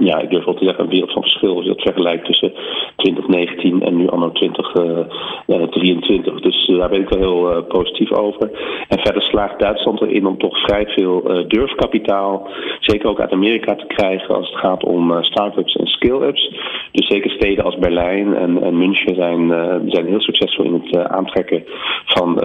ja, 0.00 0.18
ik 0.18 0.30
durf 0.30 0.44
wel 0.44 0.54
te 0.54 0.64
zeggen, 0.64 0.84
een 0.84 0.90
wereld 0.90 1.12
van 1.12 1.22
verschil. 1.22 1.56
Als 1.56 1.64
je 1.64 1.70
dat 1.70 1.82
vergelijkt 1.82 2.24
tussen 2.24 2.52
2019 2.96 3.82
en 3.82 3.96
nu 3.96 4.08
anno 4.08 4.32
2023. 4.32 6.40
Dus 6.40 6.66
daar 6.66 6.88
ben 6.88 7.00
ik 7.00 7.08
wel 7.08 7.18
heel 7.18 7.62
positief 7.62 8.12
over. 8.12 8.50
En 8.88 8.98
verder 8.98 9.22
slaagt 9.22 9.58
Duitsland 9.58 10.00
erin 10.00 10.26
om 10.26 10.38
toch 10.38 10.58
vrij 10.58 10.86
veel 10.86 11.44
durfkapitaal, 11.48 12.48
zeker 12.80 13.08
ook 13.08 13.20
uit 13.20 13.32
Amerika, 13.32 13.74
te 13.74 13.86
krijgen 13.86 14.34
als 14.34 14.50
het 14.50 14.58
gaat 14.58 14.84
om 14.84 15.22
start-ups 15.22 15.76
en 15.76 15.86
scale-ups. 15.86 16.50
Dus 16.92 17.06
zeker 17.06 17.30
steden 17.30 17.64
als 17.64 17.78
Berlijn 17.78 18.36
en, 18.36 18.62
en 18.62 18.78
München 18.78 19.14
zijn, 19.14 19.48
zijn 19.86 20.06
heel 20.06 20.20
succesvol 20.20 20.64
in 20.64 20.82
het 20.84 21.08
aantrekken 21.08 21.64
van 22.04 22.42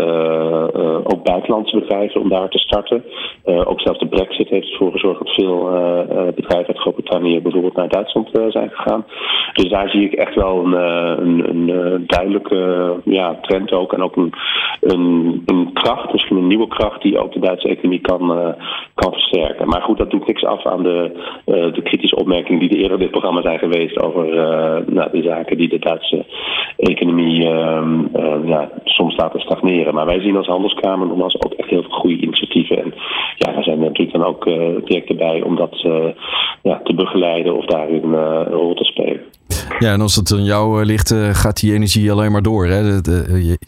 ook 1.03 1.23
buitenlandse 1.23 1.79
bedrijven 1.79 2.21
om 2.21 2.29
daar 2.29 2.49
te 2.49 2.57
starten. 2.57 3.03
Ook 3.43 3.81
zelfs 3.81 3.99
de 3.99 4.07
brexit 4.07 4.49
heeft 4.49 4.71
ervoor 4.71 4.91
gezorgd 4.91 5.19
dat 5.19 5.33
veel 5.33 5.69
bedrijven 6.35 6.67
uit 6.67 6.79
Groot-Brittannië 6.79 7.38
bijvoorbeeld 7.41 7.75
naar 7.75 7.89
Duitsland 7.89 8.29
zijn 8.49 8.69
gegaan. 8.69 9.05
Dus 9.53 9.69
daar 9.69 9.89
zie 9.89 10.05
ik 10.05 10.13
echt 10.13 10.35
wel 10.35 10.65
een, 10.65 10.73
een, 11.27 11.49
een 11.49 12.03
duidelijke 12.07 12.93
ja, 13.03 13.37
trend 13.41 13.71
ook. 13.71 13.93
En 13.93 14.03
ook 14.03 14.15
een, 14.15 14.33
een, 15.45 15.69
kracht, 15.73 16.11
misschien 16.11 16.37
een 16.37 16.47
nieuwe 16.47 16.67
kracht 16.67 17.01
die 17.01 17.19
ook 17.19 17.33
de 17.33 17.39
Duitse 17.39 17.67
economie 17.67 18.01
kan, 18.01 18.55
kan 18.93 19.11
versterken. 19.11 19.67
Maar 19.67 19.81
goed, 19.81 19.97
dat 19.97 20.11
doet 20.11 20.27
niks 20.27 20.43
af 20.43 20.65
aan 20.65 20.83
de, 20.83 21.11
de 21.45 21.81
kritische 21.83 22.15
opmerkingen 22.15 22.59
die 22.59 22.69
er 22.69 22.77
eerder 22.77 22.99
dit 22.99 23.11
programma 23.11 23.41
zijn 23.41 23.59
geweest 23.59 24.01
over 24.01 24.25
nou, 24.87 25.11
de 25.11 25.21
zaken 25.21 25.57
die 25.57 25.69
de 25.69 25.79
Duitse 25.79 26.25
economie 26.77 27.41
ja, 28.45 28.69
soms 28.83 29.15
laten 29.15 29.39
stagneren. 29.39 29.93
Maar 29.93 30.05
wij 30.05 30.19
zien 30.19 30.37
als 30.37 30.47
handelskamer 30.47 31.07
nogmaals 31.07 31.41
ook 31.41 31.53
echt 31.53 31.69
heel 31.69 31.81
veel 31.81 31.97
goede 31.99 32.21
initiatieven. 32.21 32.77
En 32.77 32.93
ja, 33.35 33.51
daar 33.51 33.63
zijn 33.63 33.79
natuurlijk 33.79 34.17
dan 34.17 34.25
ook 34.25 34.43
projecten 34.83 35.17
bij 35.17 35.41
om 35.41 35.55
dat 35.55 35.81
ja, 36.61 36.81
te 36.83 36.93
begeleiden 36.93 37.28
of 37.55 37.65
daarin 37.65 38.03
een 38.03 38.43
rol 38.43 38.73
te 38.73 38.83
spelen. 38.83 39.21
Ja, 39.79 39.93
en 39.93 40.01
als 40.01 40.15
het 40.15 40.31
aan 40.31 40.43
jou 40.43 40.85
ligt, 40.85 41.13
gaat 41.31 41.59
die 41.59 41.73
energie 41.73 42.11
alleen 42.11 42.31
maar 42.31 42.41
door. 42.41 42.65
Hè? 42.65 42.99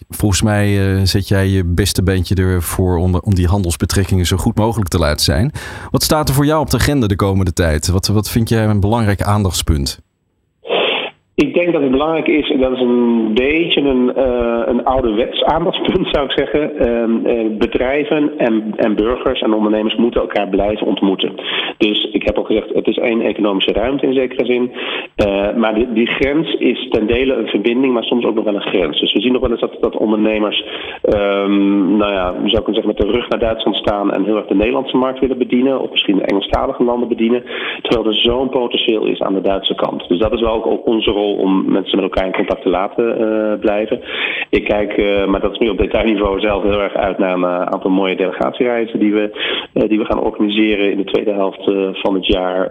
Volgens 0.09 0.41
mij 0.41 0.99
zet 1.05 1.27
jij 1.27 1.47
je 1.47 1.65
beste 1.65 2.03
beentje 2.03 2.35
ervoor 2.35 2.97
om, 2.97 3.15
om 3.15 3.35
die 3.35 3.47
handelsbetrekkingen 3.47 4.25
zo 4.25 4.37
goed 4.37 4.57
mogelijk 4.57 4.89
te 4.89 4.97
laten 4.97 5.23
zijn. 5.23 5.51
Wat 5.91 6.03
staat 6.03 6.29
er 6.29 6.35
voor 6.35 6.45
jou 6.45 6.61
op 6.61 6.69
de 6.69 6.77
agenda 6.77 7.07
de 7.07 7.15
komende 7.15 7.53
tijd? 7.53 7.87
Wat, 7.87 8.07
wat 8.07 8.29
vind 8.29 8.49
jij 8.49 8.65
een 8.65 8.79
belangrijk 8.79 9.21
aandachtspunt? 9.21 10.01
Ik 11.41 11.53
denk 11.53 11.71
dat 11.73 11.81
het 11.81 11.91
belangrijk 11.91 12.27
is, 12.27 12.49
en 12.49 12.59
dat 12.59 12.71
is 12.71 12.81
een 12.81 13.33
beetje 13.33 13.81
een, 13.81 14.11
uh, 14.17 14.61
een 14.65 14.85
ouderwets 14.85 15.39
zou 16.11 16.25
ik 16.25 16.31
zeggen. 16.31 16.71
Uh, 16.81 17.35
uh, 17.35 17.57
bedrijven 17.57 18.31
en, 18.37 18.73
en 18.75 18.95
burgers 18.95 19.41
en 19.41 19.53
ondernemers 19.53 19.95
moeten 19.95 20.21
elkaar 20.21 20.47
blijven 20.47 20.87
ontmoeten. 20.87 21.31
Dus 21.77 22.09
ik 22.11 22.23
heb 22.23 22.37
al 22.37 22.43
gezegd, 22.43 22.73
het 22.73 22.87
is 22.87 22.97
één 22.97 23.21
economische 23.21 23.73
ruimte 23.73 24.05
in 24.05 24.13
zekere 24.13 24.45
zin. 24.45 24.71
maar 25.57 25.93
die, 25.93 26.07
grens 26.07 26.53
is 26.53 26.87
ten 26.89 27.07
dele 27.07 27.33
een 27.33 27.47
verbinding, 27.47 27.93
maar 27.93 28.03
soms 28.03 28.25
ook 28.25 28.35
nog 28.35 28.43
wel 28.43 28.55
een 28.55 28.61
grens. 28.61 28.99
Dus 28.99 29.13
we 29.13 29.21
zien 29.21 29.31
nog 29.31 29.41
wel 29.41 29.51
eens 29.51 29.59
dat, 29.59 29.77
dat 29.79 29.97
ondernemers, 29.97 30.65
um, 31.01 31.97
nou 31.97 32.13
ja, 32.13 32.33
zou 32.45 32.63
kunnen 32.63 32.83
zeggen, 32.83 32.87
met 32.87 32.97
de 32.97 33.11
rug 33.11 33.29
naar 33.29 33.39
Duitsland 33.39 33.75
staan 33.75 34.11
en 34.11 34.23
heel 34.23 34.37
erg 34.37 34.47
de 34.47 34.55
Nederlandse 34.55 34.97
markt 34.97 35.19
willen 35.19 35.37
bedienen, 35.37 35.81
of 35.81 35.91
misschien 35.91 36.17
de 36.17 36.25
Engelstalige 36.25 36.83
landen 36.83 37.07
bedienen, 37.07 37.43
terwijl 37.81 38.07
er 38.07 38.15
zo'n 38.15 38.49
potentieel 38.49 39.05
is 39.05 39.21
aan 39.21 39.33
de 39.33 39.41
Duitse 39.41 39.75
kant. 39.75 40.07
Dus 40.07 40.19
dat 40.19 40.33
is 40.33 40.41
wel 40.41 40.63
ook 40.63 40.87
onze 40.87 41.11
rol 41.11 41.30
om 41.37 41.71
mensen 41.71 41.95
met 41.95 42.03
elkaar 42.03 42.25
in 42.25 42.35
contact 42.35 42.61
te 42.61 42.69
laten 42.69 43.21
uh, 43.21 43.59
blijven. 43.59 44.01
Ik 44.49 44.63
kijk, 44.63 44.97
uh, 44.97 45.25
maar 45.25 45.41
dat 45.41 45.51
is 45.51 45.57
nu 45.57 45.69
op 45.69 45.77
detailniveau 45.77 46.39
zelf 46.39 46.63
heel 46.63 46.81
erg 46.81 46.93
uit 46.93 47.17
naar 47.17 47.33
een 47.33 47.41
uh, 47.41 47.61
aantal 47.61 47.91
mooie 47.91 48.15
delegatiereizen 48.15 48.99
die 48.99 49.13
we, 49.13 49.29
die 49.73 49.99
we 49.99 50.05
gaan 50.05 50.23
organiseren 50.23 50.91
in 50.91 50.97
de 50.97 51.11
tweede 51.11 51.33
helft 51.33 51.63
van 51.93 52.13
het 52.13 52.27
jaar. 52.27 52.65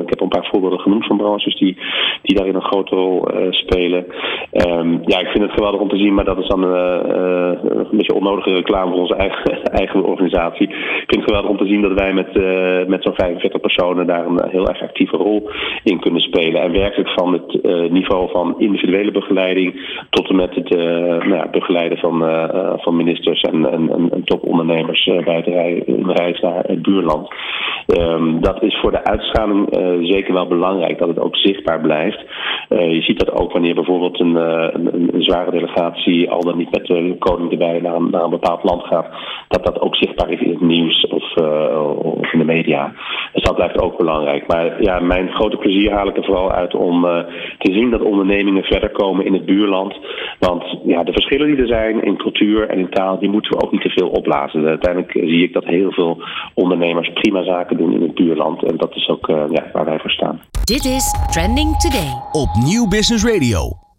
ik 0.00 0.08
heb 0.08 0.20
een 0.20 0.28
paar 0.28 0.48
voorbeelden 0.50 0.80
genoemd 0.80 1.06
van 1.06 1.16
branches 1.16 1.56
die, 1.56 1.76
die 2.22 2.36
daarin 2.36 2.54
een 2.54 2.70
grote 2.70 2.94
rol 2.94 3.28
spelen. 3.50 4.06
Um, 4.52 5.00
ja, 5.04 5.18
ik 5.18 5.28
vind 5.28 5.42
het 5.42 5.52
geweldig 5.52 5.80
om 5.80 5.88
te 5.88 5.96
zien, 5.96 6.14
maar 6.14 6.24
dat 6.24 6.38
is 6.38 6.48
dan 6.48 6.62
een 6.62 7.86
beetje 7.90 8.14
onnodige 8.14 8.54
reclame 8.54 8.90
voor 8.90 9.00
onze 9.00 9.14
eigen, 9.14 9.62
eigen 9.82 10.04
organisatie. 10.04 10.68
Ik 10.68 11.04
vind 11.06 11.22
het 11.22 11.24
geweldig 11.24 11.50
om 11.50 11.58
te 11.58 11.66
zien 11.66 11.82
dat 11.82 11.92
wij 11.92 12.12
met, 12.12 12.32
met 12.88 13.02
zo'n 13.02 13.14
45 13.14 13.60
personen 13.60 14.06
daar 14.06 14.26
een 14.26 14.48
heel 14.48 14.68
erg 14.68 14.82
actieve 14.82 15.16
rol 15.16 15.50
in 15.84 16.00
kunnen 16.00 16.20
spelen. 16.20 16.62
En 16.62 16.72
werkelijk 16.72 17.10
van 17.10 17.32
het 17.32 17.58
niveau 17.92 18.30
van 18.30 18.54
individuele 18.58 19.10
begeleiding 19.10 19.98
tot 20.10 20.28
en 20.28 20.36
met 20.36 20.54
het 20.54 20.74
uh, 20.74 20.80
nou 21.06 21.34
ja, 21.34 21.48
begeleiden 21.50 21.98
van, 21.98 22.22
uh, 22.22 22.72
van 22.76 22.96
ministers 22.96 23.40
en, 23.40 23.72
en, 23.72 23.90
en 24.12 24.24
topondernemers 24.24 25.06
uh, 25.06 25.24
bij 25.24 25.42
de 25.42 25.50
rij, 25.50 25.82
reis 26.06 26.40
naar 26.40 26.64
het 26.66 26.82
buurland. 26.82 27.28
Um, 27.86 28.40
dat 28.40 28.62
is 28.62 28.78
voor 28.80 28.90
de 28.90 29.04
uitstraling 29.04 29.68
zeker 30.02 30.32
wel 30.32 30.46
belangrijk 30.46 30.98
dat 30.98 31.08
het 31.08 31.18
ook 31.18 31.36
zichtbaar 31.36 31.80
blijft. 31.80 32.24
je 32.68 33.02
ziet 33.02 33.18
dat 33.18 33.32
ook 33.32 33.52
wanneer 33.52 33.74
bijvoorbeeld 33.74 34.20
een, 34.20 34.34
een, 34.34 35.14
een, 35.14 35.22
zware 35.22 35.50
delegatie 35.50 36.30
al 36.30 36.40
dan 36.40 36.56
niet 36.56 36.70
met 36.70 36.86
de 36.86 37.16
koning 37.18 37.50
erbij 37.50 37.80
naar 37.80 37.94
een, 37.94 38.10
naar 38.10 38.22
een 38.22 38.30
bepaald 38.30 38.64
land 38.64 38.82
gaat, 38.84 39.08
dat 39.48 39.64
dat 39.64 39.80
ook 39.80 39.96
zichtbaar 39.96 40.30
is 40.30 40.40
in 40.40 40.50
het 40.50 40.60
nieuws 40.60 41.06
of, 41.06 41.36
of 41.94 42.32
in 42.32 42.38
de 42.38 42.44
media. 42.44 42.92
Dus 43.32 43.42
dat 43.42 43.54
blijft 43.54 43.80
ook 43.80 43.96
belangrijk. 43.96 44.46
Maar 44.46 44.82
ja, 44.82 45.00
mijn 45.00 45.28
grote 45.28 45.56
plezier 45.56 45.92
haal 45.92 46.08
ik 46.08 46.16
er 46.16 46.24
vooral 46.24 46.52
uit 46.52 46.74
om 46.74 47.02
te 47.58 47.72
zien 47.72 47.90
dat 47.90 48.02
ondernemingen 48.02 48.62
verder 48.62 48.90
komen 48.90 49.26
in 49.26 49.32
het 49.32 49.44
buurland. 49.44 49.94
Want 50.38 50.64
ja, 50.84 51.02
de 51.02 51.12
verschillen 51.12 51.46
die 51.46 51.56
er 51.56 51.66
zijn 51.66 52.02
in 52.02 52.16
cultuur 52.16 52.68
en 52.68 52.78
in 52.78 52.90
taal, 52.90 53.18
die 53.18 53.28
moeten 53.28 53.50
we 53.50 53.64
ook 53.64 53.72
niet 53.72 53.82
te 53.82 53.90
veel 53.90 54.08
opblazen. 54.08 54.66
Uiteindelijk 54.66 55.12
zie 55.12 55.42
ik 55.42 55.52
dat 55.52 55.64
heel 55.64 55.92
veel 55.92 56.22
ondernemers 56.54 57.12
prima 57.12 57.42
zaken 57.42 57.76
doen 57.76 57.92
in 57.92 58.02
het 58.02 58.14
buurland. 58.14 58.62
En 58.64 58.76
dat 58.76 58.94
is 58.94 59.08
ook 59.08 59.28
uh, 59.28 59.42
ja, 59.50 59.64
waar 59.72 59.84
wij 59.84 59.98
voor 59.98 60.10
staan. 60.10 60.40
Dit 60.64 60.84
is 60.84 61.14
Trending 61.30 61.76
Today. 61.76 62.10
Op 62.32 62.48
Nieuw 62.64 62.88
Business 62.88 63.24
Radio. 63.24 63.89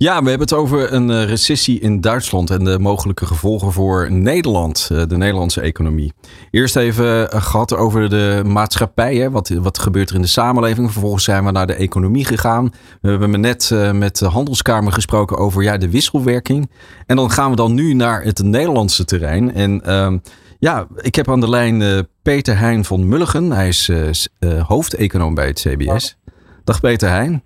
Ja, 0.00 0.22
we 0.22 0.28
hebben 0.28 0.48
het 0.48 0.56
over 0.56 0.92
een 0.92 1.10
uh, 1.10 1.24
recessie 1.24 1.80
in 1.80 2.00
Duitsland 2.00 2.50
en 2.50 2.64
de 2.64 2.78
mogelijke 2.78 3.26
gevolgen 3.26 3.72
voor 3.72 4.12
Nederland, 4.12 4.88
uh, 4.92 5.02
de 5.06 5.16
Nederlandse 5.16 5.60
economie. 5.60 6.12
Eerst 6.50 6.76
even 6.76 7.34
uh, 7.34 7.42
gehad 7.42 7.74
over 7.74 8.08
de 8.08 8.42
maatschappij, 8.46 9.30
wat, 9.30 9.48
wat 9.48 9.78
gebeurt 9.78 10.08
er 10.08 10.14
in 10.14 10.22
de 10.22 10.28
samenleving. 10.28 10.92
Vervolgens 10.92 11.24
zijn 11.24 11.44
we 11.44 11.50
naar 11.50 11.66
de 11.66 11.74
economie 11.74 12.24
gegaan. 12.24 12.70
We 13.00 13.08
hebben 13.08 13.40
net 13.40 13.74
met 13.92 14.18
de 14.18 14.26
handelskamer 14.26 14.92
gesproken 14.92 15.38
over 15.38 15.62
ja, 15.62 15.76
de 15.76 15.90
wisselwerking. 15.90 16.70
En 17.06 17.16
dan 17.16 17.30
gaan 17.30 17.50
we 17.50 17.56
dan 17.56 17.74
nu 17.74 17.94
naar 17.94 18.22
het 18.22 18.42
Nederlandse 18.42 19.04
terrein. 19.04 19.54
En 19.54 19.84
ehm, 19.84 20.18
ja, 20.58 20.86
ik 20.96 21.14
heb 21.14 21.30
aan 21.30 21.40
de 21.40 21.50
lijn 21.50 22.06
Peter 22.22 22.58
Heijn 22.58 22.84
van 22.84 23.08
Mulligen. 23.08 23.50
Hij 23.50 23.68
is 23.68 24.28
hoofdeconoom 24.66 25.34
bij 25.34 25.46
het 25.46 25.60
CBS. 25.60 26.18
Dag 26.64 26.80
Peter 26.80 27.08
Heijn. 27.08 27.42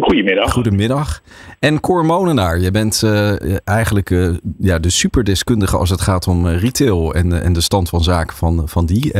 Goedemiddag. 0.00 0.52
Goedemiddag. 0.52 1.20
En 1.58 1.80
Cor 1.80 2.04
Molenaar, 2.04 2.58
je 2.58 2.70
bent 2.70 3.02
uh, 3.04 3.56
eigenlijk 3.64 4.10
uh, 4.10 4.36
ja, 4.58 4.78
de 4.78 4.90
superdeskundige 4.90 5.76
als 5.76 5.90
het 5.90 6.00
gaat 6.00 6.26
om 6.26 6.46
uh, 6.46 6.60
retail 6.60 7.14
en, 7.14 7.42
en 7.42 7.52
de 7.52 7.60
stand 7.60 7.88
van 7.88 8.00
zaken 8.00 8.36
van, 8.36 8.68
van 8.68 8.86
die, 8.86 9.12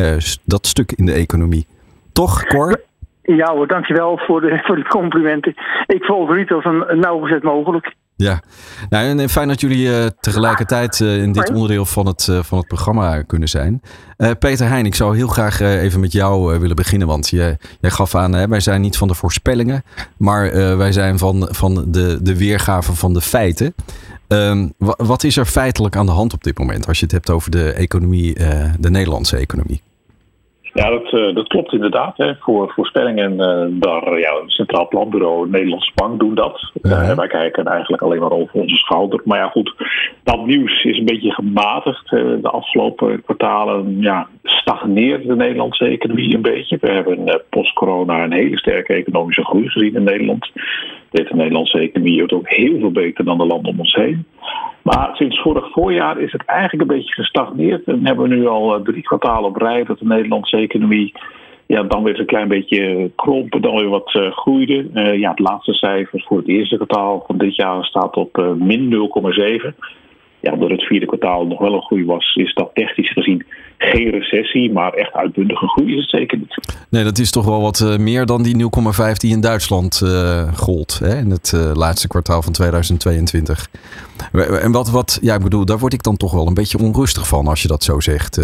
dat 0.44 0.66
stuk 0.66 0.92
in 0.92 1.06
de 1.06 1.12
economie. 1.12 1.66
Toch, 2.12 2.44
Cor? 2.44 2.80
Ja 3.22 3.54
hoor, 3.54 3.66
dankjewel 3.66 4.18
voor 4.18 4.40
de, 4.40 4.60
voor 4.62 4.76
de 4.76 4.88
complimenten. 4.88 5.54
Ik 5.86 6.04
volg 6.04 6.30
retail 6.30 6.60
zo 6.62 6.70
nauwgezet 6.94 7.42
mogelijk. 7.42 7.94
Ja, 8.22 8.42
nou, 8.90 9.18
en 9.18 9.28
fijn 9.28 9.48
dat 9.48 9.60
jullie 9.60 9.86
uh, 9.86 10.06
tegelijkertijd 10.20 11.00
uh, 11.00 11.22
in 11.22 11.32
dit 11.32 11.50
onderdeel 11.50 11.86
van 11.86 12.06
het, 12.06 12.26
uh, 12.30 12.42
van 12.42 12.58
het 12.58 12.66
programma 12.66 13.22
kunnen 13.22 13.48
zijn. 13.48 13.82
Peter 14.38 14.68
Heijn, 14.68 14.86
ik 14.86 14.94
zou 14.94 15.16
heel 15.16 15.28
graag 15.28 15.60
even 15.60 16.00
met 16.00 16.12
jou 16.12 16.58
willen 16.58 16.76
beginnen. 16.76 17.08
Want 17.08 17.28
jij, 17.28 17.58
jij 17.80 17.90
gaf 17.90 18.14
aan, 18.14 18.32
hè, 18.32 18.48
wij 18.48 18.60
zijn 18.60 18.80
niet 18.80 18.96
van 18.96 19.08
de 19.08 19.14
voorspellingen, 19.14 19.84
maar 20.16 20.76
wij 20.76 20.92
zijn 20.92 21.18
van, 21.18 21.48
van 21.50 21.84
de, 21.88 22.18
de 22.22 22.36
weergave 22.36 22.94
van 22.94 23.12
de 23.12 23.20
feiten. 23.20 23.74
Ehm, 24.28 24.68
wat 24.78 25.24
is 25.24 25.36
er 25.36 25.46
feitelijk 25.46 25.96
aan 25.96 26.06
de 26.06 26.12
hand 26.12 26.32
op 26.32 26.44
dit 26.44 26.58
moment 26.58 26.86
als 26.88 26.98
je 26.98 27.04
het 27.04 27.14
hebt 27.14 27.30
over 27.30 27.50
de 27.50 27.72
economie, 27.72 28.34
de 28.78 28.90
Nederlandse 28.90 29.36
economie? 29.36 29.82
Ja, 30.72 30.90
dat, 30.90 31.12
uh, 31.12 31.34
dat 31.34 31.48
klopt 31.48 31.72
inderdaad. 31.72 32.16
Hè. 32.16 32.34
Voor 32.34 32.72
voorspellingen, 32.74 33.32
uh, 33.32 33.80
daar, 33.80 34.18
ja, 34.18 34.40
het 34.40 34.50
Centraal 34.50 34.88
Planbureau, 34.88 35.50
Nederlandse 35.50 35.92
Bank 35.94 36.20
doen 36.20 36.34
dat. 36.34 36.72
Uh, 36.82 37.14
wij 37.14 37.28
kijken 37.28 37.64
eigenlijk 37.64 38.02
alleen 38.02 38.20
maar 38.20 38.30
over 38.30 38.60
onze 38.60 38.76
schouder. 38.76 39.20
Maar 39.24 39.38
ja, 39.38 39.48
goed, 39.48 39.74
dat 40.22 40.46
nieuws 40.46 40.84
is 40.84 40.98
een 40.98 41.04
beetje 41.04 41.32
gematigd. 41.32 42.10
de 42.10 42.50
afgelopen 42.50 43.22
kwartalen 43.22 44.00
ja, 44.00 44.28
stagneert 44.42 45.26
de 45.26 45.36
Nederlandse 45.36 45.84
economie 45.84 46.34
een 46.34 46.42
beetje. 46.42 46.78
We 46.80 46.90
hebben 46.90 47.42
post-corona 47.48 48.24
een 48.24 48.32
hele 48.32 48.58
sterke 48.58 48.92
economische 48.92 49.44
groei 49.44 49.68
gezien 49.68 49.94
in 49.94 50.04
Nederland. 50.04 50.50
De 51.12 51.28
Nederlandse 51.34 51.78
economie 51.78 52.34
ook 52.34 52.48
heel 52.48 52.78
veel 52.78 52.90
beter 52.90 53.24
dan 53.24 53.38
de 53.38 53.46
landen 53.46 53.72
om 53.72 53.80
ons 53.80 53.94
heen. 53.94 54.26
Maar 54.82 55.10
sinds 55.12 55.40
vorig 55.40 55.72
voorjaar 55.72 56.20
is 56.20 56.32
het 56.32 56.44
eigenlijk 56.44 56.90
een 56.90 56.96
beetje 56.96 57.14
gestagneerd. 57.14 57.84
En 57.84 58.06
hebben 58.06 58.28
we 58.28 58.34
nu 58.34 58.46
al 58.46 58.74
eh, 58.74 58.82
drie 58.82 59.02
kwartalen 59.02 59.50
op 59.50 59.56
rij 59.56 59.84
dat 59.84 59.98
de 59.98 60.06
Nederlandse 60.06 60.56
economie 60.56 61.12
ja, 61.66 61.82
dan 61.82 62.02
weer 62.02 62.20
een 62.20 62.26
klein 62.26 62.48
beetje 62.48 63.10
krompen, 63.16 63.62
dan 63.62 63.76
weer 63.76 63.88
wat 63.88 64.14
uh, 64.14 64.30
groeide. 64.30 64.86
Uh, 64.94 65.18
ja, 65.18 65.30
het 65.30 65.38
laatste 65.38 65.72
cijfer 65.72 66.24
voor 66.26 66.36
het 66.36 66.48
eerste 66.48 66.76
kwartaal 66.76 67.24
van 67.26 67.38
dit 67.38 67.56
jaar 67.56 67.84
staat 67.84 68.16
op 68.16 68.54
min 68.58 69.10
0,7 69.64 69.74
ja, 70.42 70.52
omdat 70.52 70.70
het 70.70 70.82
vierde 70.82 71.06
kwartaal 71.06 71.46
nog 71.46 71.58
wel 71.58 71.74
een 71.74 71.82
groei 71.82 72.04
was, 72.04 72.34
is 72.34 72.54
dat 72.54 72.70
technisch 72.74 73.12
gezien 73.12 73.46
geen 73.82 74.10
recessie, 74.10 74.72
maar 74.72 74.92
echt 74.92 75.12
uitbundige 75.12 75.68
groei 75.68 75.92
is 75.92 76.00
het 76.00 76.10
zeker 76.10 76.38
niet. 76.38 76.54
Nee, 76.90 77.04
dat 77.04 77.18
is 77.18 77.30
toch 77.30 77.44
wel 77.44 77.60
wat 77.60 77.80
uh, 77.80 77.96
meer 77.96 78.26
dan 78.26 78.42
die 78.42 78.54
0,5 78.54 79.12
die 79.12 79.32
in 79.32 79.40
Duitsland 79.40 80.00
uh, 80.04 80.52
gold 80.54 80.98
hè, 80.98 81.18
in 81.18 81.30
het 81.30 81.52
uh, 81.54 81.70
laatste 81.74 82.08
kwartaal 82.08 82.42
van 82.42 82.52
2022. 82.52 83.68
En 84.62 84.72
wat, 84.72 84.90
wat, 84.90 85.18
ja, 85.22 85.34
ik 85.34 85.42
bedoel, 85.42 85.64
daar 85.64 85.78
word 85.78 85.92
ik 85.92 86.02
dan 86.02 86.16
toch 86.16 86.32
wel 86.32 86.46
een 86.46 86.54
beetje 86.54 86.78
onrustig 86.78 87.28
van 87.28 87.46
als 87.46 87.62
je 87.62 87.68
dat 87.68 87.84
zo 87.84 88.00
zegt. 88.00 88.40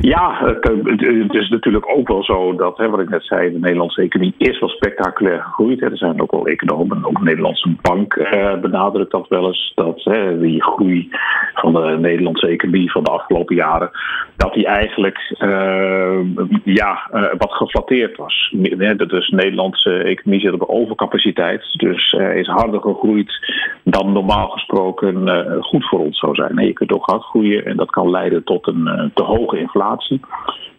Ja, 0.00 0.56
het 0.84 1.34
is 1.34 1.48
natuurlijk 1.48 1.88
ook 1.96 2.08
wel 2.08 2.24
zo 2.24 2.54
dat, 2.56 2.78
hè, 2.78 2.88
wat 2.88 3.00
ik 3.00 3.08
net 3.08 3.24
zei, 3.24 3.52
de 3.52 3.58
Nederlandse 3.58 4.02
economie 4.02 4.34
is 4.38 4.58
wel 4.60 4.68
spectaculair 4.68 5.42
gegroeid. 5.42 5.82
Er 5.82 5.96
zijn 5.96 6.22
ook 6.22 6.30
wel 6.30 6.46
economen, 6.46 7.04
ook 7.04 7.18
de 7.18 7.24
Nederlandse 7.24 7.74
bank 7.82 8.14
eh, 8.14 8.60
benadrukt 8.60 9.10
dat 9.10 9.28
wel 9.28 9.46
eens, 9.46 9.72
dat 9.74 10.04
hè, 10.04 10.40
die 10.40 10.62
groei 10.62 11.08
van 11.54 11.72
de 11.72 11.96
Nederlandse 12.00 12.46
economie 12.46 12.90
van 12.90 13.04
de 13.04 13.10
afgelopen 13.10 13.56
jaren, 13.56 13.90
dat 14.36 14.54
die 14.54 14.66
eigenlijk 14.66 15.36
uh, 15.38 16.18
ja, 16.64 17.08
uh, 17.12 17.22
wat 17.38 17.52
geflatteerd 17.52 18.16
was. 18.16 18.54
Dus 18.56 19.28
de 19.28 19.36
Nederlandse 19.36 19.90
economie 19.90 20.40
zit 20.40 20.52
op 20.52 20.68
overcapaciteit, 20.68 21.78
dus 21.78 22.12
is 22.12 22.46
harder 22.46 22.80
gegroeid 22.80 23.32
dan 23.84 24.12
normaal 24.12 24.48
gesproken 24.48 25.28
goed 25.62 25.88
voor 25.88 25.98
ons 25.98 26.18
zou 26.18 26.34
zijn. 26.34 26.66
je 26.66 26.72
kunt 26.72 26.92
ook 26.92 27.10
hard 27.10 27.22
groeien 27.22 27.64
en 27.64 27.76
dat 27.76 27.90
kan 27.90 28.10
leiden 28.10 28.44
tot 28.44 28.66
een 28.66 29.10
te 29.14 29.22
hoog 29.22 29.45
hoge 29.46 29.60
inflatie. 29.60 30.20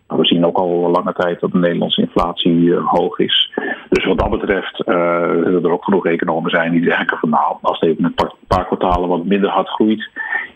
we 0.08 0.26
zien 0.26 0.46
ook 0.46 0.58
al 0.58 0.90
lange 0.92 1.14
tijd 1.14 1.40
dat 1.40 1.52
de 1.52 1.58
Nederlandse 1.58 2.02
inflatie 2.02 2.54
uh, 2.54 2.88
hoog 2.88 3.20
is. 3.20 3.52
Dus 3.90 4.06
wat 4.06 4.20
dat 4.20 4.30
betreft 4.30 4.84
uh, 4.86 5.64
er 5.64 5.72
ook 5.72 5.84
genoeg 5.84 6.06
economen 6.06 6.50
zijn 6.50 6.72
die 6.72 6.84
zeggen 6.84 7.18
van 7.18 7.30
nou, 7.30 7.56
als 7.62 7.80
het 7.80 7.90
even 7.90 8.04
een 8.04 8.14
paar, 8.14 8.34
paar, 8.48 8.66
kwartalen 8.66 9.10
wat 9.10 9.26
minder 9.26 9.50
hard 9.50 9.68
groeit, 9.68 10.10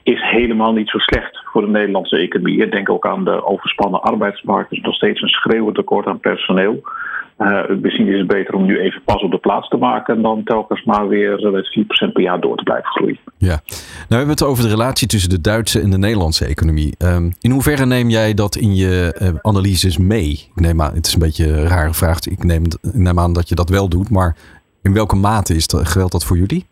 is 0.04 0.22
helemaal 0.22 0.74
niet 0.74 0.90
zo 0.90 0.98
slecht 0.98 1.42
voor 1.52 1.62
de 1.62 1.68
Nederlandse 1.68 2.18
economie. 2.18 2.64
Ik 2.64 2.72
denk 2.72 2.90
ook 2.90 3.08
aan 3.08 3.24
de 3.24 3.46
overspannen 3.46 4.02
arbeidsmarkt. 4.02 4.72
Er 4.72 4.78
is 4.78 4.84
nog 4.84 4.96
steeds 4.96 5.22
een 5.22 5.30
schreeuwend 5.30 5.76
tekort 5.76 6.08
aan 6.08 6.20
personeel. 6.20 6.82
Uh, 7.42 7.62
misschien 7.82 8.08
is 8.08 8.18
het 8.18 8.28
beter 8.28 8.54
om 8.54 8.66
nu 8.66 8.80
even 8.80 9.02
pas 9.04 9.22
op 9.24 9.32
de 9.32 9.38
plaats 9.38 9.68
te 9.68 9.78
maken 9.78 10.22
dan 10.22 10.44
telkens 10.44 10.84
maar 10.84 11.08
weer 11.08 11.52
met 11.52 11.86
4% 12.08 12.12
per 12.12 12.22
jaar 12.22 12.40
door 12.40 12.58
te 12.58 12.64
blijven 12.64 12.90
groeien. 12.90 13.20
Ja, 13.38 13.62
nou 14.10 14.24
we 14.24 14.30
het 14.30 14.44
over 14.44 14.64
de 14.64 14.70
relatie 14.70 15.08
tussen 15.08 15.30
de 15.30 15.42
Duitse 15.42 15.80
en 15.80 15.90
de 15.90 15.98
Nederlandse 15.98 16.46
economie. 16.46 16.96
Um, 17.00 17.32
in 17.40 17.52
hoeverre 17.52 17.86
neem 17.86 18.10
jij 18.10 18.34
dat 18.34 18.56
in 18.56 18.76
je 18.76 19.18
uh, 19.22 19.30
analyses 19.42 19.98
mee? 19.98 20.32
Ik 20.56 20.62
neem 20.62 20.82
aan, 20.82 20.94
het 20.94 21.08
is 21.08 21.14
een 21.14 21.20
beetje 21.20 21.48
een 21.48 21.68
rare 21.68 21.94
vraag. 21.94 22.20
Ik 22.20 22.44
neem, 22.44 22.64
neem 22.82 23.20
aan 23.20 23.34
dat 23.34 23.50
je 23.50 23.56
dat 23.56 23.70
wel 23.70 23.90
doet, 23.90 24.10
maar 24.10 24.36
in 24.82 24.94
welke 24.94 25.16
mate 25.16 25.56
is 25.56 25.68
dat, 25.68 25.88
geldt 25.88 26.12
dat 26.12 26.26
voor 26.26 26.38
jullie? 26.38 26.66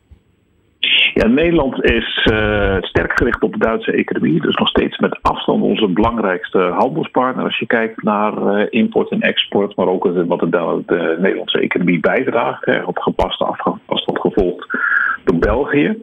Ja, 1.13 1.27
Nederland 1.27 1.83
is 1.83 2.27
uh, 2.31 2.77
sterk 2.81 3.17
gericht 3.17 3.43
op 3.43 3.53
de 3.53 3.59
Duitse 3.59 3.91
economie. 3.91 4.41
Dus 4.41 4.55
nog 4.55 4.67
steeds 4.67 4.97
met 4.97 5.19
afstand 5.21 5.63
onze 5.63 5.87
belangrijkste 5.87 6.59
handelspartner. 6.59 7.45
Als 7.45 7.59
je 7.59 7.65
kijkt 7.65 8.03
naar 8.03 8.33
uh, 8.37 8.65
import 8.69 9.11
en 9.11 9.21
export, 9.21 9.75
maar 9.75 9.87
ook 9.87 10.03
wat 10.27 10.39
de, 10.39 10.83
de 10.85 11.17
Nederlandse 11.19 11.59
economie 11.59 11.99
bijdraagt. 11.99 12.65
Hè, 12.65 12.83
op 12.83 12.97
gepaste 12.97 13.45
afstand 13.85 14.19
gevolgd 14.19 14.77
door 15.23 15.37
België. 15.37 15.97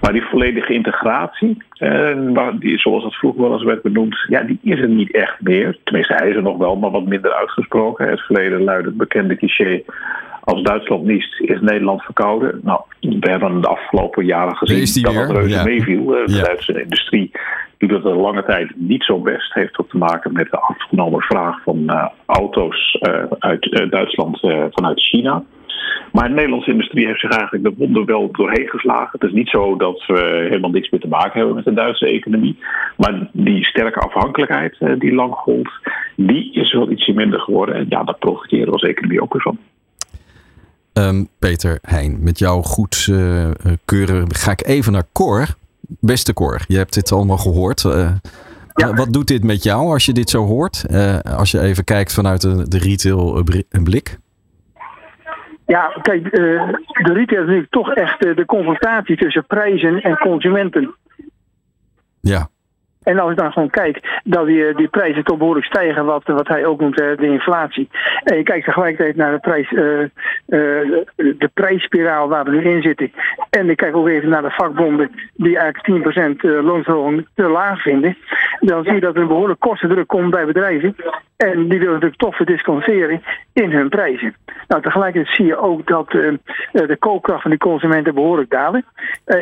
Maar 0.00 0.12
die 0.12 0.22
volledige 0.22 0.72
integratie, 0.72 1.62
eh, 1.70 2.48
die, 2.58 2.78
zoals 2.78 3.02
dat 3.02 3.14
vroeger 3.14 3.42
wel 3.42 3.52
eens 3.52 3.62
werd 3.62 3.82
benoemd, 3.82 4.16
ja, 4.28 4.42
die 4.42 4.58
is 4.62 4.80
er 4.80 4.88
niet 4.88 5.12
echt 5.12 5.40
meer. 5.40 5.78
Tenminste, 5.84 6.14
hij 6.14 6.28
is 6.28 6.36
er 6.36 6.42
nog 6.42 6.56
wel, 6.56 6.76
maar 6.76 6.90
wat 6.90 7.06
minder 7.06 7.32
uitgesproken. 7.32 8.08
Het 8.08 8.20
verleden 8.20 8.62
luidt 8.62 8.86
het 8.86 8.96
bekende 8.96 9.36
cliché 9.36 9.82
als 10.44 10.62
Duitsland 10.62 11.04
niest, 11.04 11.40
is 11.40 11.60
Nederland 11.60 12.02
verkouden. 12.02 12.60
Nou, 12.62 12.80
we 13.00 13.30
hebben 13.30 13.60
de 13.60 13.68
afgelopen 13.68 14.24
jaren 14.24 14.56
gezien 14.56 15.02
dat 15.02 15.14
het 15.14 15.30
reuze 15.30 15.48
ja. 15.48 15.64
meeviel. 15.64 16.06
De 16.06 16.42
Duitse 16.44 16.82
industrie 16.82 17.30
doet 17.78 17.90
het 17.90 18.04
een 18.04 18.16
lange 18.16 18.44
tijd 18.44 18.72
niet 18.74 19.04
zo 19.04 19.18
best. 19.18 19.54
Heeft 19.54 19.78
ook 19.78 19.88
te 19.88 19.96
maken 19.96 20.32
met 20.32 20.50
de 20.50 20.58
afgenomen 20.58 21.20
vraag 21.20 21.62
van 21.62 21.78
uh, 21.86 22.06
auto's 22.26 22.98
uh, 23.00 23.24
uit 23.38 23.64
uh, 23.64 23.90
Duitsland 23.90 24.40
vanuit 24.70 25.00
China. 25.00 25.44
Maar 26.12 26.28
de 26.28 26.34
Nederlandse 26.34 26.70
industrie 26.70 27.06
heeft 27.06 27.20
zich 27.20 27.30
eigenlijk 27.30 27.64
de 27.64 27.74
wonden 27.76 28.04
wel 28.04 28.28
doorheen 28.32 28.68
geslagen. 28.68 29.18
Het 29.18 29.22
is 29.28 29.34
niet 29.34 29.48
zo 29.48 29.76
dat 29.76 30.04
we 30.06 30.46
helemaal 30.48 30.70
niks 30.70 30.90
meer 30.90 31.00
te 31.00 31.08
maken 31.08 31.38
hebben 31.38 31.54
met 31.54 31.64
de 31.64 31.72
Duitse 31.72 32.06
economie. 32.06 32.58
Maar 32.96 33.28
die 33.32 33.64
sterke 33.64 34.00
afhankelijkheid 34.00 34.76
die 34.98 35.14
lang 35.14 35.34
gold, 35.34 35.70
die 36.16 36.52
is 36.52 36.72
wel 36.72 36.90
ietsje 36.90 37.12
minder 37.12 37.40
geworden. 37.40 37.74
En 37.74 37.86
ja, 37.88 38.02
daar 38.02 38.18
profiteren 38.18 38.66
we 38.66 38.72
als 38.72 38.82
economie 38.82 39.22
ook 39.22 39.32
weer 39.32 39.42
van. 39.42 39.58
Um, 40.98 41.28
Peter 41.38 41.78
Heijn, 41.82 42.22
met 42.22 42.38
jouw 42.38 42.62
goedkeuren 42.62 44.20
uh, 44.20 44.24
ga 44.28 44.50
ik 44.50 44.66
even 44.66 44.92
naar 44.92 45.06
Cor. 45.12 45.46
Beste 45.80 46.32
Cor, 46.32 46.60
je 46.68 46.76
hebt 46.76 46.94
dit 46.94 47.12
allemaal 47.12 47.38
gehoord. 47.38 47.82
Uh, 47.82 48.10
ja. 48.74 48.94
Wat 48.94 49.12
doet 49.12 49.26
dit 49.26 49.44
met 49.44 49.62
jou 49.62 49.92
als 49.92 50.06
je 50.06 50.12
dit 50.12 50.30
zo 50.30 50.44
hoort? 50.44 50.84
Uh, 50.90 51.18
als 51.18 51.50
je 51.50 51.60
even 51.60 51.84
kijkt 51.84 52.12
vanuit 52.12 52.40
de, 52.40 52.68
de 52.68 52.78
retail 52.78 53.42
een 53.68 53.84
blik. 53.84 54.18
Ja, 55.66 55.98
kijk, 56.02 56.30
de 56.30 57.12
retail 57.12 57.40
is 57.40 57.46
natuurlijk 57.46 57.70
toch 57.70 57.94
echt 57.94 58.20
de 58.20 58.44
confrontatie 58.46 59.16
tussen 59.16 59.46
prijzen 59.46 60.02
en 60.02 60.18
consumenten. 60.18 60.94
Ja, 62.20 62.48
en 63.04 63.18
als 63.18 63.30
ik 63.30 63.36
dan 63.36 63.52
gewoon 63.52 63.70
kijk 63.70 64.20
dat 64.24 64.46
die, 64.46 64.74
die 64.74 64.88
prijzen 64.88 65.24
toch 65.24 65.38
behoorlijk 65.38 65.66
stijgen, 65.66 66.04
wat, 66.04 66.22
wat 66.26 66.48
hij 66.48 66.66
ook 66.66 66.80
noemt 66.80 66.96
de 66.96 67.16
inflatie. 67.18 67.88
En 68.24 68.36
je 68.36 68.42
kijkt 68.42 68.64
tegelijkertijd 68.64 69.16
naar 69.16 69.32
de, 69.32 69.38
prijs, 69.38 69.70
uh, 69.70 69.80
de 71.16 71.50
prijsspiraal 71.54 72.28
waar 72.28 72.44
we 72.44 72.50
nu 72.50 72.62
in 72.62 72.82
zitten. 72.82 73.12
En 73.50 73.70
ik 73.70 73.76
kijk 73.76 73.96
ook 73.96 74.08
even 74.08 74.28
naar 74.28 74.42
de 74.42 74.50
vakbonden 74.50 75.10
die 75.34 75.58
eigenlijk 75.58 76.04
10% 76.42 76.64
loonsverhoging 76.64 77.26
te 77.34 77.48
laag 77.48 77.82
vinden. 77.82 78.16
Dan 78.60 78.84
zie 78.84 78.94
je 78.94 79.00
dat 79.00 79.14
er 79.14 79.20
een 79.20 79.28
behoorlijk 79.28 79.60
kostendruk 79.60 80.06
komt 80.06 80.30
bij 80.30 80.46
bedrijven. 80.46 80.96
En 81.36 81.68
die 81.68 81.78
willen 81.78 81.94
natuurlijk 81.94 82.20
toch 82.20 82.36
verdisconteren 82.36 83.22
in 83.52 83.70
hun 83.70 83.88
prijzen. 83.88 84.34
Nou, 84.68 84.82
tegelijkertijd 84.82 85.34
zie 85.34 85.46
je 85.46 85.56
ook 85.56 85.86
dat 85.86 86.10
de 86.10 86.96
koopkracht 86.98 87.42
van 87.42 87.50
die 87.50 87.60
consumenten 87.60 88.14
behoorlijk 88.14 88.50
dalen. 88.50 88.84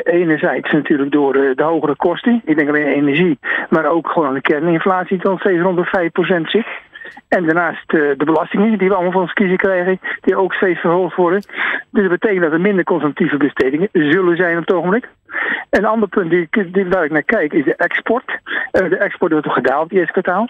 enerzijds 0.02 0.72
natuurlijk 0.72 1.10
door 1.10 1.32
de 1.32 1.62
hogere 1.62 1.96
kosten. 1.96 2.42
Ik 2.44 2.56
denk 2.56 2.68
alleen 2.68 2.86
energie 2.86 3.38
maar 3.70 3.86
ook 3.86 4.08
gewoon 4.08 4.34
de 4.34 4.40
kerninflatie 4.40 5.18
die 5.18 5.38
steeds 5.38 5.62
rond 5.62 5.76
de 5.76 6.10
5% 6.38 6.42
zit. 6.42 6.66
En 7.28 7.44
daarnaast 7.44 7.92
uh, 7.92 8.00
de 8.18 8.24
belastingen 8.24 8.78
die 8.78 8.88
we 8.88 8.94
allemaal 8.94 9.12
van 9.12 9.20
ons 9.20 9.32
kiezen 9.32 9.56
krijgen, 9.56 10.00
die 10.20 10.36
ook 10.36 10.54
steeds 10.54 10.80
verhoogd 10.80 11.16
worden. 11.16 11.42
Dus 11.90 12.02
dat 12.08 12.20
betekent 12.20 12.42
dat 12.42 12.52
er 12.52 12.60
minder 12.60 12.84
consumptieve 12.84 13.36
bestedingen 13.36 13.88
zullen 13.92 14.36
zijn 14.36 14.58
op 14.58 14.66
het 14.66 14.76
ogenblik. 14.76 15.08
Een 15.70 15.84
ander 15.84 16.08
punt 16.08 16.30
die, 16.30 16.48
die, 16.72 16.86
waar 16.88 17.04
ik 17.04 17.10
naar 17.10 17.22
kijk 17.22 17.52
is 17.52 17.64
de 17.64 17.76
export. 17.76 18.30
Uh, 18.72 18.88
de 18.88 18.96
export 18.96 19.32
wordt 19.32 19.52
gedaald 19.52 19.90
het 19.90 19.98
eerste 19.98 20.12
kwartaal. 20.12 20.48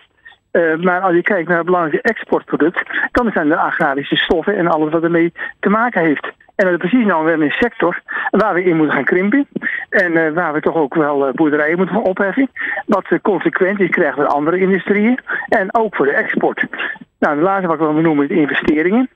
Uh, 0.52 0.76
maar 0.76 1.00
als 1.00 1.14
je 1.14 1.22
kijkt 1.22 1.48
naar 1.48 1.56
het 1.56 1.66
belangrijkste 1.66 2.08
exportproduct, 2.08 2.82
dan 3.12 3.30
zijn 3.32 3.48
de 3.48 3.56
agrarische 3.56 4.16
stoffen 4.16 4.56
en 4.56 4.66
alles 4.66 4.92
wat 4.92 5.02
ermee 5.02 5.32
te 5.60 5.68
maken 5.68 6.02
heeft. 6.02 6.32
En 6.54 6.64
dat 6.64 6.82
is 6.82 6.90
precies 6.90 7.06
nou 7.06 7.24
weer 7.24 7.42
een 7.42 7.50
sector 7.50 8.00
waar 8.30 8.54
we 8.54 8.64
in 8.64 8.76
moeten 8.76 8.94
gaan 8.94 9.04
krimpen. 9.04 9.46
En 9.92 10.12
uh, 10.12 10.32
waar 10.32 10.52
we 10.52 10.60
toch 10.60 10.74
ook 10.74 10.94
wel 10.94 11.28
uh, 11.28 11.32
boerderijen 11.32 11.76
moeten 11.76 12.02
opheffen. 12.02 12.50
Wat 12.86 13.04
consequenties 13.22 13.90
krijgen 13.90 14.14
voor 14.14 14.26
andere 14.26 14.58
industrieën. 14.58 15.18
En 15.48 15.74
ook 15.74 15.96
voor 15.96 16.06
de 16.06 16.12
export. 16.12 16.66
Nou, 17.18 17.36
de 17.36 17.42
laatste 17.42 17.66
wat 17.66 17.78
wil 17.78 17.92
noemen 17.92 18.28
is 18.28 18.36
investeringen. 18.36 19.08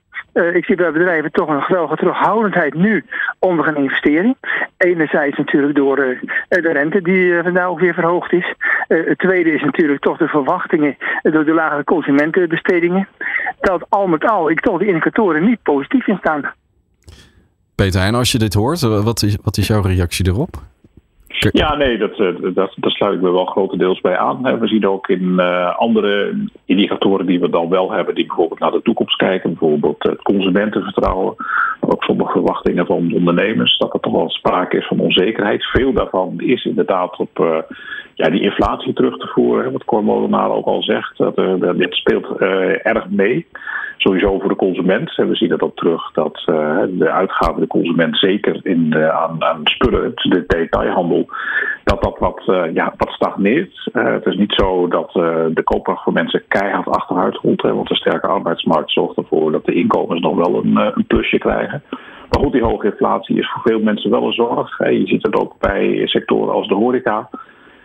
ik 0.53 0.65
zie 0.65 0.75
bij 0.75 0.91
bedrijven 0.91 1.31
toch 1.31 1.49
een 1.49 1.61
geweldige 1.61 1.95
terughoudendheid 1.95 2.73
nu 2.73 3.05
om 3.39 3.57
te 3.57 3.63
gaan 3.63 3.75
investeren. 3.75 4.37
Enerzijds 4.77 5.37
natuurlijk 5.37 5.75
door 5.75 5.95
de 6.49 6.71
rente 6.71 7.01
die 7.01 7.41
vandaag 7.43 7.79
weer 7.79 7.93
verhoogd 7.93 8.33
is. 8.33 8.53
het 8.87 9.17
tweede 9.17 9.51
is 9.51 9.63
natuurlijk 9.63 10.01
toch 10.01 10.17
de 10.17 10.27
verwachtingen 10.27 10.97
door 11.21 11.45
de 11.45 11.53
lagere 11.53 11.83
consumentenbestedingen. 11.83 13.07
Dat 13.59 13.85
al 13.89 14.07
met 14.07 14.25
al 14.25 14.49
ik 14.49 14.59
toch 14.59 14.79
de 14.79 14.87
indicatoren 14.87 15.45
niet 15.45 15.63
positief 15.63 16.07
in 16.07 16.17
staan. 16.17 16.53
Peter 17.77 17.99
Heijn, 17.99 18.15
als 18.15 18.31
je 18.31 18.37
dit 18.37 18.53
hoort, 18.53 18.79
wat 18.79 19.23
is, 19.23 19.35
wat 19.41 19.57
is 19.57 19.67
jouw 19.67 19.81
reactie 19.81 20.27
erop? 20.27 20.63
Ja, 21.39 21.75
nee, 21.75 21.97
dat, 21.97 22.19
eh, 22.19 22.53
dat, 22.53 22.73
dat 22.75 22.91
sluit 22.91 23.13
ik 23.13 23.21
me 23.21 23.31
wel 23.31 23.45
grotendeels 23.45 24.01
bij 24.01 24.17
aan. 24.17 24.59
We 24.59 24.67
zien 24.67 24.87
ook 24.87 25.07
in 25.07 25.33
uh, 25.37 25.77
andere 25.77 26.35
indicatoren 26.65 27.25
die 27.25 27.39
we 27.39 27.49
dan 27.49 27.69
wel 27.69 27.91
hebben, 27.91 28.15
die 28.15 28.25
bijvoorbeeld 28.25 28.59
naar 28.59 28.71
de 28.71 28.81
toekomst 28.81 29.15
kijken, 29.15 29.49
bijvoorbeeld 29.49 30.03
het 30.03 30.21
consumentenvertrouwen, 30.21 31.33
maar 31.81 31.91
ook 31.91 32.03
sommige 32.03 32.31
verwachtingen 32.31 32.85
van 32.85 33.13
ondernemers, 33.13 33.77
dat 33.77 33.93
er 33.93 33.99
toch 33.99 34.13
wel 34.13 34.29
sprake 34.29 34.77
is 34.77 34.87
van 34.87 34.99
onzekerheid. 34.99 35.65
Veel 35.65 35.93
daarvan 35.93 36.33
is 36.37 36.65
inderdaad 36.65 37.17
op 37.17 37.39
uh, 37.39 37.57
ja, 38.13 38.29
die 38.29 38.41
inflatie 38.41 38.93
terug 38.93 39.17
te 39.17 39.27
voeren, 39.27 39.71
wat 39.71 39.85
Cor 39.85 40.03
Molenaar 40.03 40.51
ook 40.51 40.65
al 40.65 40.83
zegt. 40.83 41.17
Dat, 41.17 41.35
dit 41.77 41.93
speelt 41.93 42.37
erg 42.81 43.09
mee 43.09 43.45
sowieso 43.97 44.39
voor 44.39 44.49
de 44.49 44.55
consument. 44.55 45.15
We 45.15 45.35
zien 45.35 45.49
dat 45.49 45.61
ook 45.61 45.75
terug 45.75 46.11
dat 46.11 46.41
de 46.89 47.09
uitgaven 47.09 47.61
de 47.61 47.67
consument 47.67 48.17
zeker 48.17 48.59
in 48.63 48.95
aan, 48.95 49.43
aan 49.43 49.61
spullen, 49.63 50.11
de 50.15 50.43
detailhandel, 50.47 51.26
dat 51.83 52.03
dat 52.03 52.17
wat, 52.19 52.43
uh, 52.47 52.73
ja, 52.73 52.93
wat 52.97 53.09
stagneert. 53.09 53.89
Uh, 53.93 54.03
het 54.03 54.25
is 54.25 54.35
niet 54.35 54.53
zo 54.53 54.87
dat 54.87 55.11
de 55.53 55.61
koopkracht 55.63 56.03
voor 56.03 56.13
mensen 56.13 56.43
keihard 56.47 56.87
achteruit 56.87 57.35
rolt. 57.35 57.61
Want 57.61 57.87
de 57.87 57.95
sterke 57.95 58.27
arbeidsmarkt 58.27 58.91
zorgt 58.91 59.17
ervoor 59.17 59.51
dat 59.51 59.65
de 59.65 59.73
inkomens 59.73 60.21
nog 60.21 60.35
wel 60.35 60.63
een, 60.63 60.75
een 60.75 61.07
plusje 61.07 61.37
krijgen. 61.37 61.83
Maar 62.29 62.41
goed, 62.41 62.51
die 62.51 62.63
hoge 62.63 62.85
inflatie 62.85 63.37
is 63.37 63.49
voor 63.49 63.61
veel 63.61 63.79
mensen 63.79 64.11
wel 64.11 64.23
een 64.23 64.33
zorg. 64.33 64.77
Je 64.77 65.07
ziet 65.07 65.23
het 65.23 65.35
ook 65.35 65.55
bij 65.59 66.07
sectoren 66.07 66.53
als 66.53 66.67
de 66.67 66.75
horeca. 66.75 67.29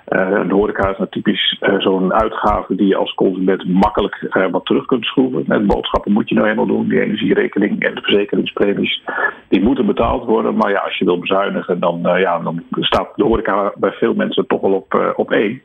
Uh, 0.09 0.49
de 0.49 0.55
horeca 0.55 0.91
is 0.91 0.97
nou 0.97 1.11
typisch 1.11 1.59
uh, 1.61 1.81
zo'n 1.81 2.13
uitgave 2.13 2.75
die 2.75 2.87
je 2.87 2.97
als 2.97 3.15
consument 3.15 3.69
makkelijk 3.69 4.29
uh, 4.31 4.47
wat 4.51 4.67
terug 4.67 4.87
kunt 4.87 5.05
schroeven. 5.05 5.45
Met 5.47 5.67
boodschappen 5.67 6.13
moet 6.13 6.29
je 6.29 6.35
nou 6.35 6.47
helemaal 6.47 6.77
doen. 6.77 6.89
Die 6.89 7.01
energierekening 7.01 7.85
en 7.85 7.95
de 7.95 8.01
verzekeringspremies, 8.01 9.03
die 9.49 9.63
moeten 9.63 9.87
betaald 9.87 10.25
worden. 10.25 10.57
Maar 10.57 10.71
ja, 10.71 10.79
als 10.79 10.99
je 10.99 11.05
wil 11.05 11.19
bezuinigen, 11.19 11.81
dan, 11.81 12.01
ja, 12.03 12.39
dan 12.39 12.63
staat 12.71 13.09
de 13.17 13.25
horeca 13.25 13.73
bij 13.77 13.93
veel 13.93 14.15
mensen 14.15 14.47
toch 14.47 14.61
wel 14.61 14.73
op, 14.73 15.13
op 15.17 15.31
één. 15.31 15.63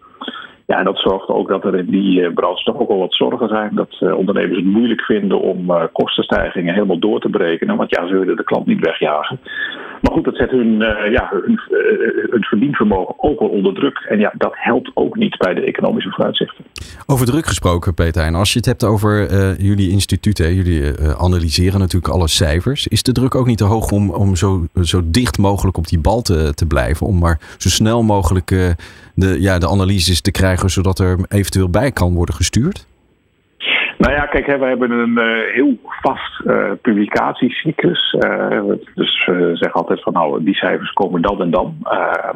Ja, 0.65 0.77
en 0.77 0.85
dat 0.85 0.99
zorgt 0.99 1.27
ook 1.27 1.47
dat 1.47 1.65
er 1.65 1.77
in 1.77 1.85
die 1.85 2.33
branche 2.33 2.63
toch 2.63 2.79
ook 2.79 2.87
wel 2.87 2.97
wat 2.97 3.13
zorgen 3.13 3.47
zijn. 3.47 3.75
Dat 3.75 4.01
ondernemers 4.01 4.57
het 4.57 4.65
moeilijk 4.65 5.01
vinden 5.01 5.39
om 5.39 5.89
kostenstijgingen 5.91 6.73
helemaal 6.73 6.99
door 6.99 7.19
te 7.19 7.29
breken. 7.29 7.75
Want 7.75 7.89
ja, 7.89 8.07
ze 8.07 8.17
willen 8.17 8.35
de 8.35 8.43
klant 8.43 8.65
niet 8.65 8.85
wegjagen. 8.85 9.39
Maar 10.01 10.11
goed, 10.11 10.23
dat 10.23 10.35
zet 10.35 10.49
hun, 10.49 10.73
uh, 10.73 11.11
ja, 11.11 11.29
hun, 11.43 11.59
hun 12.29 12.43
verdienvermogen 12.43 13.15
ook 13.17 13.39
wel 13.39 13.49
onder 13.49 13.73
druk. 13.73 13.97
En 14.09 14.19
ja, 14.19 14.33
dat 14.37 14.53
helpt 14.55 14.91
ook 14.93 15.15
niet 15.15 15.37
bij 15.37 15.53
de 15.53 15.61
economische 15.61 16.09
vooruitzichten. 16.09 16.65
Over 17.05 17.25
druk 17.25 17.45
gesproken, 17.45 17.93
Peter 17.93 18.21
Heijn. 18.21 18.35
Als 18.35 18.51
je 18.51 18.57
het 18.57 18.67
hebt 18.67 18.83
over 18.83 19.31
uh, 19.31 19.57
jullie 19.57 19.89
instituut, 19.89 20.37
hè, 20.37 20.47
jullie 20.47 20.93
analyseren 21.17 21.79
natuurlijk 21.79 22.13
alle 22.13 22.27
cijfers. 22.27 22.87
Is 22.87 23.03
de 23.03 23.11
druk 23.11 23.35
ook 23.35 23.45
niet 23.45 23.57
te 23.57 23.63
hoog 23.63 23.91
om, 23.91 24.09
om 24.09 24.35
zo, 24.35 24.67
zo 24.81 25.01
dicht 25.05 25.37
mogelijk 25.37 25.77
op 25.77 25.87
die 25.87 25.99
bal 25.99 26.21
te, 26.21 26.53
te 26.53 26.65
blijven? 26.65 27.07
Om 27.07 27.17
maar 27.19 27.39
zo 27.57 27.69
snel 27.69 28.03
mogelijk 28.03 28.47
de, 29.15 29.41
ja, 29.41 29.59
de 29.59 29.69
analyses 29.69 30.21
te 30.21 30.31
krijgen, 30.31 30.69
zodat 30.69 30.99
er 30.99 31.19
eventueel 31.27 31.69
bij 31.69 31.91
kan 31.91 32.13
worden 32.13 32.35
gestuurd? 32.35 32.85
Nou 33.97 34.13
ja, 34.13 34.25
kijk, 34.25 34.45
we 34.45 34.65
hebben 34.65 34.91
een 34.91 35.17
uh, 35.19 35.53
heel 35.53 35.77
vast 35.81 36.41
uh, 36.45 36.71
publicatiecyclus. 36.81 38.15
Uh, 38.19 38.61
dus 38.95 39.25
we 39.25 39.49
zeggen 39.53 39.73
altijd 39.73 40.01
van 40.01 40.13
nou, 40.13 40.43
die 40.43 40.55
cijfers 40.55 40.91
komen 40.91 41.21
dan 41.21 41.41
en 41.41 41.51
dan. 41.51 41.75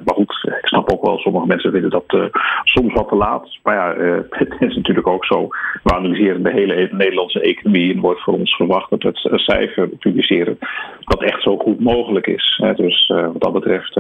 maar 0.06 0.16
goed, 0.16 0.44
ik 0.62 0.68
snap 0.68 0.92
ook 0.92 1.06
wel, 1.06 1.18
sommige 1.18 1.48
mensen 1.48 1.72
vinden 1.72 1.90
dat 1.90 2.30
soms 2.64 2.94
wat 2.94 3.08
te 3.08 3.16
laat. 3.16 3.58
Maar 3.64 3.76
ja, 3.76 3.96
het 4.30 4.56
is 4.60 4.76
natuurlijk 4.76 5.08
ook 5.08 5.26
zo. 5.26 5.48
We 5.84 5.94
analyseren 5.94 6.44
de 6.44 6.52
hele 6.52 6.90
Nederlandse 6.92 7.42
economie 7.42 7.94
en 7.94 8.00
wordt 8.00 8.22
voor 8.22 8.34
ons 8.34 8.56
verwacht 8.56 8.90
dat 8.90 9.04
het 9.04 9.20
cijfer 9.40 9.88
publiceren 9.88 10.58
dat 11.00 11.24
echt 11.24 11.42
zo 11.42 11.58
goed 11.58 11.80
mogelijk 11.80 12.28
is. 12.28 12.64
dus 12.76 13.08
wat 13.08 13.42
dat 13.42 13.54
betreft 13.54 13.92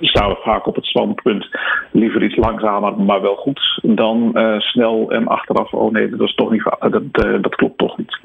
staan 0.00 0.28
we 0.28 0.36
vaak 0.42 0.66
op 0.66 0.74
het 0.74 0.86
standpunt 0.86 1.48
liever 1.90 2.22
iets 2.22 2.36
langzamer, 2.36 3.02
maar 3.02 3.20
wel 3.20 3.36
goed 3.36 3.80
dan 3.82 4.32
snel 4.58 5.10
en 5.10 5.26
achteraf, 5.26 5.72
oh 5.72 5.92
nee, 5.92 6.08
dat 6.08 6.20
is 6.20 6.34
toch 6.34 6.43
niet, 6.50 6.62
dat, 6.80 7.24
uh, 7.24 7.42
dat 7.42 7.54
klopt 7.54 7.78
toch 7.78 7.98
niet. 7.98 8.18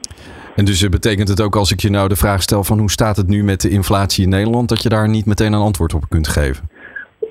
En 0.56 0.66
dus 0.66 0.84
eh, 0.84 0.90
betekent 0.90 1.28
het 1.28 1.42
ook 1.42 1.56
als 1.56 1.72
ik 1.72 1.80
je 1.80 1.90
nou 1.90 2.08
de 2.08 2.16
vraag 2.16 2.42
stel 2.42 2.64
van 2.64 2.80
hoe 2.80 2.92
staat 2.92 3.18
het 3.18 3.28
nu 3.28 3.44
met 3.44 3.62
de 3.62 3.70
inflatie 3.70 4.24
in 4.24 4.30
Nederland, 4.30 4.70
dat 4.70 4.84
je 4.84 4.90
daar 4.90 5.10
niet 5.10 5.26
meteen 5.26 5.54
een 5.54 5.62
antwoord 5.62 5.94
op 5.94 6.10
kunt 6.10 6.28
geven? 6.28 6.70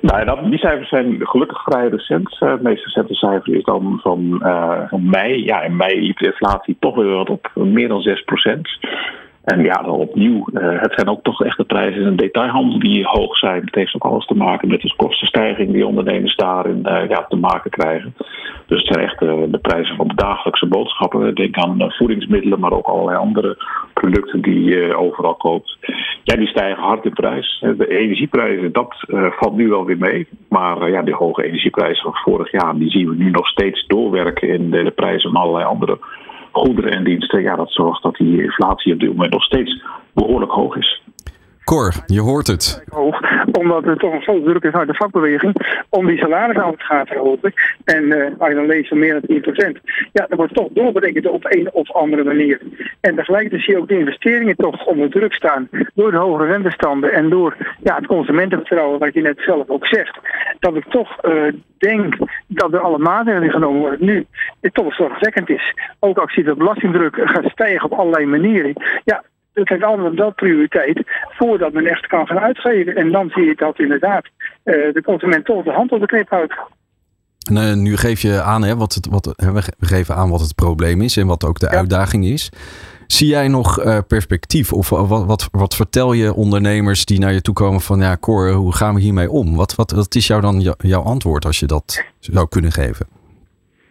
Nou, 0.01 0.25
dat, 0.25 0.43
die 0.43 0.59
cijfers 0.59 0.89
zijn 0.89 1.27
gelukkig 1.27 1.63
vrij 1.63 1.87
recent. 1.87 2.37
Uh, 2.39 2.51
het 2.51 2.61
meest 2.61 2.83
recente 2.83 3.13
cijfer 3.13 3.55
is 3.55 3.63
dan 3.63 3.99
van, 4.01 4.41
uh, 4.43 4.89
van 4.89 5.09
mei. 5.09 5.43
Ja, 5.43 5.61
in 5.61 5.75
mei 5.75 6.01
liep 6.01 6.17
de 6.17 6.25
inflatie 6.25 6.77
toch 6.79 6.95
weer 6.95 7.15
wat 7.15 7.29
op 7.29 7.51
meer 7.55 7.87
dan 7.87 8.01
6 8.01 8.23
procent. 8.23 8.69
En 9.43 9.63
ja, 9.63 9.81
dan 9.81 9.91
opnieuw, 9.91 10.45
uh, 10.53 10.81
het 10.81 10.93
zijn 10.93 11.09
ook 11.09 11.23
toch 11.23 11.43
echt 11.43 11.57
de 11.57 11.63
prijzen 11.63 12.01
in 12.01 12.15
de 12.15 12.23
detailhandel 12.23 12.79
die 12.79 13.05
hoog 13.05 13.37
zijn. 13.37 13.61
Het 13.65 13.75
heeft 13.75 13.95
ook 13.95 14.03
alles 14.03 14.25
te 14.25 14.35
maken 14.35 14.67
met 14.67 14.81
de 14.81 14.93
kostenstijging 14.95 15.71
die 15.71 15.87
ondernemers 15.87 16.35
daarin 16.35 16.79
uh, 16.85 17.09
ja, 17.09 17.25
te 17.29 17.35
maken 17.35 17.71
krijgen. 17.71 18.13
Dus 18.65 18.81
het 18.81 18.93
zijn 18.93 19.05
echt 19.05 19.21
uh, 19.21 19.43
de 19.47 19.57
prijzen 19.57 19.95
van 19.95 20.07
de 20.07 20.15
dagelijkse 20.15 20.67
boodschappen. 20.67 21.35
Denk 21.35 21.57
aan 21.57 21.91
voedingsmiddelen, 21.91 22.59
maar 22.59 22.71
ook 22.71 22.87
allerlei 22.87 23.17
andere 23.17 23.57
producten 23.93 24.41
die 24.41 24.63
je 24.63 24.97
overal 24.97 25.35
koopt. 25.35 25.77
Ja, 26.23 26.35
die 26.35 26.47
stijgen 26.47 26.83
hard 26.83 27.05
in 27.05 27.13
prijs. 27.13 27.65
De 27.77 27.87
energieprijzen, 27.87 28.71
dat 28.71 28.95
valt 29.39 29.55
nu 29.55 29.69
wel 29.69 29.85
weer 29.85 29.97
mee. 29.97 30.27
Maar 30.49 30.89
ja, 30.89 31.01
die 31.01 31.15
hoge 31.15 31.43
energieprijzen 31.43 32.03
van 32.03 32.13
vorig 32.15 32.51
jaar, 32.51 32.77
die 32.77 32.89
zien 32.89 33.09
we 33.09 33.15
nu 33.15 33.29
nog 33.29 33.47
steeds 33.47 33.85
doorwerken 33.87 34.49
in 34.49 34.69
de, 34.69 34.83
de 34.83 34.91
prijzen 34.91 35.31
van 35.31 35.41
allerlei 35.41 35.65
andere 35.65 35.97
goederen 36.51 36.91
en 36.91 37.03
diensten, 37.03 37.41
ja, 37.41 37.55
dat 37.55 37.71
zorgt 37.71 38.03
dat 38.03 38.15
die 38.15 38.43
inflatie 38.43 38.93
op 38.93 38.99
dit 38.99 39.09
moment 39.09 39.31
nog 39.31 39.43
steeds 39.43 39.83
behoorlijk 40.13 40.51
hoog 40.51 40.75
is. 40.75 41.01
Cor, 41.69 41.93
je 42.05 42.21
hoort 42.21 42.47
het. 42.47 42.83
Omdat 43.51 43.85
er 43.85 43.97
toch 43.97 44.13
een 44.13 44.21
grote 44.21 44.43
druk 44.43 44.63
is 44.63 44.73
uit 44.73 44.87
de 44.87 44.93
vakbeweging 44.93 45.55
om 45.89 46.05
die 46.05 46.17
salarissen 46.17 46.77
te 46.77 46.83
gaan 46.83 47.05
verhogen. 47.05 47.53
En 47.83 48.03
uh, 48.03 48.25
als 48.37 48.49
je 48.49 48.55
dan 48.55 48.65
leest 48.65 48.87
van 48.87 48.99
meer 48.99 49.21
dan 49.21 49.41
10%, 49.77 49.81
ja, 50.11 50.25
dat 50.27 50.37
wordt 50.37 50.53
toch 50.53 50.67
doorberekend 50.71 51.27
op 51.27 51.45
een 51.45 51.69
of 51.73 51.91
andere 51.91 52.23
manier. 52.23 52.61
En 53.01 53.15
tegelijkertijd 53.15 53.61
zie 53.61 53.73
je 53.73 53.79
ook 53.79 53.87
de 53.87 53.99
investeringen 53.99 54.55
toch 54.55 54.85
onder 54.85 55.09
druk 55.09 55.33
staan 55.33 55.69
door 55.93 56.11
de 56.11 56.17
hogere 56.17 56.45
rentestanden 56.51 57.13
en 57.13 57.29
door 57.29 57.55
ja, 57.83 57.95
het 57.95 58.07
consumentenvertrouwen, 58.07 58.99
wat 58.99 59.13
je 59.13 59.21
net 59.21 59.39
zelf 59.39 59.69
ook 59.69 59.87
zegt. 59.87 60.19
Dat 60.59 60.75
ik 60.75 60.85
toch 60.85 61.25
uh, 61.25 61.53
denk 61.77 62.15
dat 62.47 62.73
er 62.73 62.79
alle 62.79 62.97
maatregelen 62.97 63.51
genomen 63.51 63.79
worden 63.79 64.05
nu 64.05 64.25
het 64.61 64.73
toch 64.73 64.93
zorgwekkend 64.93 65.49
is. 65.49 65.73
Ook 65.99 66.17
als 66.17 66.33
je 66.33 66.43
de 66.43 66.55
belastingdruk 66.55 67.21
gaat 67.23 67.51
stijgen 67.51 67.91
op 67.91 67.99
allerlei 67.99 68.25
manieren. 68.25 68.73
Ja, 69.03 69.23
dat 69.59 69.69
heeft 69.69 69.83
allemaal 69.83 70.15
wel 70.15 70.33
prioriteit 70.33 71.01
voordat 71.29 71.73
men 71.73 71.85
echt 71.85 72.07
kan 72.07 72.27
gaan 72.27 72.39
uitgeven. 72.39 72.95
En 72.95 73.11
dan 73.11 73.29
zie 73.29 73.45
je 73.45 73.55
dat 73.55 73.79
inderdaad 73.79 74.25
uh, 74.25 74.93
de 74.93 75.01
consument 75.03 75.45
toch 75.45 75.63
de 75.63 75.71
hand 75.71 75.91
op 75.91 75.99
de 75.99 76.05
knip 76.05 76.29
houdt. 76.29 76.53
Uh, 77.51 77.73
nu 77.73 77.97
geef 77.97 78.21
je 78.21 78.41
aan, 78.41 78.63
hè, 78.63 78.75
wat 78.75 78.93
het, 78.93 79.07
wat, 79.07 79.25
we 79.37 79.85
geven 79.85 80.15
aan 80.15 80.29
wat 80.29 80.41
het 80.41 80.55
probleem 80.55 81.01
is 81.01 81.17
en 81.17 81.27
wat 81.27 81.45
ook 81.45 81.59
de 81.59 81.67
ja. 81.71 81.77
uitdaging 81.77 82.25
is. 82.25 82.51
Zie 83.07 83.27
jij 83.27 83.47
nog 83.47 83.85
uh, 83.85 83.97
perspectief? 84.07 84.73
Of 84.73 84.89
wat, 84.89 85.25
wat, 85.25 85.49
wat, 85.51 85.75
vertel 85.75 86.13
je 86.13 86.33
ondernemers 86.33 87.05
die 87.05 87.19
naar 87.19 87.33
je 87.33 87.41
toe 87.41 87.53
komen 87.53 87.81
van 87.81 87.99
ja, 87.99 88.17
Cor, 88.17 88.51
hoe 88.51 88.75
gaan 88.75 88.95
we 88.95 89.01
hiermee 89.01 89.29
om? 89.29 89.55
Wat, 89.55 89.75
wat, 89.75 89.91
wat 89.91 90.15
is 90.15 90.27
jou 90.27 90.41
dan 90.41 90.75
jouw 90.77 91.01
antwoord 91.01 91.45
als 91.45 91.59
je 91.59 91.65
dat 91.65 92.05
zou 92.19 92.47
kunnen 92.47 92.71
geven? 92.71 93.07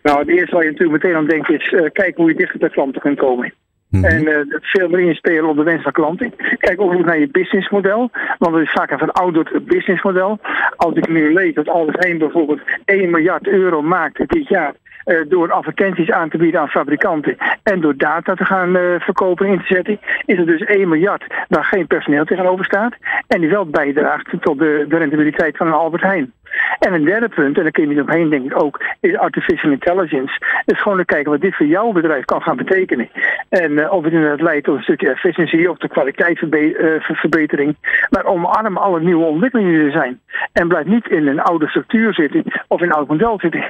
Nou, 0.03 0.19
het 0.19 0.29
eerste 0.29 0.55
waar 0.55 0.65
je 0.65 0.71
natuurlijk 0.71 1.03
meteen 1.03 1.19
aan 1.19 1.27
denkt 1.27 1.51
is 1.51 1.73
uh, 1.73 1.81
kijken 1.93 2.23
hoe 2.23 2.31
je 2.31 2.37
dichter 2.37 2.59
bij 2.59 2.69
klanten 2.69 3.01
kunt 3.01 3.19
komen. 3.19 3.55
-hmm. 3.91 4.05
En 4.05 4.23
uh, 4.23 4.59
veel 4.61 4.89
meer 4.89 5.07
inspelen 5.09 5.49
op 5.49 5.57
de 5.57 5.63
wens 5.63 5.83
van 5.83 5.93
klanten. 5.93 6.35
Kijk 6.59 6.81
ook 6.81 7.05
naar 7.05 7.19
je 7.19 7.29
businessmodel. 7.29 8.11
Want 8.39 8.55
het 8.55 8.65
is 8.65 8.73
vaak 8.73 8.91
een 8.91 8.99
verouderd 8.99 9.65
businessmodel. 9.65 10.39
Als 10.77 10.95
ik 10.95 11.09
nu 11.09 11.33
lees 11.33 11.55
dat 11.55 11.69
alles 11.69 11.95
heen 11.99 12.19
bijvoorbeeld 12.19 12.61
1 12.85 13.11
miljard 13.11 13.47
euro 13.47 13.83
maakt 13.83 14.29
dit 14.29 14.49
jaar. 14.49 14.75
Uh, 15.09 15.21
door 15.29 15.53
advertenties 15.53 16.11
aan 16.11 16.29
te 16.29 16.37
bieden 16.37 16.61
aan 16.61 16.69
fabrikanten 16.69 17.37
en 17.63 17.81
door 17.81 17.97
data 17.97 18.35
te 18.35 18.45
gaan 18.45 18.77
uh, 18.77 19.01
verkopen 19.01 19.47
en 19.47 19.53
in 19.53 19.59
te 19.59 19.75
zetten, 19.75 20.01
is 20.25 20.39
er 20.39 20.47
dus 20.47 20.61
1 20.61 20.89
miljard 20.89 21.25
waar 21.49 21.65
geen 21.65 21.87
personeel 21.87 22.25
tegenover 22.25 22.65
staat 22.65 22.95
en 23.27 23.41
die 23.41 23.51
wel 23.51 23.67
bijdraagt 23.67 24.31
tot 24.41 24.59
de, 24.59 24.85
de 24.89 24.97
rentabiliteit 24.97 25.57
van 25.57 25.67
een 25.67 25.73
Albert 25.73 26.03
Heijn. 26.03 26.33
En 26.79 26.93
een 26.93 27.05
derde 27.05 27.29
punt, 27.29 27.57
en 27.57 27.63
daar 27.63 27.73
kun 27.73 27.83
je 27.83 27.95
niet 27.95 28.01
omheen 28.01 28.31
denk 28.31 28.45
ik 28.45 28.63
ook, 28.63 28.85
is 29.01 29.17
artificial 29.17 29.73
intelligence. 29.73 30.63
Dus 30.65 30.81
gewoon 30.81 30.99
te 30.99 31.05
kijken 31.05 31.31
wat 31.31 31.41
dit 31.41 31.57
voor 31.57 31.67
jouw 31.67 31.93
bedrijf 31.93 32.25
kan 32.25 32.43
gaan 32.43 32.57
betekenen. 32.57 33.09
En 33.49 33.73
uh, 33.73 33.93
of 33.93 34.05
het 34.05 34.13
inderdaad 34.13 34.41
leidt 34.41 34.65
tot 34.65 34.77
een 34.77 34.83
stukje 34.83 35.11
efficiëntie 35.11 35.71
of 35.71 35.79
de 35.79 35.89
kwaliteitsverbetering. 35.89 37.77
Maar 38.11 38.25
omarm 38.25 38.77
alle 38.77 39.01
nieuwe 39.01 39.25
ontwikkelingen 39.25 39.73
die 39.73 39.85
er 39.85 39.93
zijn. 39.93 40.21
En 40.53 40.69
blijf 40.69 40.87
niet 40.87 41.09
in 41.09 41.27
een 41.27 41.41
oude 41.41 41.69
structuur 41.69 42.15
zitten 42.15 42.45
of 42.69 42.81
in 42.81 42.87
een 42.87 42.95
oud 42.95 43.09
model 43.09 43.39
zitten. 43.39 43.65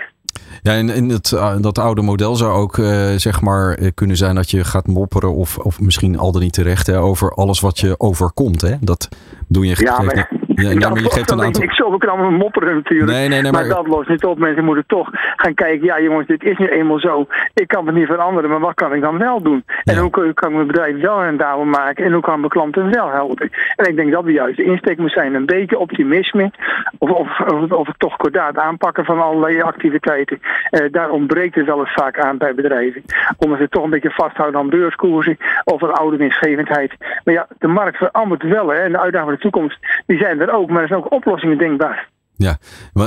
Ja, 0.62 0.72
en 0.72 0.88
in 0.88 1.10
het, 1.10 1.28
dat 1.60 1.78
oude 1.78 2.02
model 2.02 2.36
zou 2.36 2.52
ook 2.52 2.74
zeg 3.16 3.40
maar 3.40 3.92
kunnen 3.94 4.16
zijn 4.16 4.34
dat 4.34 4.50
je 4.50 4.64
gaat 4.64 4.86
mopperen 4.86 5.34
of, 5.34 5.58
of 5.58 5.80
misschien 5.80 6.18
al 6.18 6.32
dan 6.32 6.42
niet 6.42 6.52
terecht 6.52 6.86
hè, 6.86 7.00
over 7.00 7.34
alles 7.34 7.60
wat 7.60 7.78
je 7.78 8.00
overkomt. 8.00 8.60
Hè? 8.60 8.74
Dat 8.80 9.08
doe 9.48 9.66
je 9.66 9.76
ja, 9.78 10.02
maar, 10.02 10.30
ja, 10.62 10.70
ja, 10.70 10.88
maar 10.88 11.02
je 11.02 11.10
geeft 11.10 11.30
een 11.30 11.42
aantal... 11.42 11.62
Ik 11.62 12.04
allemaal 12.08 12.30
mopperen 12.30 12.74
natuurlijk. 12.74 13.10
Nee, 13.10 13.28
nee, 13.28 13.42
nee, 13.42 13.52
maar... 13.52 13.66
maar 13.66 13.76
dat 13.76 13.86
lost 13.86 14.08
niet 14.08 14.24
op. 14.24 14.38
Mensen 14.38 14.64
moeten 14.64 14.84
toch 14.86 15.08
gaan 15.36 15.54
kijken. 15.54 15.86
Ja 15.86 16.00
jongens, 16.00 16.26
dit 16.26 16.44
is 16.44 16.58
nu 16.58 16.66
eenmaal 16.66 16.98
zo. 16.98 17.26
Ik 17.54 17.68
kan 17.68 17.86
het 17.86 17.94
niet 17.94 18.06
veranderen, 18.06 18.50
maar 18.50 18.60
wat 18.60 18.74
kan 18.74 18.94
ik 18.94 19.00
dan 19.00 19.18
wel 19.18 19.42
doen? 19.42 19.64
En 19.84 19.96
hoe 19.96 20.10
kan 20.10 20.24
ik 20.24 20.50
mijn 20.50 20.66
bedrijf 20.66 21.00
wel 21.00 21.22
rendabel 21.22 21.64
maken? 21.64 22.04
En 22.04 22.12
hoe 22.12 22.22
kan 22.22 22.38
mijn 22.38 22.50
klanten 22.50 22.90
wel 22.90 23.10
helpen? 23.10 23.50
En 23.76 23.88
ik 23.88 23.96
denk 23.96 24.12
dat 24.12 24.24
we 24.24 24.32
juist 24.32 24.56
de 24.56 24.64
insteek 24.64 24.98
moet 24.98 25.12
zijn. 25.12 25.34
Een 25.34 25.46
beetje 25.46 25.78
optimisme. 25.78 26.50
Of, 26.98 27.10
of, 27.10 27.40
of, 27.40 27.70
of 27.70 27.86
het 27.86 27.98
toch 27.98 28.16
kordaat 28.16 28.58
aanpakken 28.58 29.04
van 29.04 29.22
allerlei 29.22 29.62
activiteiten. 29.62 30.40
Eh, 30.70 30.86
daar 30.90 31.10
ontbreekt 31.10 31.54
het 31.54 31.66
wel 31.66 31.78
eens 31.78 31.92
vaak 31.92 32.18
aan 32.18 32.38
bij 32.38 32.54
bedrijven. 32.54 33.02
Omdat 33.38 33.58
ze 33.58 33.68
toch 33.68 33.84
een 33.84 33.90
beetje 33.90 34.10
vasthouden 34.10 34.60
aan 34.60 34.70
beurskoersen. 34.70 35.38
Of 35.64 35.82
een 35.82 35.92
oude 35.92 36.16
winstgevendheid. 36.16 36.92
Maar 37.24 37.34
ja, 37.34 37.46
de 37.58 37.68
markt 37.68 37.96
verandert 37.96 38.42
wel. 38.42 38.68
Hè, 38.68 38.78
en 38.78 38.92
de 38.92 39.00
uitdagingen 39.00 39.24
van 39.24 39.34
de 39.34 39.50
toekomst, 39.50 39.78
die 40.06 40.18
zijn 40.18 40.40
er 40.40 40.47
ook. 40.50 40.70
Maar 40.70 40.82
er 40.82 40.88
zijn 40.88 41.04
ook 41.04 41.12
oplossingen 41.12 41.58
denkbaar. 41.58 42.08
Ja, 42.36 42.56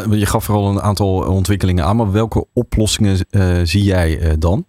je 0.09 0.25
gaf 0.25 0.43
vooral 0.43 0.69
een 0.69 0.81
aantal 0.81 1.33
ontwikkelingen 1.33 1.85
aan, 1.85 1.95
maar 1.95 2.11
welke 2.11 2.45
oplossingen 2.53 3.15
uh, 3.31 3.59
zie 3.63 3.83
jij 3.83 4.17
uh, 4.19 4.31
dan? 4.39 4.65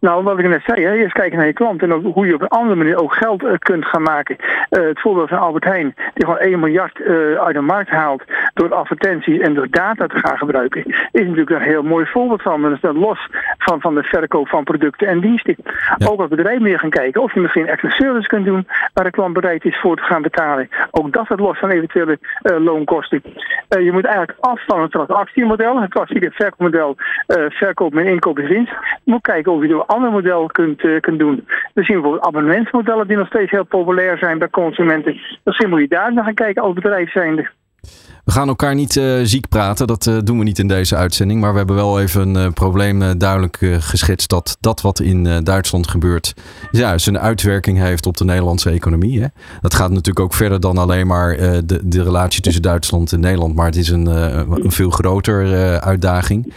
Nou, 0.00 0.22
wat 0.22 0.38
ik 0.38 0.48
net 0.48 0.62
zei, 0.66 0.84
hè, 0.84 0.92
eerst 0.92 1.12
kijken 1.12 1.38
naar 1.38 1.46
je 1.46 1.52
klant 1.52 1.82
en 1.82 1.92
ook 1.92 2.14
hoe 2.14 2.26
je 2.26 2.34
op 2.34 2.40
een 2.40 2.48
andere 2.48 2.74
manier 2.74 3.02
ook 3.02 3.14
geld 3.14 3.42
uh, 3.42 3.52
kunt 3.58 3.84
gaan 3.84 4.02
maken. 4.02 4.36
Uh, 4.40 4.86
het 4.86 5.00
voorbeeld 5.00 5.28
van 5.28 5.38
Albert 5.38 5.64
Heijn, 5.64 5.94
die 6.14 6.24
gewoon 6.24 6.38
1 6.38 6.60
miljard 6.60 6.98
uh, 6.98 7.34
uit 7.34 7.54
de 7.54 7.60
markt 7.60 7.90
haalt 7.90 8.22
door 8.54 8.74
advertenties 8.74 9.40
en 9.40 9.54
door 9.54 9.70
data 9.70 10.06
te 10.06 10.18
gaan 10.18 10.38
gebruiken, 10.38 10.84
is 10.86 11.26
natuurlijk 11.26 11.50
een 11.50 11.60
heel 11.60 11.82
mooi 11.82 12.06
voorbeeld 12.06 12.42
van. 12.42 12.62
Dat 12.62 12.72
is 12.72 12.80
dan 12.80 12.98
los 12.98 13.28
van, 13.58 13.80
van 13.80 13.94
de 13.94 14.02
verkoop 14.02 14.48
van 14.48 14.64
producten 14.64 15.06
en 15.06 15.20
diensten. 15.20 15.56
Ook 16.06 16.20
als 16.20 16.28
bedrijf 16.28 16.60
meer 16.60 16.78
gaan 16.78 16.90
kijken 16.90 17.22
of 17.22 17.34
je 17.34 17.40
misschien 17.40 17.66
extra 17.66 17.90
service 17.90 18.28
kunt 18.28 18.44
doen 18.44 18.66
waar 18.94 19.04
de 19.04 19.10
klant 19.10 19.32
bereid 19.32 19.64
is 19.64 19.80
voor 19.80 19.96
te 19.96 20.02
gaan 20.02 20.22
betalen. 20.22 20.68
Ook 20.90 21.12
dat 21.12 21.28
het 21.28 21.40
los 21.40 21.58
van 21.58 21.70
eventuele 21.70 22.18
loonkosten. 22.42 23.22
je 23.68 23.92
moet 23.92 24.04
eigenlijk 24.04 24.38
af 24.40 24.64
van 24.66 24.82
het 24.82 24.90
transactiemodel, 24.90 25.80
het 25.80 25.90
klassieke 25.90 26.30
verkoopmodel, 26.30 26.96
verkoop 27.48 27.92
met 27.92 28.06
inkoop 28.06 28.38
en 28.38 28.48
winst. 28.48 28.72
Je 29.04 29.12
moet 29.12 29.20
kijken 29.20 29.52
of 29.52 29.62
je 29.62 29.68
door 29.68 29.86
ander 29.86 30.10
model 30.10 30.46
kunt, 30.46 31.00
kunt 31.00 31.18
doen. 31.18 31.46
We 31.74 31.84
zien 31.84 32.00
bijvoorbeeld 32.00 32.26
abonnementsmodellen 32.26 33.06
die 33.06 33.16
nog 33.16 33.26
steeds 33.26 33.50
heel 33.50 33.64
populair 33.64 34.18
zijn 34.18 34.38
bij 34.38 34.50
consumenten. 34.50 35.20
Misschien 35.44 35.68
moet 35.68 35.80
je 35.80 35.88
daar 35.88 36.12
naar 36.12 36.24
gaan 36.24 36.34
kijken 36.34 36.62
als 36.62 36.74
bedrijf 36.74 37.10
zijnde. 37.10 37.50
We 38.24 38.32
gaan 38.32 38.48
elkaar 38.48 38.74
niet 38.74 38.96
uh, 38.96 39.20
ziek 39.22 39.48
praten, 39.48 39.86
dat 39.86 40.06
uh, 40.06 40.18
doen 40.24 40.38
we 40.38 40.44
niet 40.44 40.58
in 40.58 40.68
deze 40.68 40.96
uitzending. 40.96 41.40
Maar 41.40 41.50
we 41.50 41.58
hebben 41.58 41.76
wel 41.76 42.00
even 42.00 42.34
een 42.34 42.46
uh, 42.46 42.52
probleem 42.52 43.18
duidelijk 43.18 43.58
geschetst 43.78 44.28
dat 44.28 44.56
dat 44.60 44.80
wat 44.80 45.00
in 45.00 45.44
Duitsland 45.44 45.88
gebeurt, 45.88 46.34
ja, 46.70 46.98
zijn 46.98 47.18
uitwerking 47.18 47.78
heeft 47.78 48.06
op 48.06 48.16
de 48.16 48.24
Nederlandse 48.24 48.70
economie. 48.70 49.20
Hè? 49.20 49.26
Dat 49.60 49.74
gaat 49.74 49.88
natuurlijk 49.88 50.20
ook 50.20 50.34
verder 50.34 50.60
dan 50.60 50.78
alleen 50.78 51.06
maar 51.06 51.36
de, 51.36 51.80
de 51.82 52.02
relatie 52.02 52.42
tussen 52.42 52.62
Duitsland 52.62 53.12
en 53.12 53.20
Nederland, 53.20 53.54
maar 53.54 53.66
het 53.66 53.76
is 53.76 53.88
een, 53.88 54.06
een 54.06 54.72
veel 54.72 54.90
groter 54.90 55.80
uitdaging. 55.80 56.54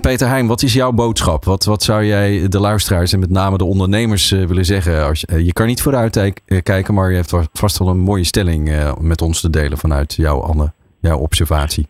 Peter 0.00 0.28
Heijn, 0.28 0.46
wat 0.46 0.62
is 0.62 0.72
jouw 0.72 0.92
boodschap? 0.92 1.44
Wat, 1.44 1.64
wat 1.64 1.82
zou 1.82 2.04
jij 2.04 2.48
de 2.48 2.60
luisteraars 2.60 3.12
en 3.12 3.18
met 3.18 3.30
name 3.30 3.58
de 3.58 3.64
ondernemers 3.64 4.30
willen 4.30 4.64
zeggen? 4.64 5.06
Als, 5.06 5.24
je 5.36 5.52
kan 5.52 5.66
niet 5.66 5.82
vooruit 5.82 6.32
kijken, 6.62 6.94
maar 6.94 7.10
je 7.10 7.16
hebt 7.16 7.34
vast 7.52 7.78
wel 7.78 7.88
een 7.88 7.98
mooie 7.98 8.24
stelling 8.24 8.92
met 9.00 9.22
ons 9.22 9.40
te 9.40 9.50
delen 9.50 9.78
vanuit 9.78 10.14
jouw 10.14 10.41
Anne 10.42 10.72
observatie? 11.18 11.86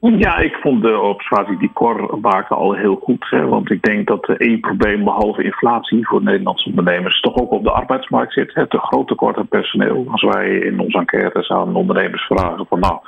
Ja, 0.00 0.36
ik 0.36 0.54
vond 0.54 0.82
de 0.82 0.98
observatie 0.98 1.58
die 1.58 1.72
Cor 1.72 2.18
maakte 2.20 2.54
al 2.54 2.74
heel 2.74 3.00
goed. 3.02 3.26
Hè, 3.30 3.46
want 3.46 3.70
ik 3.70 3.82
denk 3.82 4.06
dat 4.06 4.26
één 4.26 4.60
probleem, 4.60 5.04
behalve 5.04 5.44
inflatie 5.44 6.06
voor 6.06 6.22
Nederlandse 6.22 6.68
ondernemers, 6.68 7.20
toch 7.20 7.36
ook 7.36 7.50
op 7.50 7.64
de 7.64 7.70
arbeidsmarkt 7.70 8.32
zit. 8.32 8.54
Het 8.54 8.70
te 8.70 8.78
groot 8.78 9.08
tekort 9.08 9.36
aan 9.36 9.48
personeel. 9.48 10.04
Als 10.10 10.22
wij 10.22 10.58
in 10.58 10.80
onze 10.80 10.98
enquêtes 10.98 11.50
aan 11.50 11.76
ondernemers 11.76 12.26
vragen 12.26 12.66
van 12.66 12.80
nou, 12.80 12.98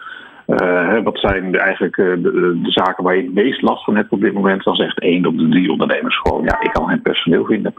uh, 0.46 1.02
wat 1.02 1.18
zijn 1.18 1.54
eigenlijk 1.54 1.96
uh, 1.96 2.14
de, 2.22 2.58
de, 2.62 2.70
zaken 2.70 3.04
waar 3.04 3.16
je 3.16 3.22
het 3.22 3.34
meest 3.34 3.62
last 3.62 3.84
van 3.84 3.96
hebt 3.96 4.10
op 4.10 4.20
dit 4.20 4.32
moment? 4.32 4.64
Dan 4.64 4.74
zegt 4.74 5.00
één 5.00 5.26
op 5.26 5.38
de 5.38 5.48
drie 5.48 5.70
ondernemers 5.70 6.18
gewoon: 6.18 6.44
ja, 6.44 6.60
ik 6.60 6.72
kan 6.72 6.88
geen 6.88 7.02
personeel 7.02 7.44
vinden. 7.44 7.74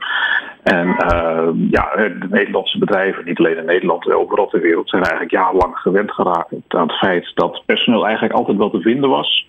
En 0.63 0.87
uh, 0.87 1.47
ja, 1.69 1.95
de 1.95 2.27
Nederlandse 2.29 2.77
bedrijven, 2.77 3.25
niet 3.25 3.39
alleen 3.39 3.57
in 3.57 3.65
Nederland, 3.65 4.11
overal 4.11 4.47
ter 4.47 4.61
wereld, 4.61 4.89
zijn 4.89 5.01
eigenlijk 5.01 5.31
jarenlang 5.31 5.77
gewend 5.77 6.11
geraakt 6.11 6.53
aan 6.67 6.87
het 6.87 6.97
feit 6.97 7.31
dat 7.33 7.63
personeel 7.65 8.05
eigenlijk 8.05 8.35
altijd 8.35 8.57
wel 8.57 8.69
te 8.69 8.81
vinden 8.81 9.09
was. 9.09 9.47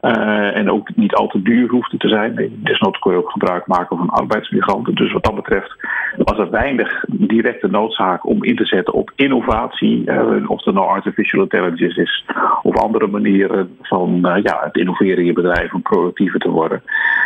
En 0.00 0.70
ook 0.70 0.96
niet 0.96 1.14
al 1.14 1.26
te 1.26 1.42
duur 1.42 1.68
hoefde 1.68 1.96
te 1.96 2.08
zijn. 2.08 2.60
Desnoods 2.62 2.98
kon 2.98 3.12
je 3.12 3.18
ook 3.18 3.30
gebruik 3.30 3.66
maken 3.66 3.96
van 3.96 4.08
arbeidsmigranten. 4.08 4.94
Dus 4.94 5.12
wat 5.12 5.24
dat 5.24 5.34
betreft 5.34 5.76
was 6.16 6.38
er 6.38 6.50
weinig 6.50 7.04
directe 7.08 7.68
noodzaak 7.68 8.26
om 8.26 8.44
in 8.44 8.56
te 8.56 8.64
zetten 8.64 8.94
op 8.94 9.12
innovatie. 9.14 10.02
Uh, 10.04 10.50
of 10.50 10.64
het 10.64 10.74
nou 10.74 10.86
artificial 10.86 11.42
intelligence 11.42 12.02
is 12.02 12.24
of 12.62 12.76
andere 12.76 13.06
manieren 13.06 13.76
van 13.82 14.10
uh, 14.22 14.42
ja, 14.42 14.60
het 14.64 14.76
innoveren 14.76 15.18
in 15.18 15.24
je 15.24 15.32
bedrijf 15.32 15.72
om 15.74 15.82
productiever 15.82 16.40
te 16.40 16.50
worden. 16.50 16.82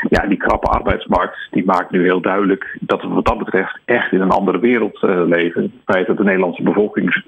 Ja, 0.09 0.26
die 0.26 0.39
krappe 0.39 0.66
arbeidsmarkt 0.66 1.49
die 1.51 1.64
maakt 1.64 1.91
nu 1.91 2.03
heel 2.03 2.20
duidelijk 2.20 2.76
dat 2.80 3.03
we 3.03 3.09
wat 3.09 3.26
dat 3.26 3.39
betreft 3.39 3.78
echt 3.85 4.12
in 4.12 4.20
een 4.20 4.30
andere 4.30 4.59
wereld 4.59 4.99
leven. 5.26 5.62
Het 5.62 5.72
feit 5.85 6.07
dat 6.07 6.16
de 6.16 6.24
Nederlandse 6.24 6.62
bevolking, 6.62 7.22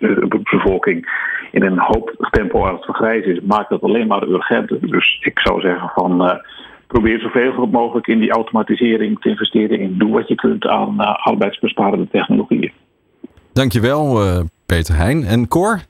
bevolking 0.50 1.08
in 1.50 1.62
een 1.62 1.78
hoog 1.78 2.14
tempo 2.30 2.66
aan 2.66 2.74
het 2.74 2.84
vergrijzen 2.84 3.32
is, 3.32 3.40
maakt 3.40 3.68
dat 3.68 3.82
alleen 3.82 4.06
maar 4.06 4.28
urgenter. 4.28 4.78
Dus 4.80 5.18
ik 5.20 5.38
zou 5.38 5.60
zeggen 5.60 5.90
van 5.94 6.22
uh, 6.24 6.34
probeer 6.94 7.20
zoveel 7.20 7.66
mogelijk 7.66 8.06
in 8.06 8.18
die 8.18 8.30
automatisering 8.30 9.20
te 9.20 9.28
investeren. 9.28 9.80
In 9.80 9.98
doe 9.98 10.12
wat 10.12 10.28
je 10.28 10.34
kunt 10.34 10.66
aan 10.66 10.94
uh, 11.00 11.14
arbeidsbesparende 11.14 12.08
technologieën. 12.10 12.72
Dankjewel 13.52 14.24
uh, 14.24 14.40
Peter 14.66 14.94
Heijn. 14.96 15.24
En 15.24 15.48
Cor? 15.48 15.80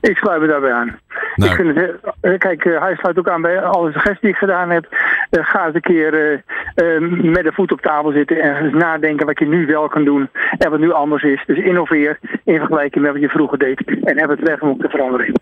Ik 0.00 0.16
sluit 0.16 0.40
me 0.40 0.46
daarbij 0.46 0.72
aan. 0.72 0.98
Nou. 1.36 1.50
Ik 1.50 1.56
vind 1.56 1.76
het, 2.20 2.38
kijk, 2.38 2.64
hij 2.64 2.94
sluit 2.94 3.18
ook 3.18 3.28
aan 3.28 3.42
bij 3.42 3.62
alle 3.62 3.92
suggesties 3.92 4.20
die 4.20 4.30
ik 4.30 4.36
gedaan 4.36 4.70
heb. 4.70 4.86
ga 5.30 5.66
eens 5.66 5.74
een 5.74 5.80
keer 5.80 6.42
met 7.22 7.44
de 7.44 7.52
voet 7.52 7.72
op 7.72 7.80
tafel 7.80 8.12
zitten 8.12 8.40
en 8.40 8.64
eens 8.64 8.74
nadenken 8.74 9.26
wat 9.26 9.38
je 9.38 9.46
nu 9.46 9.66
wel 9.66 9.88
kan 9.88 10.04
doen 10.04 10.28
en 10.58 10.70
wat 10.70 10.80
nu 10.80 10.92
anders 10.92 11.22
is. 11.22 11.42
Dus 11.46 11.58
innoveer 11.58 12.18
in 12.44 12.58
vergelijking 12.58 13.04
met 13.04 13.12
wat 13.12 13.20
je 13.20 13.28
vroeger 13.28 13.58
deed 13.58 13.84
en 14.04 14.18
heb 14.18 14.30
het 14.30 14.40
weg 14.40 14.60
om 14.60 14.78
te 14.78 14.88
veranderen. 14.88 15.32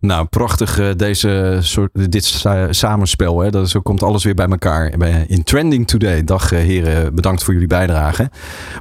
Nou, 0.00 0.26
prachtig 0.26 0.80
uh, 0.80 0.88
deze 0.96 1.58
soort, 1.60 2.12
dit 2.12 2.44
samenspel. 2.70 3.40
Hè? 3.40 3.50
Dat, 3.50 3.70
zo 3.70 3.80
komt 3.80 4.02
alles 4.02 4.24
weer 4.24 4.34
bij 4.34 4.46
elkaar 4.46 4.94
in 5.26 5.42
Trending 5.42 5.88
Today. 5.88 6.24
Dag 6.24 6.52
uh, 6.52 6.58
heren, 6.58 7.14
bedankt 7.14 7.42
voor 7.44 7.52
jullie 7.52 7.68
bijdrage. 7.68 8.30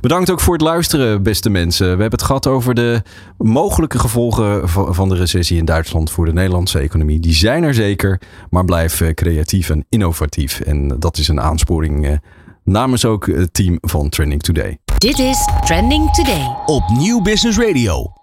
Bedankt 0.02 0.30
ook 0.30 0.40
voor 0.40 0.54
het 0.54 0.62
luisteren, 0.62 1.24
beste 1.24 1.50
mensen. 1.50 1.86
We 1.86 2.02
hebben 2.02 2.20
het 2.20 2.24
gehad 2.24 2.48
over 2.48 2.74
de 2.74 3.02
mogelijke 3.38 4.00
gevolgen 4.00 4.70
van 4.70 5.10
de 5.10 5.16
recessie 5.16 5.58
in 5.58 5.66
Duitsland 5.66 6.12
voor 6.12 6.26
de 6.26 6.34
Nederlandse 6.34 6.80
economie. 6.80 7.20
Die 7.20 7.34
zijn 7.34 7.64
er 7.64 7.74
zeker, 7.74 8.22
maar 8.50 8.66
blijf 8.66 9.14
creatief 9.14 9.70
en 9.70 9.86
innovatief. 9.90 10.60
En 10.60 11.00
dat 11.00 11.18
is 11.18 11.28
een 11.28 11.42
aansporing 11.42 12.20
namens 12.64 13.06
ook 13.06 13.28
het 13.28 13.54
team 13.54 13.78
van 13.82 14.10
Trending 14.10 14.42
Today. 14.42 14.78
Dit 14.98 15.20
is 15.20 15.48
Trending 15.66 16.12
Today 16.12 16.56
op 16.66 16.84
Nieuw 16.98 17.22
Business 17.22 17.58
Radio. 17.58 18.14